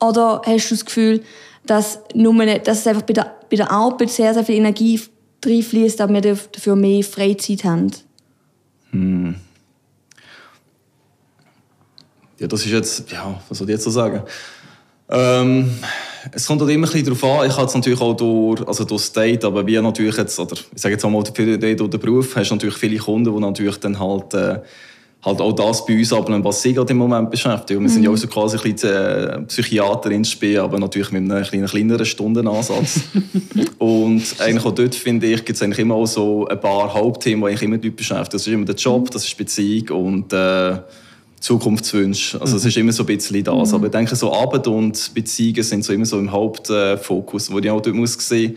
Oder 0.00 0.42
hast 0.46 0.70
du 0.70 0.74
das 0.76 0.84
Gefühl, 0.84 1.24
dass, 1.66 1.98
nur, 2.14 2.46
dass 2.46 2.78
es 2.78 2.86
einfach 2.86 3.02
bei 3.02 3.14
der, 3.14 3.34
bei 3.50 3.56
der 3.56 3.68
Arbeit 3.68 4.10
sehr, 4.10 4.32
sehr 4.32 4.44
viel 4.44 4.54
Energie 4.54 5.00
reinfließt, 5.44 6.00
aber 6.00 6.14
wir 6.14 6.36
dafür 6.52 6.76
mehr 6.76 7.02
Freizeit 7.02 7.64
haben? 7.64 7.90
Hm. 8.92 9.34
Ja, 12.38 12.46
das 12.46 12.64
ist 12.64 12.70
jetzt, 12.70 13.10
ja, 13.10 13.40
was 13.48 13.58
soll 13.58 13.68
ich 13.68 13.72
jetzt 13.72 13.84
so 13.84 13.90
sagen? 13.90 14.22
Ähm, 15.10 15.76
es 16.32 16.46
kommt 16.46 16.60
halt 16.60 16.70
immer 16.70 16.86
ein 16.86 16.92
bisschen 16.92 17.04
darauf 17.04 17.42
an. 17.42 17.48
Ich 17.48 17.56
habe 17.56 17.66
es 17.66 17.74
natürlich 17.74 18.00
auch 18.00 18.14
durch, 18.14 18.66
also 18.66 18.84
durch 18.84 19.02
State, 19.02 19.46
aber 19.46 19.66
wie 19.66 19.80
natürlich 19.80 20.16
jetzt, 20.16 20.38
oder 20.38 20.54
ich 20.54 20.80
sage 20.80 20.94
jetzt 20.94 21.04
einmal, 21.04 21.22
durch 21.22 21.34
den 21.34 21.90
Beruf, 21.90 22.36
hast 22.36 22.50
du 22.50 22.54
natürlich 22.54 22.76
viele 22.76 22.98
Kunden, 22.98 23.34
die 23.34 23.40
natürlich 23.40 23.76
dann 23.78 23.98
halt, 23.98 24.34
äh, 24.34 24.58
halt 25.24 25.40
auch 25.40 25.52
das 25.52 25.84
bei 25.84 25.98
uns 25.98 26.12
abnehmen, 26.12 26.44
was 26.44 26.62
sie 26.62 26.72
gerade 26.72 26.92
im 26.92 26.98
Moment 26.98 27.30
beschäftigen. 27.30 27.80
Wir 27.80 27.88
mhm. 27.88 27.92
sind 27.92 28.02
ja 28.04 28.10
auch 28.10 28.16
so 28.16 28.28
quasi 28.28 28.56
ein 28.56 28.72
bisschen 28.72 28.90
äh, 28.94 29.40
Psychiater 29.42 30.10
ins 30.10 30.30
Spiel, 30.30 30.60
aber 30.60 30.78
natürlich 30.78 31.10
mit 31.10 31.30
einem 31.30 31.42
kleinen, 31.42 31.66
kleineren 31.66 32.06
Stundenansatz. 32.06 33.00
und 33.78 34.22
eigentlich 34.38 34.64
auch 34.64 34.74
dort, 34.74 34.94
finde 34.94 35.26
ich, 35.26 35.44
gibt 35.44 35.56
es 35.56 35.62
eigentlich 35.62 35.80
immer 35.80 35.96
auch 35.96 36.06
so 36.06 36.46
ein 36.46 36.60
paar 36.60 36.92
Hauptthemen, 36.94 37.40
die 37.40 37.48
eigentlich 37.48 37.62
immer 37.62 37.78
die 37.78 37.88
Leute 37.88 37.96
beschäftigen. 37.96 38.30
Das 38.32 38.46
ist 38.46 38.52
immer 38.52 38.64
der 38.64 38.76
Job, 38.76 39.10
das 39.10 39.24
ist 39.24 39.36
Beziehung 39.36 39.88
und 40.06 40.32
äh, 40.32 40.78
Zukunftswünsche. 41.40 42.40
Also 42.40 42.56
es 42.56 42.64
ist 42.64 42.76
immer 42.76 42.92
so 42.92 43.04
ein 43.04 43.06
bisschen 43.06 43.42
das. 43.44 43.68
Mhm. 43.68 43.74
Aber 43.74 43.86
ich 43.86 43.92
denke, 43.92 44.16
so 44.16 44.32
Arbeit 44.32 44.66
und 44.66 45.14
Beziehungen 45.14 45.62
sind 45.62 45.84
so 45.84 45.92
immer 45.92 46.06
so 46.06 46.18
im 46.18 46.30
Hauptfokus, 46.30 47.50
wo 47.50 47.58
ich 47.58 47.70
auch 47.70 47.80
dort 47.80 47.96
muss 47.96 48.14
sehen. 48.14 48.56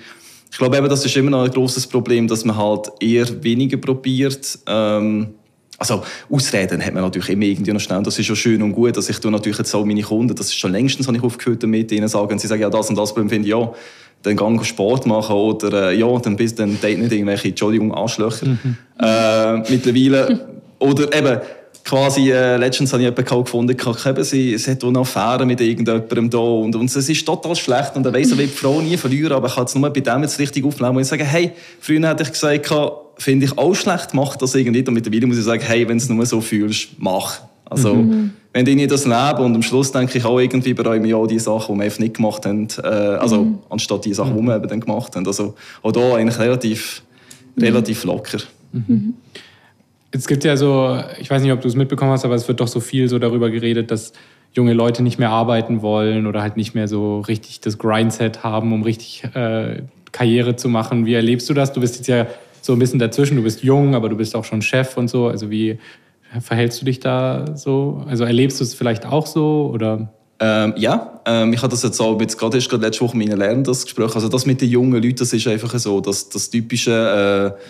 Ich 0.52 0.58
glaube 0.58 0.78
eben, 0.78 0.90
das 0.90 1.06
ist 1.06 1.16
immer 1.16 1.32
noch 1.32 1.44
ein 1.44 1.52
großes 1.52 1.88
Problem, 1.88 2.28
dass 2.28 2.44
man 2.44 2.58
halt 2.58 2.92
eher 3.00 3.44
weniger 3.44 3.78
probiert. 3.78 4.60
Ähm, 4.68 5.30
also 5.78 6.04
Ausreden 6.30 6.86
hat 6.86 6.94
man 6.94 7.04
natürlich 7.04 7.30
immer 7.30 7.46
irgendwie 7.46 7.72
noch 7.72 7.80
schnell. 7.80 8.04
Das 8.04 8.20
ist 8.20 8.26
schon 8.26 8.36
schön 8.36 8.62
und 8.62 8.74
gut. 8.74 8.98
dass 8.98 9.10
ich 9.10 9.18
tue 9.18 9.32
natürlich 9.32 9.58
jetzt 9.58 9.74
auch 9.74 9.84
meine 9.86 10.04
Kunden, 10.04 10.36
das 10.36 10.48
ist 10.48 10.56
schon 10.56 10.72
längstens 10.72 11.08
habe 11.08 11.18
ich 11.18 11.24
aufgehört 11.24 11.64
damit, 11.64 11.92
ihnen 11.92 12.08
sagen, 12.08 12.38
sie 12.38 12.48
sagen 12.48 12.62
ja 12.62 12.70
das 12.70 12.90
und 12.90 12.98
das 12.98 13.14
Problem 13.14 13.30
finde 13.30 13.48
ich 13.48 13.52
ja, 13.52 13.72
dann 14.22 14.36
gang 14.36 14.64
Sport 14.64 15.08
machen 15.08 15.36
oder 15.36 15.90
äh, 15.90 15.98
ja, 15.98 16.20
dann 16.20 16.36
bist 16.36 16.60
dann 16.60 16.80
date 16.80 17.00
nicht 17.00 17.12
irgendwelche 17.12 17.48
Entschuldigung 17.48 17.94
Arschlöcher. 17.94 18.46
Mhm. 18.46 18.78
Äh, 19.00 19.58
mittlerweile 19.72 20.48
oder 20.80 21.16
eben 21.16 21.40
quasi, 21.84 22.32
äh, 22.32 22.58
letztens 22.58 22.94
habe 22.94 23.04
ich 23.04 23.10
jemanden 23.10 23.44
gefunden, 23.44 23.78
eben, 24.06 24.24
sie, 24.24 24.58
sie 24.58 24.72
hat 24.72 24.84
eine 24.84 25.00
Affäre 25.00 25.46
mit 25.46 25.62
irgendjemandem 25.62 26.30
da 26.30 26.38
und, 26.38 26.76
und 26.76 26.86
es 26.86 27.10
ist 27.10 27.26
total 27.26 27.56
schlecht 27.56 27.96
und 27.96 28.06
er 28.06 28.14
weiss, 28.14 28.32
er 28.32 28.38
will 28.38 28.48
die 28.48 28.54
Frau 28.54 28.82
nie 28.82 28.98
verlieren, 28.98 29.34
aber 29.34 29.48
ich 29.48 29.56
kann 29.56 29.66
es 29.66 29.76
nur 29.76 29.90
bei 29.90 30.00
dem 30.00 30.22
jetzt 30.22 30.40
richtig 30.40 30.66
aufnehmen 30.66 30.98
und 30.98 31.04
sagen, 31.04 31.26
hey, 31.26 31.52
früher 31.80 32.08
hätte 32.08 32.24
ich 32.24 32.32
gesagt, 32.32 32.74
finde 33.18 33.46
ich 33.46 33.58
auch 33.58 33.74
schlecht, 33.74 34.14
mach 34.14 34.36
das 34.36 34.56
irgendwie 34.56 34.86
und 34.88 34.94
mittlerweile 34.94 35.28
muss 35.28 35.38
ich 35.38 35.44
sagen, 35.44 35.64
hey, 35.66 35.88
wenn 35.88 35.98
du 35.98 36.04
es 36.04 36.10
nur 36.10 36.26
so 36.26 36.42
fühlst, 36.42 36.90
mach. 36.98 37.42
Also, 37.66 37.96
mhm. 37.96 38.32
wenn 38.52 38.68
ich 38.68 38.88
das 38.88 39.06
lebe 39.06 39.42
und 39.42 39.56
am 39.56 39.64
Schluss 39.64 39.94
denke 39.94 40.18
ich 40.18 40.26
auch 40.26 40.40
irgendwie 40.40 40.74
bereue 40.74 41.06
ich 41.06 41.14
auch 41.14 41.26
die 41.26 41.40
Sachen, 41.40 41.76
die 41.76 41.80
wir 41.80 41.86
einfach 41.86 42.00
nicht 42.00 42.16
gemacht 42.16 42.46
haben, 42.46 42.68
äh, 42.84 42.88
also 42.88 43.44
mhm. 43.44 43.60
anstatt 43.70 44.04
die 44.04 44.14
Sachen, 44.14 44.36
die 44.36 44.44
wir 44.44 44.58
eben 44.58 44.68
dann 44.68 44.82
gemacht 44.82 45.16
haben. 45.16 45.26
Also 45.26 45.56
auch 45.82 45.92
da 45.94 46.16
eigentlich 46.16 46.38
relativ, 46.38 47.02
mhm. 47.56 47.64
relativ 47.64 48.04
locker. 48.04 48.40
Es 50.12 50.28
gibt 50.28 50.44
ja 50.44 50.58
so, 50.58 51.00
ich 51.20 51.30
weiß 51.30 51.42
nicht, 51.42 51.52
ob 51.52 51.62
du 51.62 51.68
es 51.68 51.76
mitbekommen 51.76 52.12
hast, 52.12 52.26
aber 52.26 52.36
es 52.36 52.48
wird 52.48 52.60
doch 52.60 52.68
so 52.68 52.80
viel 52.80 53.08
so 53.08 53.18
darüber 53.18 53.50
geredet, 53.50 53.92
dass 53.92 54.14
junge 54.54 54.74
Leute 54.74 55.04
nicht 55.04 55.18
mehr 55.18 55.30
arbeiten 55.30 55.82
wollen 55.82 56.28
oder 56.28 56.42
halt 56.42 56.58
nicht 56.58 56.76
mehr 56.76 56.88
so 56.88 57.22
richtig 57.22 57.62
das 57.62 57.78
Grindset 57.78 58.44
haben, 58.44 58.74
um 58.74 58.84
richtig 58.84 59.24
äh, 59.34 59.84
Karriere 60.12 60.56
zu 60.58 60.68
machen. 60.68 61.06
Wie 61.06 61.14
erlebst 61.14 61.50
du 61.50 61.54
das? 61.54 61.72
Du 61.72 61.80
bist 61.80 61.96
jetzt 61.96 62.08
ja 62.08 62.28
so 62.62 62.74
ein 62.74 62.80
bisschen 62.80 63.00
dazwischen. 63.00 63.38
Du 63.38 63.44
bist 63.44 63.64
jung, 63.64 63.96
aber 63.96 64.10
du 64.10 64.18
bist 64.18 64.36
auch 64.36 64.44
schon 64.44 64.62
Chef 64.62 64.98
und 64.98 65.10
so. 65.10 65.28
Also 65.28 65.50
wie 65.50 65.80
verhältst 66.40 66.82
du 66.82 66.86
dich 66.86 67.00
da 67.00 67.56
so? 67.56 68.04
Also 68.08 68.26
erlebst 68.26 68.60
du 68.60 68.64
es 68.64 68.74
vielleicht 68.74 69.06
auch 69.06 69.26
so 69.26 69.70
oder? 69.74 70.12
Ähm, 70.40 70.74
ja, 70.76 71.22
ähm, 71.26 71.54
ich 71.54 71.62
habe 71.62 71.70
das 71.70 71.84
jetzt 71.84 72.00
auch 72.00 72.20
jetzt 72.20 72.38
gerade 72.38 72.58
erst 72.58 72.70
gerade 72.70 72.84
letzte 72.84 73.06
Woche 73.06 73.16
mit 73.16 73.30
meinen 73.30 73.38
Lernenden 73.38 73.74
Gespräch. 73.74 74.16
Also 74.16 74.28
das 74.28 74.46
mit 74.46 74.60
den 74.60 74.70
jungen 74.70 74.94
Leuten, 74.94 75.16
das 75.16 75.34
ist 75.34 75.48
einfach 75.48 75.78
so, 75.78 76.02
dass 76.02 76.30
das 76.30 76.50
typische 76.50 77.56
äh, 77.58 77.62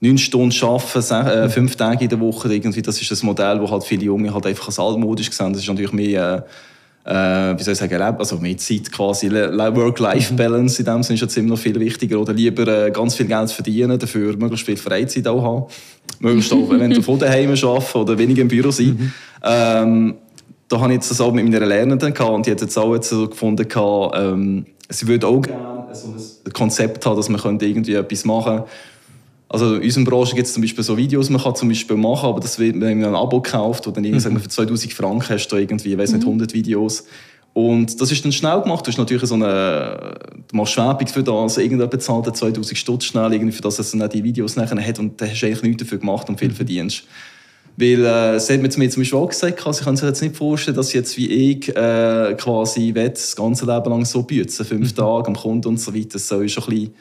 neun 0.00 0.18
Stunden 0.18 0.54
arbeiten, 0.64 1.26
äh, 1.26 1.48
fünf 1.48 1.76
Tage 1.76 2.04
in 2.04 2.10
der 2.10 2.20
Woche, 2.20 2.52
irgendwie, 2.52 2.82
das 2.82 3.00
ist 3.00 3.22
ein 3.22 3.26
Modell, 3.26 3.58
das 3.58 3.70
halt 3.70 3.84
viele 3.84 4.04
Junge 4.04 4.32
halt 4.32 4.46
einfach 4.46 4.66
als 4.66 4.78
altmodisch 4.78 5.30
sehen. 5.30 5.52
Das 5.52 5.62
ist 5.62 5.68
natürlich 5.68 5.92
mehr, 5.92 6.44
äh, 7.06 7.52
äh, 7.52 7.58
wie 7.58 7.62
soll 7.62 7.72
ich 7.72 7.78
sagen, 7.78 8.00
also 8.00 8.38
mehr 8.38 8.56
Zeit 8.56 8.90
quasi, 8.90 9.30
Work-Life-Balance 9.30 10.80
in 10.80 10.86
dem 10.86 11.02
Sinne 11.02 11.14
ist 11.14 11.20
ja 11.20 11.28
ziemlich 11.28 11.50
noch 11.50 11.58
viel 11.58 11.78
wichtiger. 11.78 12.18
Oder 12.20 12.32
lieber 12.32 12.66
äh, 12.66 12.90
ganz 12.90 13.14
viel 13.14 13.26
Geld 13.26 13.50
verdienen, 13.50 13.98
dafür 13.98 14.36
möglichst 14.36 14.66
viel 14.66 14.76
Freizeit 14.76 15.26
auch 15.26 15.42
haben. 15.42 15.64
Möglichst 16.20 16.52
auch, 16.52 16.68
wenn 16.70 16.90
du 16.90 17.02
von 17.02 17.18
daheim 17.18 17.50
arbeiten 17.50 17.98
oder 17.98 18.18
weniger 18.18 18.42
im 18.42 18.48
Büro 18.48 18.70
sein. 18.70 18.96
Mhm. 18.98 19.12
Ähm, 19.42 20.14
da 20.68 20.80
habe 20.80 20.92
ich 20.92 20.96
jetzt 20.96 21.10
das 21.10 21.20
auch 21.20 21.32
mit 21.32 21.44
meiner 21.44 21.66
Lernenden 21.66 22.12
gehabt 22.12 22.32
und 22.32 22.46
die 22.46 22.50
hat 22.50 22.60
jetzt 22.60 22.76
auch 22.78 22.94
jetzt 22.94 23.10
so 23.10 23.28
gefunden, 23.28 23.68
gehabt, 23.68 24.16
ähm, 24.16 24.64
sie 24.88 25.06
würde 25.06 25.26
auch 25.26 25.40
gerne 25.40 25.86
so 25.92 26.08
ein 26.08 26.52
Konzept 26.52 27.04
haben, 27.06 27.16
dass 27.16 27.28
man 27.28 27.40
könnte 27.40 27.66
irgendwie 27.66 27.94
etwas 27.94 28.24
machen 28.24 28.56
könnte. 28.56 28.70
Also 29.48 29.76
in 29.76 29.82
unserer 29.82 30.04
Branche 30.04 30.34
gibt 30.34 30.46
es 30.46 30.54
zum 30.54 30.62
Beispiel 30.62 30.82
so 30.82 30.96
Videos, 30.96 31.30
man 31.30 31.40
kann 31.40 31.54
zum 31.54 31.68
Beispiel 31.68 31.96
machen, 31.96 32.28
aber 32.28 32.40
das 32.40 32.58
wird, 32.58 32.80
wenn 32.80 33.00
man 33.00 33.10
ein 33.10 33.14
Abo 33.14 33.40
kauft, 33.40 33.86
oder 33.86 34.00
dann 34.00 34.10
mhm. 34.10 34.40
für 34.40 34.48
2000 34.48 34.92
Franken 34.92 35.28
hast 35.28 35.48
du 35.48 35.56
irgendwie, 35.56 35.92
ich 35.92 35.98
weiß 35.98 36.12
nicht, 36.12 36.24
100 36.24 36.50
mhm. 36.50 36.54
Videos. 36.54 37.04
Und 37.52 38.00
das 38.00 38.10
ist 38.10 38.24
dann 38.24 38.32
schnell 38.32 38.62
gemacht. 38.62 38.84
Du 38.84 38.90
hast 38.90 38.98
natürlich 38.98 39.28
so 39.28 39.36
eine, 39.36 40.16
du 40.48 40.56
machst 40.56 40.76
Werbung 40.76 41.06
für 41.06 41.22
das, 41.22 41.56
irgendjemand 41.56 41.92
bezahlt 41.92 42.36
2000 42.36 42.76
Stutz 42.76 43.04
schnell 43.04 43.32
irgendwie 43.32 43.52
für 43.52 43.62
das, 43.62 43.76
dass 43.76 43.94
er 43.94 44.08
die 44.08 44.24
Videos 44.24 44.56
nachher 44.56 44.84
hat 44.84 44.98
und 44.98 45.20
dann 45.20 45.30
hast 45.30 45.40
du 45.40 45.46
eigentlich 45.46 45.62
nichts 45.62 45.84
dafür 45.84 45.98
gemacht 45.98 46.28
und 46.28 46.38
viel 46.38 46.48
mhm. 46.48 46.54
verdienst. 46.54 47.04
Weil, 47.76 48.04
äh, 48.04 48.40
sie 48.40 48.54
hat 48.54 48.62
mir 48.62 48.70
zum 48.70 48.82
Beispiel 48.82 49.18
auch 49.18 49.28
gesagt, 49.28 49.60
sie 49.74 49.84
kann 49.84 49.96
sich 49.96 50.06
jetzt 50.06 50.22
nicht 50.22 50.36
vorstellen, 50.36 50.76
dass 50.76 50.92
jetzt 50.92 51.16
wie 51.16 51.28
ich 51.28 51.68
äh, 51.76 52.34
quasi 52.38 52.92
das 52.92 53.34
ganze 53.34 53.66
Leben 53.66 53.90
lang 53.90 54.04
so 54.04 54.22
bützen, 54.22 54.64
fünf. 54.64 54.92
Tage 54.92 55.28
am 55.28 55.36
Kunden 55.36 55.68
und 55.68 55.78
so 55.78 55.94
weiter. 55.94 56.10
Das 56.14 56.28
soll 56.28 56.48
schon 56.48 56.64
ein 56.64 56.70
bisschen 56.70 56.94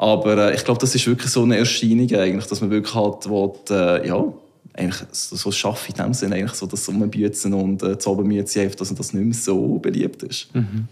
aber 0.00 0.48
äh, 0.48 0.54
ich 0.54 0.64
glaube, 0.64 0.80
das 0.80 0.94
ist 0.94 1.06
wirklich 1.06 1.30
so 1.30 1.42
eine 1.42 1.58
Erscheinung, 1.58 2.10
eigentlich, 2.14 2.46
dass 2.46 2.62
man 2.62 2.70
wirklich 2.70 2.94
halt 2.94 3.28
will, 3.28 3.50
äh, 3.68 4.08
ja, 4.08 4.24
eigentlich 4.72 5.02
so, 5.12 5.36
so 5.36 5.52
schaffe 5.52 5.90
in 5.90 6.02
dem 6.02 6.14
Sinne, 6.14 6.36
eigentlich 6.36 6.54
so 6.54 6.64
das 6.64 6.88
Rumbieten 6.88 7.52
und 7.52 7.82
äh, 7.82 7.96
das 7.96 8.06
Obermieten, 8.06 8.70
dass 8.78 8.94
das 8.94 9.12
nicht 9.12 9.24
mehr 9.24 9.34
so 9.34 9.78
beliebt 9.78 10.22
ist. 10.22 10.54
Mhm. 10.54 10.88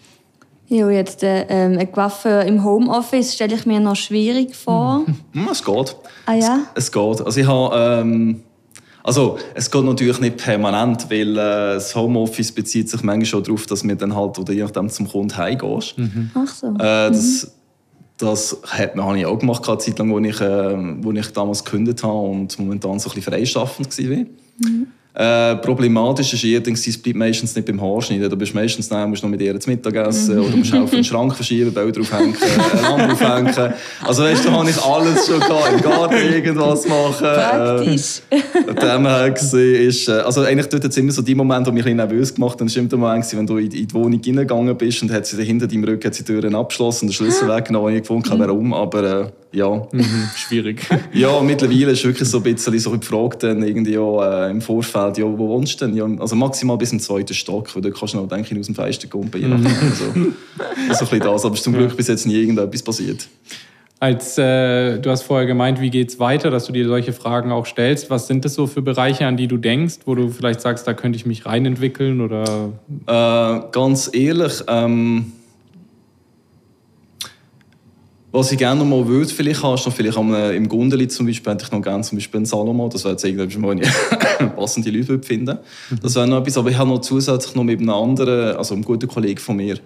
Ja, 0.66 0.90
jetzt 0.90 1.22
äh, 1.22 1.46
ähm, 1.48 1.78
eine 1.78 1.88
Waffe 1.94 2.44
im 2.46 2.62
Homeoffice 2.62 3.32
stelle 3.32 3.54
ich 3.54 3.64
mir 3.64 3.80
noch 3.80 3.96
schwierig 3.96 4.54
vor. 4.54 5.06
Mhm. 5.32 5.48
Es 5.50 5.64
geht. 5.64 5.96
Ah 6.26 6.34
ja? 6.34 6.58
Es, 6.74 6.84
es 6.84 6.92
geht. 6.92 7.22
Also 7.22 7.40
ich 7.40 7.46
habe... 7.46 8.02
Ähm, 8.02 8.42
also, 9.04 9.38
es 9.54 9.70
geht 9.70 9.84
natürlich 9.84 10.20
nicht 10.20 10.36
permanent, 10.36 11.10
weil 11.10 11.30
äh, 11.30 11.74
das 11.76 11.96
Homeoffice 11.96 12.52
bezieht 12.52 12.90
sich 12.90 13.02
manchmal 13.02 13.24
schon 13.24 13.42
darauf, 13.42 13.64
dass 13.64 13.82
man 13.82 13.96
dann 13.96 14.14
halt 14.14 14.38
oder 14.38 14.52
je 14.52 14.64
nachdem 14.64 14.90
zum 14.90 15.08
Kunden 15.08 15.34
heimgehst. 15.34 15.96
Mhm. 15.96 16.30
Ach 16.34 16.48
so. 16.48 16.66
Äh, 16.74 17.08
das, 17.08 17.46
mhm. 17.46 17.57
Das 18.18 18.60
hat, 18.64 18.96
habe 18.96 19.18
ich 19.18 19.26
auch 19.26 19.38
gemacht, 19.38 19.68
eine 19.68 19.78
Zeit 19.78 19.98
lang, 19.98 20.12
als 20.12 20.26
ich, 20.26 20.40
äh, 20.40 21.04
wo 21.04 21.12
ich 21.12 21.32
damals 21.32 21.64
gekündigt 21.64 22.02
habe 22.02 22.18
und 22.18 22.58
momentan 22.58 22.98
so 22.98 23.08
ein 23.08 23.14
bisschen 23.14 23.32
freischaffend 23.32 23.96
war. 23.96 24.16
Mhm. 24.16 24.86
Äh, 25.18 25.56
problematisch 25.56 26.32
ist 26.32 26.44
allerdings, 26.44 26.86
es 26.86 26.96
bleibt 26.96 27.18
meistens 27.18 27.52
nicht 27.56 27.66
beim 27.66 27.82
Haarschneiden. 27.82 28.30
Du 28.30 28.36
bist 28.36 28.54
meistens 28.54 28.88
dann, 28.88 29.10
musst 29.10 29.20
noch 29.24 29.28
mit 29.28 29.40
ihr 29.40 29.58
zu 29.58 29.68
Mittag 29.68 29.96
essen 29.96 30.38
oder 30.38 30.56
musst 30.56 30.72
auf 30.72 30.90
den 30.90 31.02
Schrank 31.02 31.34
verschieben, 31.34 31.74
Bälle 31.74 31.90
draufhängen, 31.90 32.36
eine 32.72 32.82
Lampe 32.82 33.12
aufhängen. 33.14 33.74
Also 34.06 34.22
weißt 34.22 34.44
du, 34.44 34.50
da 34.50 34.54
habe 34.54 34.70
ich 34.70 34.80
alles 34.80 35.26
schon 35.26 35.40
gehabt, 35.40 35.72
im 35.72 35.80
Garten 35.80 36.14
irgendwas 36.14 36.86
machen. 36.86 37.26
Praktisch. 37.34 38.22
Äh, 38.30 38.74
dem 38.74 39.06
her 39.06 39.30
gesehen 39.32 39.88
ist, 39.88 40.08
äh, 40.08 40.12
also 40.12 40.42
eigentlich 40.42 40.68
tut 40.68 40.84
jetzt 40.84 40.96
immer 40.96 41.10
so 41.10 41.22
die 41.22 41.34
Momente, 41.34 41.70
die 41.70 41.74
mich 41.74 41.86
ein 41.86 41.96
bisschen 41.96 42.10
nervös 42.10 42.32
gemacht 42.32 42.60
haben, 42.60 42.70
war 42.70 42.76
immer 42.76 42.88
der 42.88 42.98
Moment, 42.98 43.36
wenn 43.36 43.46
du 43.46 43.56
in 43.56 43.70
die 43.70 43.92
Wohnung 43.92 44.20
reingegangen 44.24 44.76
bist 44.78 45.02
und 45.02 45.10
hat 45.10 45.26
sie 45.26 45.42
hinter 45.42 45.66
deinem 45.66 45.82
Rücken 45.82 46.06
hat 46.06 46.14
sie 46.14 46.22
die 46.22 46.32
Türen 46.32 46.54
abgeschlossen 46.54 47.06
und 47.06 47.08
den 47.08 47.14
Schlüssel 47.14 47.48
weggenommen. 47.48 47.92
Ich 47.92 48.02
gefunden, 48.02 48.36
mhm. 48.36 48.38
warum, 48.38 48.72
aber 48.72 49.02
äh, 49.02 49.26
ja. 49.52 49.88
Mhm, 49.92 50.30
schwierig. 50.36 50.86
ja, 51.12 51.40
mittlerweile 51.40 51.92
ist 51.92 52.04
wirklich 52.04 52.28
so 52.28 52.38
ein 52.38 52.42
bisschen 52.42 52.78
so 52.78 52.90
gefragt 52.90 53.42
dann 53.42 53.62
irgendwie 53.62 53.98
auch, 53.98 54.22
äh, 54.22 54.50
im 54.50 54.60
Vorfeld, 54.60 55.18
ja, 55.18 55.24
wo 55.24 55.48
wohnst 55.48 55.80
du 55.80 55.86
denn? 55.86 55.96
Ja, 55.96 56.06
also 56.18 56.36
maximal 56.36 56.76
bis 56.76 56.92
im 56.92 57.00
zweiten 57.00 57.34
Stock, 57.34 57.74
weil 57.74 57.82
da 57.82 57.90
kannst 57.90 58.14
du 58.14 58.18
noch, 58.18 58.28
denke 58.28 58.52
ich, 58.52 58.60
aus 58.60 58.66
dem 58.66 58.74
Fenster 58.74 59.08
kumpen. 59.08 59.40
Mhm. 59.40 59.66
Also, 59.66 60.04
so 60.04 60.12
ein 60.12 60.34
bisschen 60.98 61.20
das, 61.20 61.44
aber 61.44 61.54
es 61.54 61.60
ist 61.60 61.64
zum 61.64 61.72
Glück 61.74 61.96
bis 61.96 62.08
jetzt 62.08 62.26
nie 62.26 62.34
irgendetwas 62.34 62.82
passiert. 62.82 63.28
Als 64.00 64.38
äh, 64.38 64.98
du 65.00 65.10
hast 65.10 65.22
vorher 65.22 65.46
gemeint, 65.46 65.80
wie 65.80 65.90
geht 65.90 66.10
es 66.10 66.20
weiter, 66.20 66.50
dass 66.50 66.66
du 66.66 66.72
dir 66.72 66.86
solche 66.86 67.12
Fragen 67.12 67.50
auch 67.50 67.66
stellst. 67.66 68.10
Was 68.10 68.28
sind 68.28 68.44
das 68.44 68.54
so 68.54 68.68
für 68.68 68.80
Bereiche, 68.80 69.26
an 69.26 69.36
die 69.36 69.48
du 69.48 69.56
denkst, 69.56 69.96
wo 70.04 70.14
du 70.14 70.28
vielleicht 70.28 70.60
sagst, 70.60 70.86
da 70.86 70.94
könnte 70.94 71.16
ich 71.16 71.26
mich 71.26 71.46
reinentwickeln 71.46 72.20
oder? 72.20 72.72
Äh, 73.06 73.60
ganz 73.72 74.08
ehrlich, 74.12 74.62
ähm, 74.68 75.32
was 78.38 78.52
ich 78.52 78.58
gerne 78.58 78.78
noch 78.78 78.86
mal 78.86 79.06
würde, 79.06 79.28
vielleicht 79.28 79.62
hast 79.62 79.86
du 79.86 79.90
vielleicht 79.90 80.16
einem, 80.16 80.52
im 80.54 80.68
Gundeli 80.68 81.08
zum 81.08 81.26
Beispiel, 81.26 81.52
hätte 81.52 81.64
ich 81.64 81.72
noch 81.72 81.82
gerne 81.82 82.04
zum 82.04 82.18
Beispiel 82.18 82.38
einen 82.38 82.46
Salomo, 82.46 82.88
das 82.88 83.02
wäre 83.02 83.14
jetzt 83.14 83.24
irgendetwas, 83.24 83.60
wo 83.60 83.72
ich 83.72 84.54
passende 84.56 84.90
Leute 84.90 85.20
finden 85.20 85.58
Das 86.00 86.14
wäre 86.14 86.28
noch 86.28 86.38
etwas, 86.38 86.56
aber 86.56 86.70
ich 86.70 86.78
habe 86.78 86.88
noch 86.88 87.00
zusätzlich 87.00 87.54
noch 87.56 87.64
mit 87.64 87.80
einem 87.80 87.90
anderen, 87.90 88.56
also 88.56 88.74
einem 88.74 88.84
guten 88.84 89.08
Kollegen 89.08 89.40
von 89.40 89.56
mir, 89.56 89.78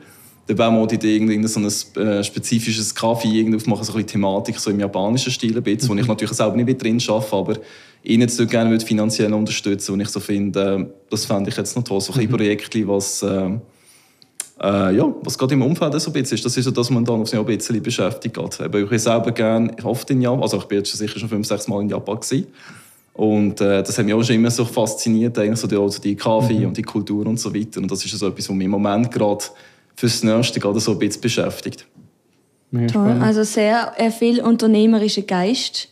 da 0.46 0.59
wäre 0.59 0.70
mal 0.70 0.86
die 0.86 0.96
Idee, 0.96 1.16
irgendwie 1.16 1.46
so 1.48 1.61
ein 1.61 2.05
äh, 2.05 2.22
spezifisches 2.22 2.94
Kaffee 2.94 3.28
irgendwie 3.28 3.57
aufmachen, 3.57 3.84
so 3.84 3.92
ein 3.92 3.96
bisschen 3.96 4.09
Thematik, 4.09 4.59
so 4.59 4.70
im 4.70 4.80
japanischen 4.80 5.32
Stil 5.32 5.57
ein 5.57 5.62
bisschen, 5.62 5.88
wo 5.88 5.94
ich 5.94 6.03
mhm. 6.03 6.09
natürlich 6.09 6.34
selber 6.34 6.57
nicht 6.57 6.66
mit 6.66 6.82
drin 6.82 7.00
arbeite, 7.09 7.36
aber 7.36 7.55
ihn 8.03 8.20
jetzt 8.20 8.36
so 8.36 8.46
gerne 8.46 8.70
würde 8.70 8.84
finanziell 8.84 9.32
unterstützen 9.32 9.92
und 9.92 10.00
ich 10.00 10.09
so 10.09 10.20
finde, 10.20 10.61
äh, 10.61 10.86
das 11.09 11.24
fände 11.24 11.48
ich 11.48 11.57
jetzt 11.57 11.74
noch 11.74 11.84
toll, 11.84 12.00
so 12.00 12.12
ein 12.12 12.26
mhm. 12.26 12.30
Projekt, 12.30 12.86
was... 12.86 13.22
Äh, 13.22 13.59
äh, 14.62 14.96
ja, 14.96 15.12
was 15.22 15.36
gerade 15.36 15.54
im 15.54 15.62
Umfeld 15.62 16.00
so 16.00 16.10
ein 16.10 16.12
bisschen 16.12 16.36
ist, 16.36 16.44
das 16.44 16.56
ist 16.56 16.64
so, 16.64 16.70
dass 16.70 16.90
man 16.90 17.04
dann 17.04 17.20
auf 17.20 17.28
sich 17.28 17.38
ein 17.38 17.44
bisschen 17.44 17.82
beschäftigt 17.82 18.36
geht. 18.36 18.60
ich 18.60 18.88
bin 18.88 18.98
selber 18.98 19.32
gerne 19.32 19.74
oft 19.82 20.08
in 20.10 20.22
Japan, 20.22 20.42
also 20.42 20.58
ich 20.58 20.64
bin 20.64 20.78
jetzt 20.78 20.96
sicher 20.96 21.18
schon 21.18 21.28
fünf, 21.28 21.46
sechs 21.46 21.66
Mal 21.68 21.82
in 21.82 21.88
Japan 21.88 22.20
gewesen. 22.20 22.46
Und 23.14 23.60
äh, 23.60 23.82
das 23.82 23.98
hat 23.98 24.06
mich 24.06 24.14
auch 24.14 24.22
schon 24.22 24.36
immer 24.36 24.50
so 24.50 24.64
fasziniert, 24.64 25.38
eigentlich 25.38 25.60
so 25.60 25.66
die, 25.66 25.76
also 25.76 26.00
die 26.00 26.16
Kaffee 26.16 26.60
mhm. 26.60 26.68
und 26.68 26.76
die 26.76 26.82
Kultur 26.82 27.26
und 27.26 27.38
so 27.38 27.54
weiter. 27.54 27.80
Und 27.80 27.90
das 27.90 28.04
ist 28.04 28.18
so 28.18 28.26
etwas, 28.26 28.48
was 28.48 28.56
mich 28.56 28.64
im 28.64 28.70
Moment 28.70 29.10
gerade 29.10 29.44
fürs 29.94 30.22
Nächste 30.22 30.60
gerade 30.60 30.80
so 30.80 30.92
ein 30.92 30.98
bisschen 30.98 31.20
beschäftigt. 31.20 31.86
Toll, 32.90 33.18
also 33.20 33.42
sehr 33.42 33.92
äh, 33.98 34.10
viel 34.10 34.40
unternehmerischer 34.40 35.22
Geist 35.22 35.91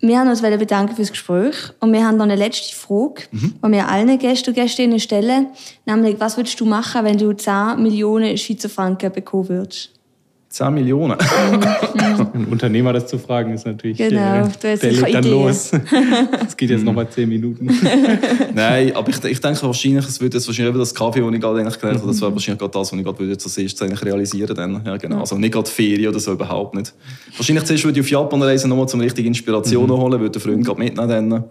wir 0.00 0.18
haben 0.18 0.28
uns 0.28 0.42
bedanken 0.42 0.94
fürs 0.94 1.10
Gespräch 1.10 1.54
und 1.80 1.92
wir 1.92 2.06
haben 2.06 2.16
noch 2.16 2.24
eine 2.24 2.36
letzte 2.36 2.74
Frage, 2.74 3.22
mhm. 3.32 3.54
die 3.64 3.72
wir 3.72 3.88
allen 3.88 4.18
Gästen 4.18 4.50
und 4.50 4.54
Gästinnen 4.54 5.00
stellen, 5.00 5.48
nämlich 5.86 6.20
was 6.20 6.36
würdest 6.36 6.60
du 6.60 6.64
machen, 6.64 7.04
wenn 7.04 7.18
du 7.18 7.32
10 7.32 7.82
Millionen 7.82 8.36
Schweizer 8.38 8.68
Franken 8.68 9.12
bekommen 9.12 9.48
würdest? 9.48 9.97
10 10.50 10.72
Millionen. 10.72 11.18
Ein 12.32 12.46
Unternehmer 12.50 12.92
das 12.94 13.06
zu 13.06 13.18
fragen, 13.18 13.52
ist 13.52 13.66
natürlich. 13.66 13.98
Genau, 13.98 14.46
äh, 14.62 14.76
der 14.78 14.92
legt 14.92 15.14
dann 15.14 15.22
Idee. 15.22 15.30
los. 15.30 15.72
Es 16.46 16.56
geht 16.56 16.70
jetzt 16.70 16.84
noch 16.84 16.94
mal 16.94 17.08
10 17.08 17.28
Minuten. 17.28 17.66
Nein, 18.54 18.96
aber 18.96 19.10
ich, 19.10 19.22
ich 19.24 19.40
denke 19.40 19.62
wahrscheinlich, 19.62 20.06
es 20.06 20.20
würde 20.20 20.38
jetzt 20.38 20.46
wahrscheinlich 20.46 20.74
das 20.74 20.94
Kaffee, 20.94 21.20
das 21.20 21.34
ich 21.34 21.40
gerade 21.40 21.60
eigentlich 21.60 21.78
gelernt 21.78 22.00
habe, 22.00 22.08
das 22.08 22.20
wäre 22.20 22.32
wahrscheinlich 22.32 22.58
gerade 22.58 22.72
das, 22.72 22.92
was 22.92 22.98
ich 22.98 23.04
gerade 23.04 23.18
würde 23.18 23.32
erstes 23.32 23.82
eigentlich 23.82 24.02
realisieren 24.02 24.56
dann. 24.56 24.82
Ja, 24.86 24.96
genau. 24.96 25.20
Also 25.20 25.36
nicht 25.36 25.52
gerade 25.52 25.70
Ferien 25.70 26.08
oder 26.08 26.20
so, 26.20 26.32
überhaupt 26.32 26.74
nicht. 26.74 26.94
Wahrscheinlich 27.36 27.64
zuerst 27.64 27.84
würde 27.84 28.00
ich 28.00 28.06
auf 28.06 28.10
Japan 28.10 28.42
reisen, 28.42 28.70
nochmal 28.70 28.88
zum 28.88 29.00
richtige 29.00 29.28
Inspirationen 29.28 29.94
mhm. 29.94 30.00
holen, 30.00 30.20
würde 30.20 30.38
den 30.38 30.42
Freund 30.42 30.64
gerade 30.64 30.80
mitnehmen 30.80 31.08
dann 31.08 31.44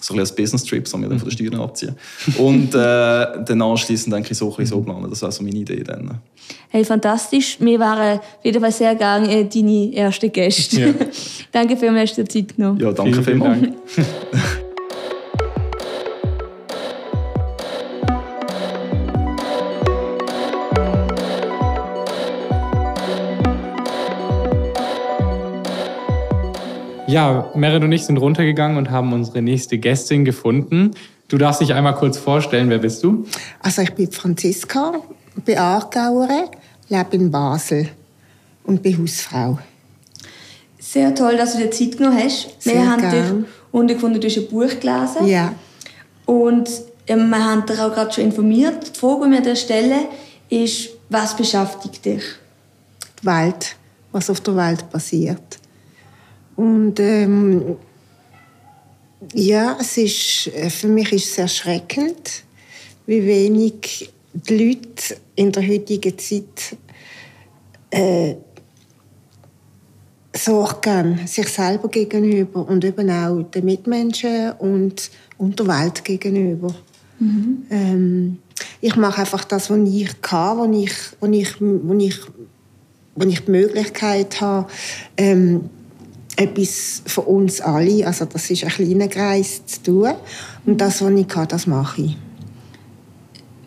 so 0.00 0.14
ein 0.14 0.20
als 0.20 0.34
Business-Trip, 0.34 0.86
so 0.86 0.98
wir 0.98 1.08
dann 1.08 1.18
von 1.18 1.28
den 1.28 1.32
Steuern 1.32 1.60
abziehen. 1.60 1.94
Und 2.38 2.74
äh, 2.74 3.44
dann 3.44 3.62
anschließend 3.62 4.14
denke 4.14 4.32
ich 4.32 4.38
so 4.38 4.54
ein 4.56 4.66
so 4.66 4.80
planen. 4.80 5.08
Das 5.10 5.22
wäre 5.22 5.32
so 5.32 5.42
meine 5.42 5.56
Idee 5.56 5.82
dann. 5.82 6.20
Hey, 6.68 6.84
fantastisch. 6.84 7.56
Wir 7.60 7.78
waren 7.78 8.20
wieder 8.42 8.60
mal 8.60 8.72
sehr 8.72 8.94
gerne 8.94 9.30
äh, 9.30 9.44
deine 9.44 9.92
erste 9.92 10.28
Gäste. 10.28 10.80
Ja. 10.80 10.94
danke 11.52 11.76
vielmals, 11.76 12.14
dass 12.14 12.28
du 12.28 12.28
Zeit 12.28 12.56
genommen 12.56 12.78
Ja, 12.80 12.92
danke 12.92 13.22
vielen, 13.22 13.24
vielmals. 13.24 13.68
Ja, 27.06 27.50
Merit 27.54 27.84
und 27.84 27.92
ich 27.92 28.04
sind 28.04 28.16
runtergegangen 28.16 28.76
und 28.76 28.90
haben 28.90 29.12
unsere 29.12 29.40
nächste 29.40 29.78
Gästin 29.78 30.24
gefunden. 30.24 30.92
Du 31.28 31.38
darfst 31.38 31.60
dich 31.60 31.72
einmal 31.72 31.94
kurz 31.94 32.18
vorstellen, 32.18 32.68
wer 32.68 32.78
bist 32.78 33.02
du? 33.04 33.26
Also 33.60 33.82
ich 33.82 33.92
bin 33.94 34.10
Franziska, 34.10 34.92
bin 35.44 35.58
Aargauerin, 35.58 36.48
lebe 36.88 37.16
in 37.16 37.30
Basel 37.30 37.88
und 38.64 38.82
bin 38.82 39.00
Hausfrau. 39.00 39.58
Sehr 40.78 41.14
toll, 41.14 41.36
dass 41.36 41.52
du 41.52 41.58
dir 41.58 41.70
Zeit 41.70 41.96
genommen 41.96 42.18
hast. 42.22 42.60
Sehr 42.60 42.74
wir 42.74 42.90
haben 42.90 43.02
dich 43.02 43.46
untergefunden, 43.70 44.20
du 44.20 44.26
hast 44.26 44.38
ein 44.38 44.48
Buch 44.48 44.80
gelesen. 44.80 45.26
Ja. 45.26 45.54
Und 46.26 46.68
ähm, 47.06 47.28
wir 47.28 47.44
haben 47.44 47.66
dich 47.66 47.78
auch 47.78 47.94
gerade 47.94 48.12
schon 48.12 48.24
informiert. 48.24 48.94
Die 48.94 48.98
Frage, 48.98 49.26
die 49.26 49.30
wir 49.32 49.40
dir 49.42 49.56
stellen, 49.56 50.06
ist, 50.48 50.90
was 51.08 51.36
beschäftigt 51.36 52.04
dich? 52.04 52.22
Die 53.22 53.26
Welt, 53.26 53.76
was 54.10 54.28
auf 54.28 54.40
der 54.40 54.56
Welt 54.56 54.90
passiert. 54.90 55.58
Und 56.56 56.98
ähm, 57.00 57.76
ja, 59.34 59.76
es 59.80 59.96
ist, 59.98 60.48
äh, 60.54 60.70
für 60.70 60.88
mich 60.88 61.12
ist 61.12 61.30
es 61.30 61.38
erschreckend, 61.38 62.44
wie 63.06 63.24
wenig 63.24 64.10
die 64.32 64.56
Leute 64.56 65.16
in 65.34 65.52
der 65.52 65.66
heutigen 65.66 66.18
Zeit 66.18 66.76
äh, 67.90 68.34
Sorge 70.34 71.18
sich 71.24 71.48
selber 71.48 71.88
gegenüber 71.88 72.68
und 72.68 72.84
eben 72.84 73.10
auch 73.10 73.42
den 73.42 73.64
Mitmenschen 73.64 74.52
und, 74.58 75.10
und 75.38 75.58
der 75.58 75.66
Welt 75.66 76.04
gegenüber. 76.04 76.74
Mhm. 77.18 77.66
Ähm, 77.70 78.38
ich 78.80 78.96
mache 78.96 79.22
einfach 79.22 79.44
das, 79.44 79.70
was 79.70 79.78
ich 79.88 80.20
kann, 80.20 80.58
was 80.58 80.76
ich, 80.76 80.92
was 81.20 81.30
ich, 81.30 81.60
was 81.60 82.02
ich, 82.02 82.20
was 83.14 83.26
ich 83.26 83.40
die 83.40 83.50
Möglichkeit 83.50 84.40
habe, 84.40 84.68
ähm, 85.16 85.70
etwas 86.36 87.02
für 87.06 87.22
uns 87.22 87.60
alle, 87.60 88.06
also 88.06 88.26
das 88.26 88.50
ist 88.50 88.64
ein 88.64 88.70
kleiner 88.70 89.08
Kreis 89.08 89.64
zu 89.66 89.82
tun. 89.82 90.14
Und 90.66 90.80
das, 90.80 91.02
was 91.02 91.12
ich 91.12 91.28
kann, 91.28 91.48
das 91.48 91.66
mache 91.66 92.02
ich. 92.02 92.16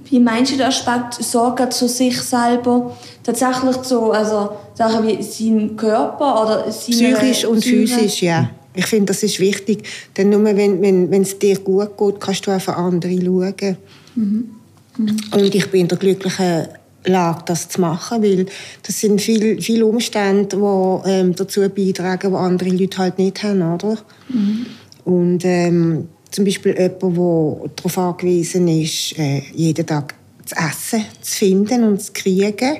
wie 0.09 0.19
meinst 0.19 0.51
du 0.51 0.57
den 0.57 0.67
Aspekt 0.67 1.15
Sorge 1.23 1.69
zu 1.69 1.87
sich 1.87 2.19
selber? 2.21 2.97
Tatsächlich 3.23 3.77
so, 3.83 4.11
also 4.11 4.51
Sachen 4.73 5.07
wie 5.07 5.21
sein 5.21 5.75
Körper 5.75 6.43
oder 6.43 6.71
seine 6.71 7.15
Psychisch 7.15 7.45
und 7.45 7.59
Psyche. 7.59 7.87
physisch, 7.87 8.21
ja. 8.23 8.49
Ich 8.73 8.85
finde, 8.85 9.07
das 9.07 9.23
ist 9.23 9.39
wichtig. 9.39 9.83
Denn 10.15 10.29
nur 10.29 10.43
wenn, 10.43 10.81
wenn, 10.81 11.11
wenn 11.11 11.21
es 11.21 11.37
dir 11.37 11.59
gut 11.59 11.97
geht, 11.97 12.19
kannst 12.19 12.47
du 12.47 12.51
auf 12.51 12.69
andere 12.69 13.19
schauen. 13.21 13.77
Mhm. 14.15 14.49
Mhm. 14.97 15.17
Und 15.31 15.55
ich 15.55 15.69
bin 15.69 15.81
in 15.81 15.87
der 15.87 15.97
glücklichen 15.97 16.67
Lage, 17.05 17.43
das 17.45 17.69
zu 17.69 17.81
machen, 17.81 18.21
weil 18.21 18.45
das 18.85 18.99
sind 18.99 19.21
viele, 19.21 19.61
viele 19.61 19.85
Umstände, 19.85 20.57
die 20.57 21.09
ähm, 21.09 21.35
dazu 21.35 21.61
beitragen, 21.69 22.31
die 22.31 22.37
andere 22.37 22.69
Leute 22.69 22.97
halt 22.97 23.17
nicht 23.17 23.41
haben, 23.43 23.61
oder? 23.61 23.97
Mhm. 24.27 24.65
Und 25.05 25.45
ähm, 25.45 26.07
zum 26.29 26.45
Beispiel 26.45 26.73
jemand, 26.77 27.01
der 27.01 27.69
darauf 27.75 27.97
angewiesen 27.97 28.67
ist, 28.67 29.17
äh, 29.17 29.41
jeden 29.53 29.85
Tag 29.85 30.15
zu 30.45 30.55
essen 30.55 31.05
zu 31.21 31.37
finden 31.37 31.83
und 31.83 32.01
zu 32.01 32.11
kriegen, 32.13 32.77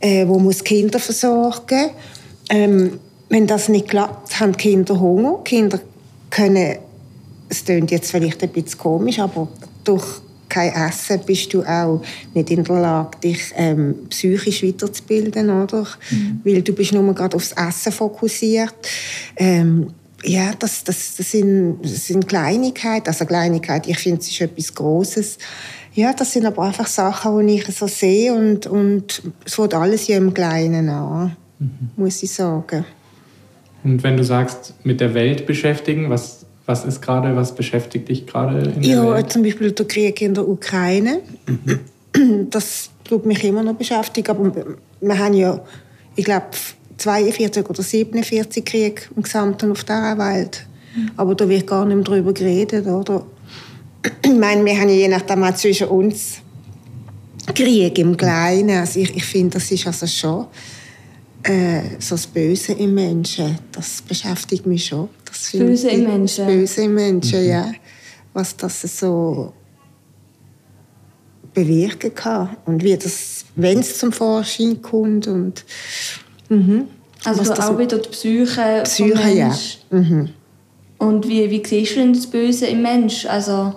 äh, 0.00 0.26
wo 0.26 0.38
muss 0.38 0.64
Kinder 0.64 0.98
versorgen. 0.98 1.90
Ähm, 2.48 2.98
wenn 3.28 3.46
das 3.46 3.68
nicht 3.68 3.88
klappt, 3.88 4.40
haben 4.40 4.56
Kinder 4.56 4.98
Hunger. 4.98 5.38
Kinder 5.44 5.80
können, 6.30 6.78
es 7.48 7.64
klingt 7.64 7.90
jetzt 7.90 8.10
vielleicht 8.10 8.42
ein 8.42 8.50
bisschen 8.50 8.78
komisch, 8.78 9.18
aber 9.18 9.48
durch 9.84 10.20
kein 10.50 10.72
Essen 10.72 11.20
bist 11.24 11.54
du 11.54 11.62
auch 11.62 12.02
nicht 12.34 12.50
in 12.50 12.64
der 12.64 12.76
Lage, 12.76 13.18
dich 13.24 13.52
ähm, 13.56 13.94
psychisch 14.10 14.62
weiterzubilden, 14.62 15.48
oder? 15.48 15.86
Mhm. 16.10 16.40
Weil 16.44 16.60
du 16.60 16.74
bist 16.74 16.92
nur 16.92 17.14
gerade 17.14 17.36
aufs 17.36 17.52
Essen 17.52 17.92
fokussiert. 17.92 18.74
Ähm, 19.36 19.94
ja, 20.22 20.52
das, 20.58 20.84
das, 20.84 21.16
das, 21.16 21.30
sind, 21.30 21.78
das 21.82 22.06
sind 22.06 22.28
Kleinigkeiten, 22.28 23.08
also 23.08 23.24
Kleinigkeit, 23.24 23.86
ich 23.86 23.98
finde, 23.98 24.20
es 24.20 24.28
ist 24.28 24.40
etwas 24.42 24.74
Großes. 24.74 25.38
Ja, 25.94 26.12
das 26.12 26.32
sind 26.32 26.44
aber 26.44 26.62
einfach 26.62 26.86
Sachen, 26.86 27.46
die 27.46 27.54
ich 27.54 27.66
so 27.74 27.86
sehe 27.86 28.34
und, 28.34 28.66
und 28.66 29.22
es 29.44 29.58
wird 29.58 29.74
alles 29.74 30.06
ja 30.08 30.18
im 30.18 30.34
Kleinen 30.34 30.88
an, 30.88 31.36
mhm. 31.58 31.90
muss 31.96 32.22
ich 32.22 32.32
sagen. 32.32 32.84
Und 33.82 34.02
wenn 34.02 34.16
du 34.16 34.24
sagst, 34.24 34.74
mit 34.84 35.00
der 35.00 35.14
Welt 35.14 35.46
beschäftigen, 35.46 36.10
was, 36.10 36.39
was 36.70 36.84
ist 36.84 37.02
gerade, 37.02 37.34
was 37.34 37.54
beschäftigt 37.54 38.08
dich 38.08 38.26
gerade 38.26 38.58
in 38.58 38.82
der 38.82 38.90
ja, 38.90 39.14
Welt? 39.14 39.32
zum 39.32 39.42
Beispiel 39.42 39.72
der 39.72 39.86
Krieg 39.86 40.22
in 40.22 40.34
der 40.34 40.48
Ukraine. 40.48 41.20
Mhm. 41.46 41.80
Das 42.50 42.90
tut 43.04 43.24
mich 43.24 43.42
immer 43.44 43.62
noch 43.62 43.74
beschäftigen. 43.74 44.30
Aber 44.30 44.52
wir 45.00 45.18
haben 45.18 45.34
ja, 45.34 45.60
ich 46.16 46.24
glaube, 46.24 46.46
42 46.96 47.68
oder 47.68 47.82
47 47.82 48.64
Kriege 48.64 49.02
im 49.14 49.22
Gesamten 49.22 49.70
auf 49.70 49.84
dieser 49.84 50.18
Welt. 50.18 50.66
Mhm. 50.94 51.10
Aber 51.16 51.34
da 51.34 51.48
wird 51.48 51.66
gar 51.66 51.84
nicht 51.84 51.96
mehr 51.96 52.04
darüber 52.04 52.32
geredet, 52.32 52.86
oder? 52.86 53.24
Ich 54.24 54.32
meine, 54.32 54.64
wir 54.64 54.78
haben 54.78 54.88
ja 54.88 54.94
je 54.94 55.08
nachdem 55.08 55.44
auch 55.44 55.54
zwischen 55.54 55.88
uns 55.88 56.38
Krieg 57.54 57.98
im 57.98 58.16
Kleinen. 58.16 58.78
Also 58.78 59.00
ich, 59.00 59.14
ich 59.14 59.24
finde, 59.24 59.58
das 59.58 59.70
ist 59.70 59.86
also 59.86 60.06
schon 60.06 60.46
äh, 61.42 61.82
so 61.98 62.14
das 62.14 62.26
Böse 62.26 62.72
im 62.72 62.94
Menschen. 62.94 63.58
Das 63.72 64.02
beschäftigt 64.02 64.66
mich 64.66 64.86
schon. 64.86 65.08
Das 65.30 65.52
Böse 65.52 65.90
im 65.90 66.04
Menschen? 66.04 66.46
Das 66.46 66.54
Böse 66.54 66.82
im 66.82 66.94
Menschen, 66.94 67.42
mhm. 67.42 67.48
ja. 67.48 67.72
Was 68.32 68.56
das 68.56 68.82
so 68.82 69.52
bewirken 71.52 72.14
kann 72.14 72.56
und 72.66 72.82
wie 72.84 72.96
das, 72.96 73.44
wenn 73.56 73.80
es 73.80 73.98
zum 73.98 74.12
Vorschein 74.12 74.80
kommt 74.80 75.26
und 75.26 75.64
mhm. 76.48 76.86
Also 77.24 77.52
auch 77.52 77.78
wieder 77.78 77.98
die 77.98 78.08
Psyche, 78.08 78.80
Psyche 78.84 79.30
ja. 79.30 79.54
Mhm. 79.90 80.30
Und 80.98 81.28
wie, 81.28 81.50
wie 81.50 81.62
siehst 81.66 81.96
du 81.96 82.00
denn 82.00 82.12
das 82.12 82.26
Böse 82.26 82.66
im 82.66 82.82
Mensch? 82.82 83.26
Also 83.26 83.74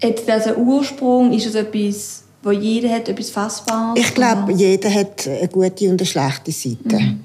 jetzt 0.00 0.28
also 0.28 0.54
Ursprung, 0.54 1.32
ist 1.32 1.46
es 1.46 1.54
etwas, 1.54 2.24
wo 2.42 2.50
jeder 2.50 2.90
hat, 2.90 3.08
etwas 3.08 3.30
Fassbares? 3.30 3.98
Ich 3.98 4.14
glaube, 4.14 4.52
jeder 4.52 4.92
hat 4.92 5.26
eine 5.26 5.48
gute 5.48 5.90
und 5.90 6.00
eine 6.00 6.06
schlechte 6.06 6.52
Seite. 6.52 6.98
Mhm. 6.98 7.20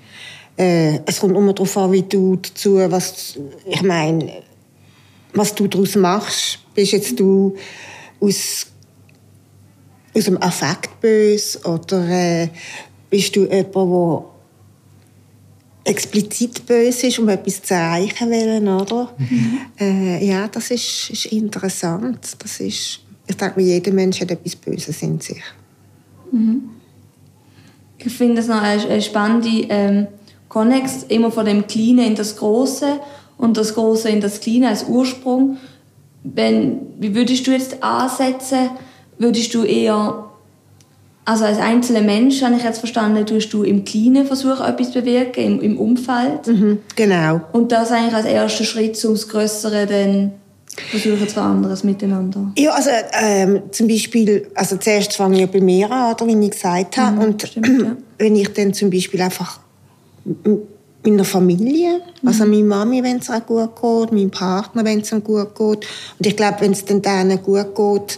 Äh, 0.58 1.00
es 1.06 1.20
kommt 1.20 1.36
immer 1.36 1.54
darauf 1.54 1.76
an, 1.78 1.92
wie 1.92 2.04
du 2.04 2.36
dazu, 2.36 2.76
was, 2.76 3.38
ich 3.66 3.82
meine, 3.82 4.44
was 5.34 5.56
du 5.56 5.68
daraus 5.68 5.96
machst. 5.96 6.60
Bist 6.76 6.92
jetzt 6.92 7.20
du 7.20 7.56
aus, 8.20 8.68
aus 10.16 10.24
dem 10.26 10.42
Affekt 10.42 11.00
böse 11.02 11.60
oder 11.68 12.08
äh, 12.08 12.48
bist 13.10 13.36
du 13.36 13.46
jemand, 13.46 13.76
der 13.76 14.24
explizit 15.86 16.66
böse 16.66 17.08
ist, 17.08 17.20
um 17.20 17.30
etwas 17.30 17.62
zu 17.62 17.74
erreichen 17.74 18.30
will, 18.30 18.68
oder? 18.70 19.14
Mhm. 19.18 19.58
Äh, 19.80 20.26
ja, 20.26 20.48
das 20.48 20.72
ist, 20.72 21.10
ist, 21.10 21.26
interessant. 21.28 22.36
Das 22.40 22.60
ist, 22.60 23.02
ich 23.28 23.38
denke, 23.38 23.62
jeder 23.62 23.92
Mensch 23.92 24.22
hat 24.22 24.32
etwas 24.32 24.56
Böses 24.56 25.02
in 25.02 25.20
sich. 25.20 25.44
Mhm. 26.32 26.70
Ich 27.98 28.14
finde 28.14 28.36
das 28.36 28.48
noch 28.48 28.62
eine, 28.62 28.82
eine 28.84 29.02
spannende 29.02 29.68
ähm, 29.70 30.08
Konnex, 30.54 31.04
immer 31.10 31.32
von 31.32 31.48
dem 31.48 31.66
Kleinen 31.66 32.06
in 32.06 32.16
das 32.16 32.38
Große 32.38 33.00
und 33.40 33.58
das 33.58 33.74
Große 33.74 34.08
in 34.08 34.22
das 34.22 34.40
Kleine 34.40 34.70
als 34.70 34.86
Ursprung. 34.88 35.58
Wenn, 36.24 36.82
wie 37.00 37.16
würdest 37.16 37.48
du 37.48 37.52
jetzt 37.52 37.82
ansetzen? 37.82 38.70
Würdest 39.18 39.54
du 39.56 39.64
eher 39.64 40.26
also 41.26 41.46
als 41.46 41.58
einzelner 41.58 42.02
Mensch, 42.02 42.44
habe 42.44 42.56
ich 42.56 42.64
jetzt 42.64 42.80
verstanden, 42.80 43.26
tust 43.26 43.54
du 43.54 43.64
im 43.64 43.86
Kleinen 43.86 44.26
versuchen, 44.26 44.66
etwas 44.66 44.92
zu 44.92 45.02
bewirken, 45.02 45.42
im, 45.42 45.62
im 45.62 45.78
Umfeld. 45.80 46.48
Mhm, 46.48 46.80
genau. 46.96 47.42
Und 47.54 47.72
das 47.72 47.92
eigentlich 47.92 48.14
als 48.14 48.26
erster 48.26 48.66
Schritt, 48.66 49.04
um 49.06 49.14
das 49.14 49.30
Größere 49.30 49.88
dann 49.88 50.34
versuchen 50.92 51.28
zu 51.28 51.34
verändern 51.34 51.78
miteinander. 51.84 52.52
Ja, 52.58 52.72
also 52.72 52.90
ähm, 53.14 53.62
zum 53.72 53.88
Beispiel, 53.88 54.52
also 54.54 54.76
zuerst 54.78 55.14
fange 55.14 55.44
ich 55.44 55.50
bei 55.50 55.62
mir 55.62 55.90
an, 55.90 56.14
oder, 56.14 56.28
wie 56.28 56.46
ich 56.46 56.52
gesagt 56.52 56.98
habe. 56.98 57.16
Mhm, 57.16 57.22
und 57.24 57.42
stimmt, 57.42 57.68
ja. 57.68 57.96
wenn 58.18 58.36
ich 58.36 58.52
dann 58.54 58.74
zum 58.74 58.90
Beispiel 58.90 59.22
einfach 59.22 59.60
meiner 61.06 61.26
Familie, 61.26 62.02
mhm. 62.22 62.28
also 62.28 62.46
meine 62.46 62.64
Mami, 62.64 63.04
wenn 63.04 63.18
es 63.18 63.30
auch 63.30 63.46
gut 63.46 63.76
geht, 63.76 64.12
meinem 64.12 64.32
Partner, 64.32 64.86
wenn 64.86 65.02
es 65.02 65.12
ihm 65.12 65.24
gut 65.24 65.56
geht. 65.56 65.88
Und 66.18 66.26
ich 66.26 66.36
glaube, 66.36 66.62
wenn 66.62 66.72
es 66.72 66.86
dann 66.86 67.02
denen 67.02 67.42
gut 67.42 67.76
geht, 67.76 68.18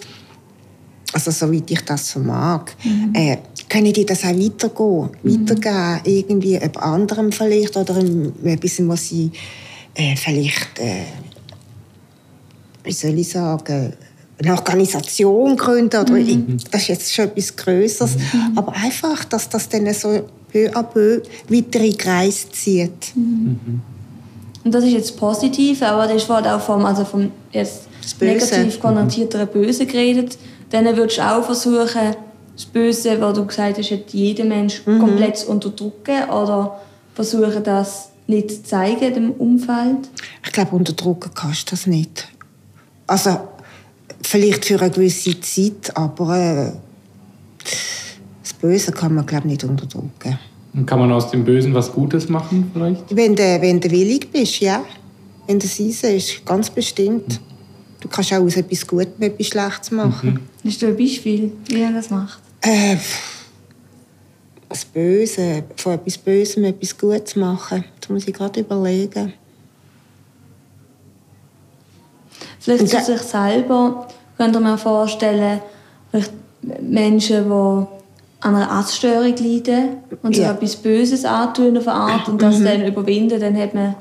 also 1.13 1.31
soweit 1.31 1.71
ich 1.71 1.81
das 1.81 2.11
so 2.11 2.19
mag, 2.19 2.75
mhm. 2.83 3.13
äh, 3.13 3.37
können 3.69 3.93
die 3.93 4.05
das 4.05 4.23
auch 4.23 4.37
weitergehen, 4.37 5.09
mhm. 5.23 5.49
weitergeben, 5.49 6.01
irgendwie 6.03 6.51
jemand 6.51 6.77
anderem 6.77 7.31
vielleicht 7.31 7.77
oder 7.77 7.97
etwas, 8.43 8.87
was 8.87 9.07
sie 9.07 9.31
äh, 9.95 10.15
vielleicht, 10.15 10.79
äh, 10.79 11.05
wie 12.83 12.91
soll 12.91 13.17
ich 13.17 13.29
sagen, 13.29 13.93
eine 14.37 14.51
Organisation 14.51 15.55
gründen 15.55 16.01
oder 16.01 16.13
mhm. 16.13 16.57
das 16.69 16.81
ist 16.81 16.87
jetzt 16.89 17.13
schon 17.13 17.25
etwas 17.25 17.55
Größeres, 17.55 18.17
mhm. 18.17 18.57
aber 18.57 18.73
einfach, 18.73 19.23
dass 19.23 19.47
das 19.47 19.69
dann 19.69 19.91
so 19.93 20.25
peu 20.55 20.69
à 20.73 20.83
peu 20.83 21.21
weitere 21.49 21.91
Kreise 21.93 22.49
zieht. 22.51 23.15
Mhm. 23.15 23.81
Und 24.63 24.73
das 24.73 24.83
ist 24.83 24.93
jetzt 24.93 25.17
positiv, 25.17 25.81
aber 25.81 26.07
das 26.07 26.27
war 26.29 26.55
auch 26.55 26.61
vom, 26.61 26.85
also 26.85 27.05
vom 27.05 27.31
jetzt 27.51 27.87
negativ 28.19 28.79
konnotierteren 28.79 29.47
Böse 29.47 29.85
geredet 29.85 30.37
dann 30.69 30.85
würdest 30.97 31.17
du 31.17 31.21
auch 31.21 31.43
versuchen, 31.43 32.15
das 32.55 32.65
Böse, 32.65 33.19
was 33.19 33.33
du 33.33 33.45
gesagt 33.45 33.77
hast, 33.77 33.91
hat 33.91 34.11
jeder 34.11 34.45
Mensch 34.45 34.85
mhm. 34.85 34.99
komplett 34.99 35.37
zu 35.37 35.49
unterdrücken 35.49 36.29
oder 36.29 36.79
versuchen, 37.13 37.63
das 37.63 38.09
nicht 38.27 38.49
zu 38.49 38.63
zeigen 38.63 39.13
dem 39.13 39.31
Umfeld? 39.31 40.09
Ich 40.43 40.51
glaube, 40.51 40.75
unterdrücken 40.75 41.31
kannst 41.33 41.71
du 41.71 41.75
das 41.75 41.87
nicht. 41.87 42.27
Also, 43.07 43.37
vielleicht 44.21 44.65
für 44.65 44.81
eine 44.81 44.89
gewisse 44.89 45.39
Zeit, 45.41 45.95
aber 45.95 46.37
äh, 46.37 46.71
Böse 48.65 48.91
kann 48.91 49.13
man, 49.13 49.25
glaube 49.25 49.47
nicht 49.47 49.63
unterdrücken. 49.63 50.39
Und 50.73 50.87
kann 50.87 50.99
man 50.99 51.11
aus 51.11 51.29
dem 51.29 51.45
Bösen 51.45 51.73
was 51.73 51.91
Gutes 51.91 52.27
machen, 52.29 52.71
vielleicht? 52.73 53.15
Wenn 53.15 53.35
du, 53.35 53.43
wenn 53.61 53.79
du 53.79 53.91
willig 53.91 54.31
bist, 54.31 54.59
ja. 54.59 54.83
Wenn 55.45 55.59
du 55.59 55.65
es 55.65 55.79
ist, 55.79 56.45
ganz 56.45 56.71
bestimmt. 56.71 57.27
Mhm. 57.27 57.37
Du 58.01 58.07
kannst 58.07 58.33
auch 58.33 58.41
aus 58.41 58.57
etwas 58.57 58.85
Gutem 58.87 59.21
etwas 59.21 59.47
Schlechtes 59.47 59.91
machen. 59.91 60.41
Mhm. 60.63 60.67
Hast 60.67 60.81
du 60.81 60.87
ein 60.87 60.97
Beispiel, 60.97 61.51
wie 61.67 61.81
er 61.81 61.91
das 61.91 62.09
macht? 62.09 62.39
Äh, 62.61 62.97
das 64.67 64.83
Böse, 64.85 65.63
von 65.75 65.93
etwas 65.93 66.17
Bösem 66.17 66.63
etwas 66.63 66.97
Gutes 66.97 67.35
machen. 67.35 67.85
Das 68.01 68.09
muss 68.09 68.27
ich 68.27 68.33
gerade 68.33 68.61
überlegen. 68.61 69.33
Vielleicht 72.59 72.87
zu 72.87 72.99
sich 72.99 73.21
selber 73.21 74.07
könnt 74.37 74.55
ihr 74.55 74.59
mir 74.59 74.77
vorstellen, 74.79 75.61
vielleicht 76.09 76.31
Menschen, 76.81 77.43
die 77.43 77.94
an 78.45 78.55
einer 78.55 78.79
Essstörung 78.79 79.35
leiden 79.35 79.97
und 80.21 80.35
sich 80.35 80.43
ja. 80.43 80.51
etwas 80.51 80.75
Böses 80.75 81.25
antun 81.25 81.75
auf 81.77 81.87
eine 81.87 81.97
Art 81.97 82.29
und 82.29 82.39
das 82.39 82.59
mhm. 82.59 82.65
dann 82.65 82.85
überwinden, 82.85 83.39
dann 83.39 83.57
hat 83.57 83.73
man 83.73 83.95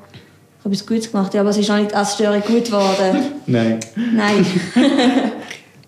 etwas 0.62 0.86
Gutes 0.86 1.10
gemacht. 1.10 1.32
Ja, 1.32 1.40
aber 1.40 1.50
es 1.50 1.56
ist 1.56 1.68
noch 1.68 1.78
nicht 1.78 1.94
als 1.94 2.14
Störung 2.14 2.42
gut 2.42 2.66
geworden. 2.66 3.22
Nein. 3.46 3.80
Nein. 3.96 4.46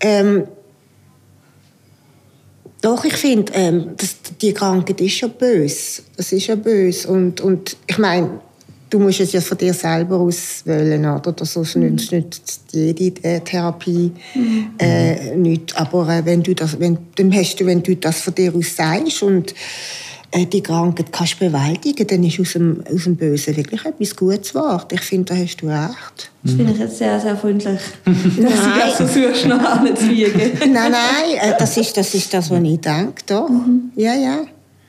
ähm, 0.00 0.44
doch, 2.80 3.04
ich 3.04 3.16
finde, 3.16 3.52
ähm, 3.54 3.90
die 4.40 4.54
Krankheit 4.54 5.02
ist 5.02 5.20
ja 5.20 5.28
böse. 5.28 6.02
Das 6.16 6.32
ist 6.32 6.46
ja 6.46 6.54
böse. 6.54 7.08
Und, 7.08 7.42
und 7.42 7.76
ich 7.86 7.98
meine, 7.98 8.40
du 8.90 8.98
musst 8.98 9.20
es 9.20 9.32
ja 9.32 9.40
von 9.40 9.58
dir 9.58 9.74
selber 9.74 10.16
aus 10.16 10.62
wollen, 10.64 11.04
oder? 11.04 11.32
Das 11.32 11.52
sonst 11.52 11.76
mhm. 11.76 11.96
nützt 11.96 12.12
nicht 12.12 12.72
jede 12.72 13.24
äh, 13.24 13.40
Therapie 13.40 14.12
mhm. 14.34 14.70
äh, 14.78 15.36
nicht. 15.36 15.76
Aber 15.76 16.08
äh, 16.08 16.24
wenn 16.24 16.42
du 16.42 16.54
das, 16.54 16.78
wenn, 16.78 16.98
dann 17.16 17.34
hast 17.34 17.56
du, 17.60 17.66
wenn 17.66 17.82
du 17.82 17.96
das 17.96 18.20
von 18.20 18.34
dir 18.34 18.54
aus 18.54 18.76
sagst 18.76 19.22
und 19.22 19.54
äh, 20.32 20.46
die 20.46 20.62
Krankheit 20.62 21.12
kannst 21.12 21.38
bewältigen, 21.38 22.06
dann 22.06 22.24
ist 22.24 22.40
aus 22.40 22.52
dem, 22.52 22.82
aus 22.92 23.04
dem 23.04 23.16
Bösen 23.16 23.56
wirklich 23.56 23.84
etwas 23.84 24.16
Gutes 24.16 24.52
geworden. 24.52 24.88
Ich 24.92 25.00
finde, 25.00 25.34
da 25.34 25.40
hast 25.40 25.56
du 25.56 25.68
recht. 25.68 26.30
Das 26.42 26.54
finde 26.54 26.72
ich 26.72 26.78
jetzt 26.78 26.98
sehr, 26.98 27.20
sehr 27.20 27.36
freundlich, 27.36 27.80
dass 28.04 28.14
du 28.14 28.40
das 28.40 28.94
versuchst, 28.96 29.46
noch 29.46 29.60
anzuwiegen. 29.60 30.52
nein, 30.72 30.92
nein, 30.92 30.92
äh, 31.40 31.54
das 31.58 31.76
ist, 31.76 31.96
das 31.96 32.14
ist 32.14 32.32
das, 32.32 32.50
was 32.50 32.62
ich 32.62 32.80
denke. 32.80 33.22
Doch. 33.26 33.48
Mhm. 33.48 33.90
Ja, 33.96 34.14
ja, 34.14 34.40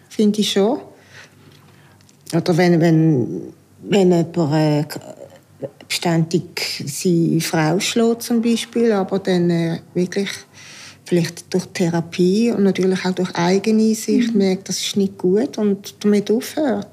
finde 0.09 0.39
ich 0.41 0.51
schon. 0.51 0.79
Oder 2.35 2.57
wenn, 2.57 2.81
wenn, 2.81 3.53
wenn 3.89 4.11
jemand 4.11 4.53
äh, 4.53 4.83
beständig 5.87 6.83
seine 6.85 7.41
Frau 7.41 7.79
schlägt 7.79 8.23
zum 8.23 8.41
Beispiel, 8.41 8.91
aber 8.91 9.19
dann 9.19 9.49
äh, 9.49 9.79
wirklich 9.93 10.29
vielleicht 11.05 11.53
durch 11.53 11.65
Therapie 11.73 12.51
und 12.51 12.63
natürlich 12.63 13.05
auch 13.05 13.13
durch 13.13 13.33
eigene 13.35 13.95
Sicht 13.95 14.33
mhm. 14.33 14.39
merkt, 14.39 14.69
das 14.69 14.79
ist 14.79 14.97
nicht 14.97 15.17
gut 15.17 15.57
und 15.57 15.95
damit 16.03 16.29
aufhört. 16.29 16.87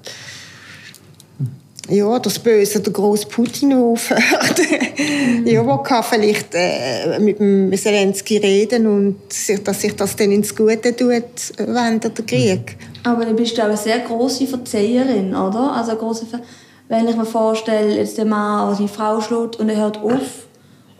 Ja, 1.90 2.18
das 2.18 2.38
Böse, 2.38 2.80
der 2.80 2.92
große 2.94 3.26
Putin 3.26 3.74
aufhört. 3.74 4.58
Mhm. 4.96 5.46
ja, 5.46 5.66
wo 5.66 5.76
kann 5.78 6.02
vielleicht 6.02 6.54
äh, 6.54 7.18
mit 7.18 7.38
dem 7.38 7.76
Zelensky 7.76 8.38
reden 8.38 8.86
und 8.86 9.16
dass 9.64 9.80
sich 9.80 9.94
das 9.94 10.16
dann 10.16 10.32
ins 10.32 10.54
Gute 10.54 10.96
tut, 10.96 11.52
während 11.58 12.04
der 12.04 12.24
Krieg. 12.24 12.76
Aber 13.02 13.26
du 13.26 13.34
bist 13.34 13.60
auch 13.60 13.64
eine 13.64 13.76
sehr 13.76 13.98
große 13.98 14.46
Verzeiherin, 14.46 15.34
oder? 15.34 15.74
Also 15.76 15.94
große 15.96 16.24
Ver 16.24 16.40
wenn 16.88 17.08
ich 17.08 17.16
mir 17.16 17.24
vorstelle, 17.24 17.96
jetzt 17.96 18.18
der 18.18 18.24
Mann 18.24 18.74
seine 18.74 18.88
Frau 18.88 19.20
schlägt 19.20 19.56
und 19.56 19.68
er 19.68 19.76
hört 19.76 19.98
auf 19.98 20.46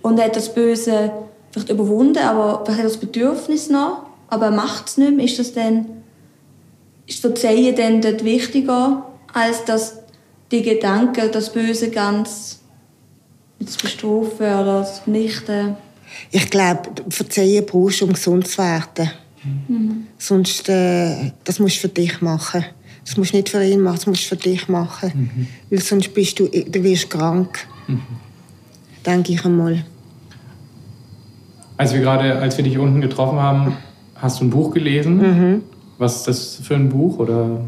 und 0.03 0.19
er 0.19 0.27
hat 0.27 0.37
das 0.37 0.53
Böse 0.53 1.13
vielleicht 1.51 1.71
überwunden, 1.71 2.19
aber 2.19 2.63
vielleicht 2.65 2.79
hat 2.79 2.85
er 2.87 2.91
das 2.91 2.97
Bedürfnis 2.97 3.71
noch, 3.71 4.07
aber 4.29 4.47
er 4.47 4.53
macht 4.53 4.89
es 4.89 4.97
nicht 4.97 5.17
mehr, 5.17 5.25
ist 5.25 5.39
das 5.39 5.53
dann, 5.53 5.87
ist 7.07 7.21
Verzeihen 7.21 7.77
dann 7.77 8.01
dort 8.01 8.25
wichtiger, 8.25 9.07
als 9.33 9.65
dass 9.65 9.99
die 10.51 10.63
Gedanken, 10.63 11.31
das 11.33 11.53
Böse 11.53 11.91
ganz 11.91 12.61
zu 13.65 13.79
bestrafen 13.79 14.61
oder 14.61 14.85
zu 14.85 15.03
vernichten? 15.03 15.77
Ich 16.31 16.51
glaube, 16.51 16.91
Verzeihen 17.09 17.65
brauchst 17.67 18.01
du, 18.01 18.07
um 18.07 18.13
gesund 18.13 18.47
zu 18.47 18.59
werden. 18.59 19.11
Mhm. 19.69 20.07
Sonst, 20.19 20.69
äh, 20.69 21.33
das 21.45 21.59
musst 21.59 21.77
du 21.77 21.81
für 21.81 21.89
dich 21.89 22.21
machen. 22.21 22.65
Das 23.05 23.17
musst 23.17 23.33
du 23.33 23.37
nicht 23.37 23.51
für 23.51 23.63
ihn 23.63 23.81
machen, 23.81 23.97
das 23.97 24.07
musst 24.07 24.25
du 24.25 24.29
für 24.29 24.37
dich 24.37 24.69
machen. 24.69 25.13
Mhm. 25.15 25.47
Weil 25.71 25.81
sonst 25.81 26.15
bist 26.15 26.39
du, 26.39 26.49
du 26.49 26.83
wirst 26.83 27.11
krank. 27.11 27.67
Mhm. 27.87 28.01
Denke 29.05 29.33
ich 29.33 29.45
einmal. 29.45 29.85
Als 31.77 31.93
wir 31.93 32.01
gerade, 32.01 32.39
als 32.39 32.57
wir 32.57 32.65
dich 32.65 32.79
unten 32.79 33.01
getroffen 33.01 33.39
haben, 33.39 33.77
hast 34.15 34.41
du 34.41 34.45
ein 34.45 34.51
Buch 34.51 34.73
gelesen. 34.73 35.17
Mhm. 35.17 35.63
Was 35.99 36.17
ist 36.17 36.29
das 36.29 36.67
für 36.67 36.77
ein 36.77 36.89
Buch? 36.89 37.19
Oder? 37.19 37.61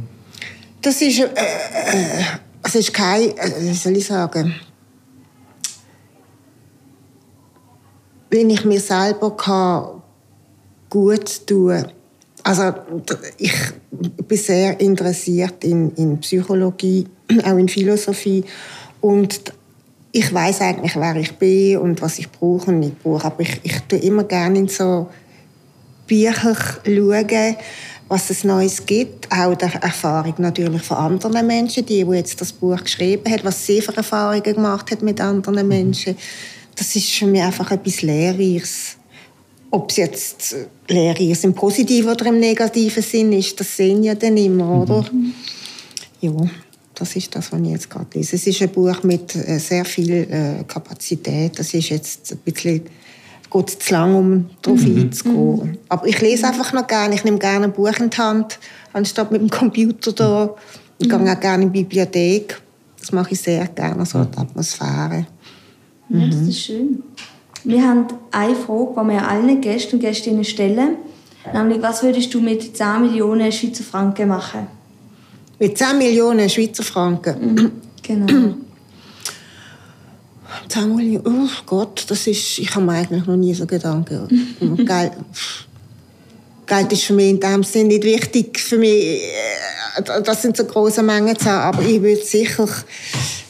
Das 0.81 1.03
ist, 1.03 1.19
äh, 1.19 1.25
äh, 1.25 2.23
es 2.63 2.75
ist 2.75 2.95
kein, 2.95 3.37
äh, 3.37 3.75
soll 3.75 3.97
ich 3.97 4.07
sagen, 4.07 4.55
wenn 8.31 8.51
ich 8.51 8.65
mir 8.65 8.81
selber 8.81 9.37
kann 9.37 10.03
gut 10.89 11.47
tun 11.47 11.85
also 12.47 12.73
ich 13.39 13.53
bin 14.29 14.39
sehr 14.39 14.81
interessiert 14.81 15.65
in, 15.65 15.91
in 15.97 16.21
Psychologie, 16.21 17.07
auch 17.45 17.57
in 17.57 17.69
Philosophie 17.69 18.45
und 19.01 19.53
ich 20.13 20.33
weiß 20.33 20.61
eigentlich, 20.61 20.95
wer 20.95 21.17
ich 21.17 21.33
bin 21.33 21.79
und 21.79 22.01
was 22.01 22.21
ich 22.21 22.31
brauche 22.31 22.71
und 22.71 22.79
nicht 22.79 23.03
brauche. 23.03 23.27
Aber 23.27 23.41
ich, 23.41 23.61
ich 23.65 23.81
tue 23.81 23.99
immer 23.99 24.25
gerne 24.25 24.61
in 24.61 24.69
so 24.69 25.09
Bücher 26.07 26.57
schauen, 26.85 27.57
was 28.09 28.31
es 28.31 28.45
Neues 28.45 28.87
gibt. 28.87 29.31
Auch 29.31 29.57
der 29.57 29.75
Erfahrung 29.83 30.35
natürlich 30.39 30.83
von 30.83 30.99
anderen 30.99 31.47
Menschen, 31.47 31.85
die, 31.85 32.05
die 32.05 32.13
jetzt 32.13 32.41
das 32.41 32.53
Buch 32.53 32.81
geschrieben 32.83 33.31
hat, 33.31 33.45
was 33.45 33.67
sie 33.67 33.83
für 33.83 33.95
Erfahrungen 33.97 34.43
gemacht 34.43 34.91
hat 34.93 35.03
mit 35.03 35.21
anderen 35.21 35.67
Menschen. 35.67 36.17
Das 36.77 36.95
ist 36.95 37.11
für 37.11 37.27
mich 37.27 37.43
einfach 37.43 37.73
etwas 37.73 38.03
Lehrreiches. 38.03 38.96
Ob 39.71 39.91
es 39.91 39.97
jetzt 39.97 40.57
Lehrreiches 40.89 41.45
im 41.45 41.55
positiven 41.55 42.11
oder 42.11 42.27
im 42.27 42.39
negativen 42.39 43.03
Sinn 43.03 43.33
ist, 43.33 43.59
das 43.59 43.77
sehen 43.77 44.03
ja 44.03 44.15
dann 44.15 44.37
immer, 44.37 44.83
oder? 44.83 45.05
Mhm. 45.13 45.33
Ja. 46.21 46.33
Das 46.95 47.15
ist 47.15 47.35
das, 47.35 47.53
was 47.53 47.61
ich 47.61 47.69
jetzt 47.69 47.91
gerade 47.91 48.07
lese. 48.15 48.37
Es 48.37 48.47
ist 48.47 48.63
ein 48.63 48.71
Buch 48.71 49.03
mit 49.03 49.35
äh, 49.35 49.59
sehr 49.59 49.85
viel 49.85 50.13
äh, 50.13 50.65
Kapazität. 50.67 51.59
Das 51.59 51.75
ist 51.75 51.91
jetzt 51.91 52.33
ein 52.33 52.39
bisschen 52.39 52.83
geht 53.51 53.71
zu 53.71 53.93
lang, 53.93 54.15
um 54.15 54.51
darauf 54.63 54.81
mhm. 54.81 55.03
einzugehen. 55.03 55.57
Mhm. 55.57 55.79
Aber 55.89 56.07
ich 56.07 56.21
lese 56.21 56.47
einfach 56.47 56.73
noch 56.73 56.87
gerne. 56.87 57.15
Ich 57.15 57.25
nehme 57.25 57.39
gerne 57.39 57.67
ein 57.67 57.73
Buch 57.73 57.99
in 57.99 58.11
die 58.11 58.17
Hand, 58.17 58.59
anstatt 58.93 59.31
mit 59.31 59.41
dem 59.41 59.51
Computer 59.51 60.13
da. 60.13 60.55
Ich 60.99 61.07
mhm. 61.09 61.25
gehe 61.25 61.33
auch 61.33 61.41
gerne 61.41 61.65
in 61.65 61.73
die 61.73 61.83
Bibliothek. 61.83 62.61
Das 62.99 63.13
mache 63.13 63.33
ich 63.33 63.41
sehr 63.41 63.67
gerne, 63.69 64.05
so 64.07 64.25
die 64.25 64.39
Atmosphäre. 64.39 65.27
Mhm. 66.09 66.21
Ja, 66.21 66.27
das 66.29 66.41
ist 66.49 66.61
schön. 66.61 67.03
Wir 67.67 67.83
haben 67.83 68.07
eine 68.31 68.55
Frage, 68.55 68.93
die 68.97 69.09
wir 69.09 69.29
allen 69.29 69.61
Gästen 69.61 69.97
und 69.97 70.01
Gästinnen 70.01 70.45
stellen. 70.45 70.99
Nämlich, 71.53 71.83
was 71.83 72.01
würdest 72.05 72.33
du 72.33 72.41
mit 72.41 72.77
10 72.77 73.03
Millionen 73.03 73.51
Schweizer 73.51 73.83
Franken 73.83 74.29
machen? 74.29 74.69
Mit 75.59 75.77
10 75.77 75.99
Millionen 75.99 76.49
Schweizer 76.49 76.85
Franken. 76.85 77.55
Mhm. 77.55 77.73
Genau. 78.03 78.55
10 80.69 80.95
Millionen, 80.95 81.27
oh 81.27 81.63
Gott, 81.67 82.05
das 82.07 82.29
ist, 82.29 82.61
ich 82.61 82.73
habe 82.73 82.87
mir 82.87 82.93
eigentlich 82.93 83.27
noch 83.27 83.37
nie 83.37 83.53
so 83.53 83.67
Gedanken. 83.67 84.29
Geld, 84.87 85.13
Geld 86.67 86.93
ist 86.93 87.03
für 87.03 87.15
mich 87.15 87.31
in 87.31 87.41
dem 87.41 87.65
Sinne 87.65 87.89
nicht 87.89 88.05
wichtig. 88.05 88.61
Für 88.61 88.79
mich, 88.79 89.23
äh, 89.23 90.23
das 90.23 90.41
sind 90.41 90.57
so 90.57 90.65
große 90.65 91.03
Mengen 91.03 91.37
zu 91.37 91.47
haben, 91.47 91.75
aber 91.75 91.83
ich 91.85 92.01
würde 92.01 92.23
sicher 92.23 92.69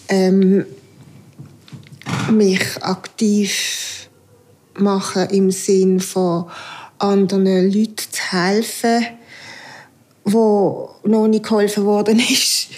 ähm, 0.08 0.64
mich 2.30 2.82
aktiv 2.82 3.95
machen 4.79 5.29
im 5.31 5.51
Sinn 5.51 6.01
von 6.01 6.47
anderen 6.99 7.70
Leuten 7.70 7.97
zu 8.11 8.33
helfen 8.33 9.07
wo 10.29 10.91
noch 11.05 11.29
nicht 11.29 11.45
geholfen 11.45 11.85
worden 11.85 12.18
ist. 12.18 12.68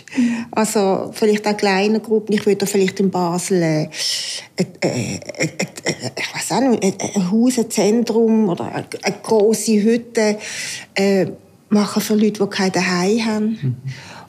Also 0.50 1.10
vielleicht 1.14 1.46
auch 1.46 1.56
kleine 1.56 1.98
Gruppen. 1.98 2.34
Ich 2.34 2.44
würde 2.44 2.66
vielleicht 2.66 3.00
in 3.00 3.10
Basel 3.10 3.62
äh, 3.62 3.88
äh, 4.56 4.66
äh, 4.82 5.18
ich 6.16 6.34
weiß 6.34 6.52
auch 6.52 6.60
nicht, 6.60 7.16
ein 7.16 7.30
Haus, 7.30 7.58
ein 7.58 7.70
Zentrum 7.70 8.50
oder 8.50 8.66
eine, 8.66 8.86
eine 9.02 9.16
große 9.22 9.82
Hütte 9.82 10.38
äh, 10.94 11.26
machen 11.70 12.02
für 12.02 12.14
Leute, 12.16 12.44
die 12.44 12.50
kein 12.50 12.72
Zuhause 12.72 13.24
haben. 13.24 13.58
Mhm. 13.62 13.76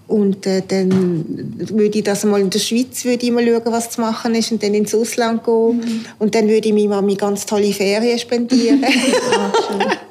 Und 0.10 0.45
äh, 0.45 0.64
dann 0.68 1.26
würde 1.70 1.99
ich 1.99 2.03
das 2.03 2.26
mal 2.26 2.41
in 2.41 2.49
der 2.49 2.60
Schweiz 2.60 3.05
würde 3.05 3.26
ich 3.26 3.32
mal 3.32 3.45
schauen, 3.45 3.62
was 3.66 3.91
zu 3.91 4.01
machen 4.01 4.36
ist 4.36 4.51
und 4.51 4.62
dann 4.62 4.74
ins 4.74 4.93
Ausland 4.93 5.43
gehen. 5.43 5.78
Mhm. 5.78 6.05
Und 6.18 6.36
dann 6.36 6.49
würde 6.49 6.68
ich 6.68 6.74
meiner 6.74 7.01
Mami 7.01 7.16
ganz 7.16 7.45
tolle 7.45 7.72
Ferien 7.72 8.20
spendieren. 8.20 8.84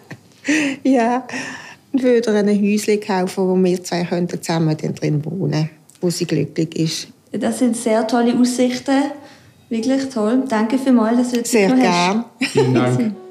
ja 0.85 1.27
würde 1.93 2.31
ein 2.33 2.49
Häuschen 2.49 3.01
kaufen, 3.01 3.49
wo 3.49 3.57
wir 3.57 3.83
zwei 3.83 4.05
könnten 4.05 4.43
zusammen 4.43 4.77
drin 4.77 5.25
wohnen 5.25 5.71
wo 6.01 6.11
sie 6.11 6.27
glücklich 6.27 6.77
ist. 6.77 7.09
Das 7.33 7.59
sind 7.59 7.77
sehr 7.77 8.07
tolle 8.07 8.39
Aussichten. 8.39 9.11
Wirklich 9.69 10.09
toll. 10.11 10.45
Danke 10.49 10.79
vielmals, 10.79 11.19
dass 11.19 11.31
du 11.31 11.37
jetzt 11.39 11.51
Sehr 11.51 11.73
gerne. 11.73 12.25
Vielen 12.41 12.75
Dank. 12.75 13.15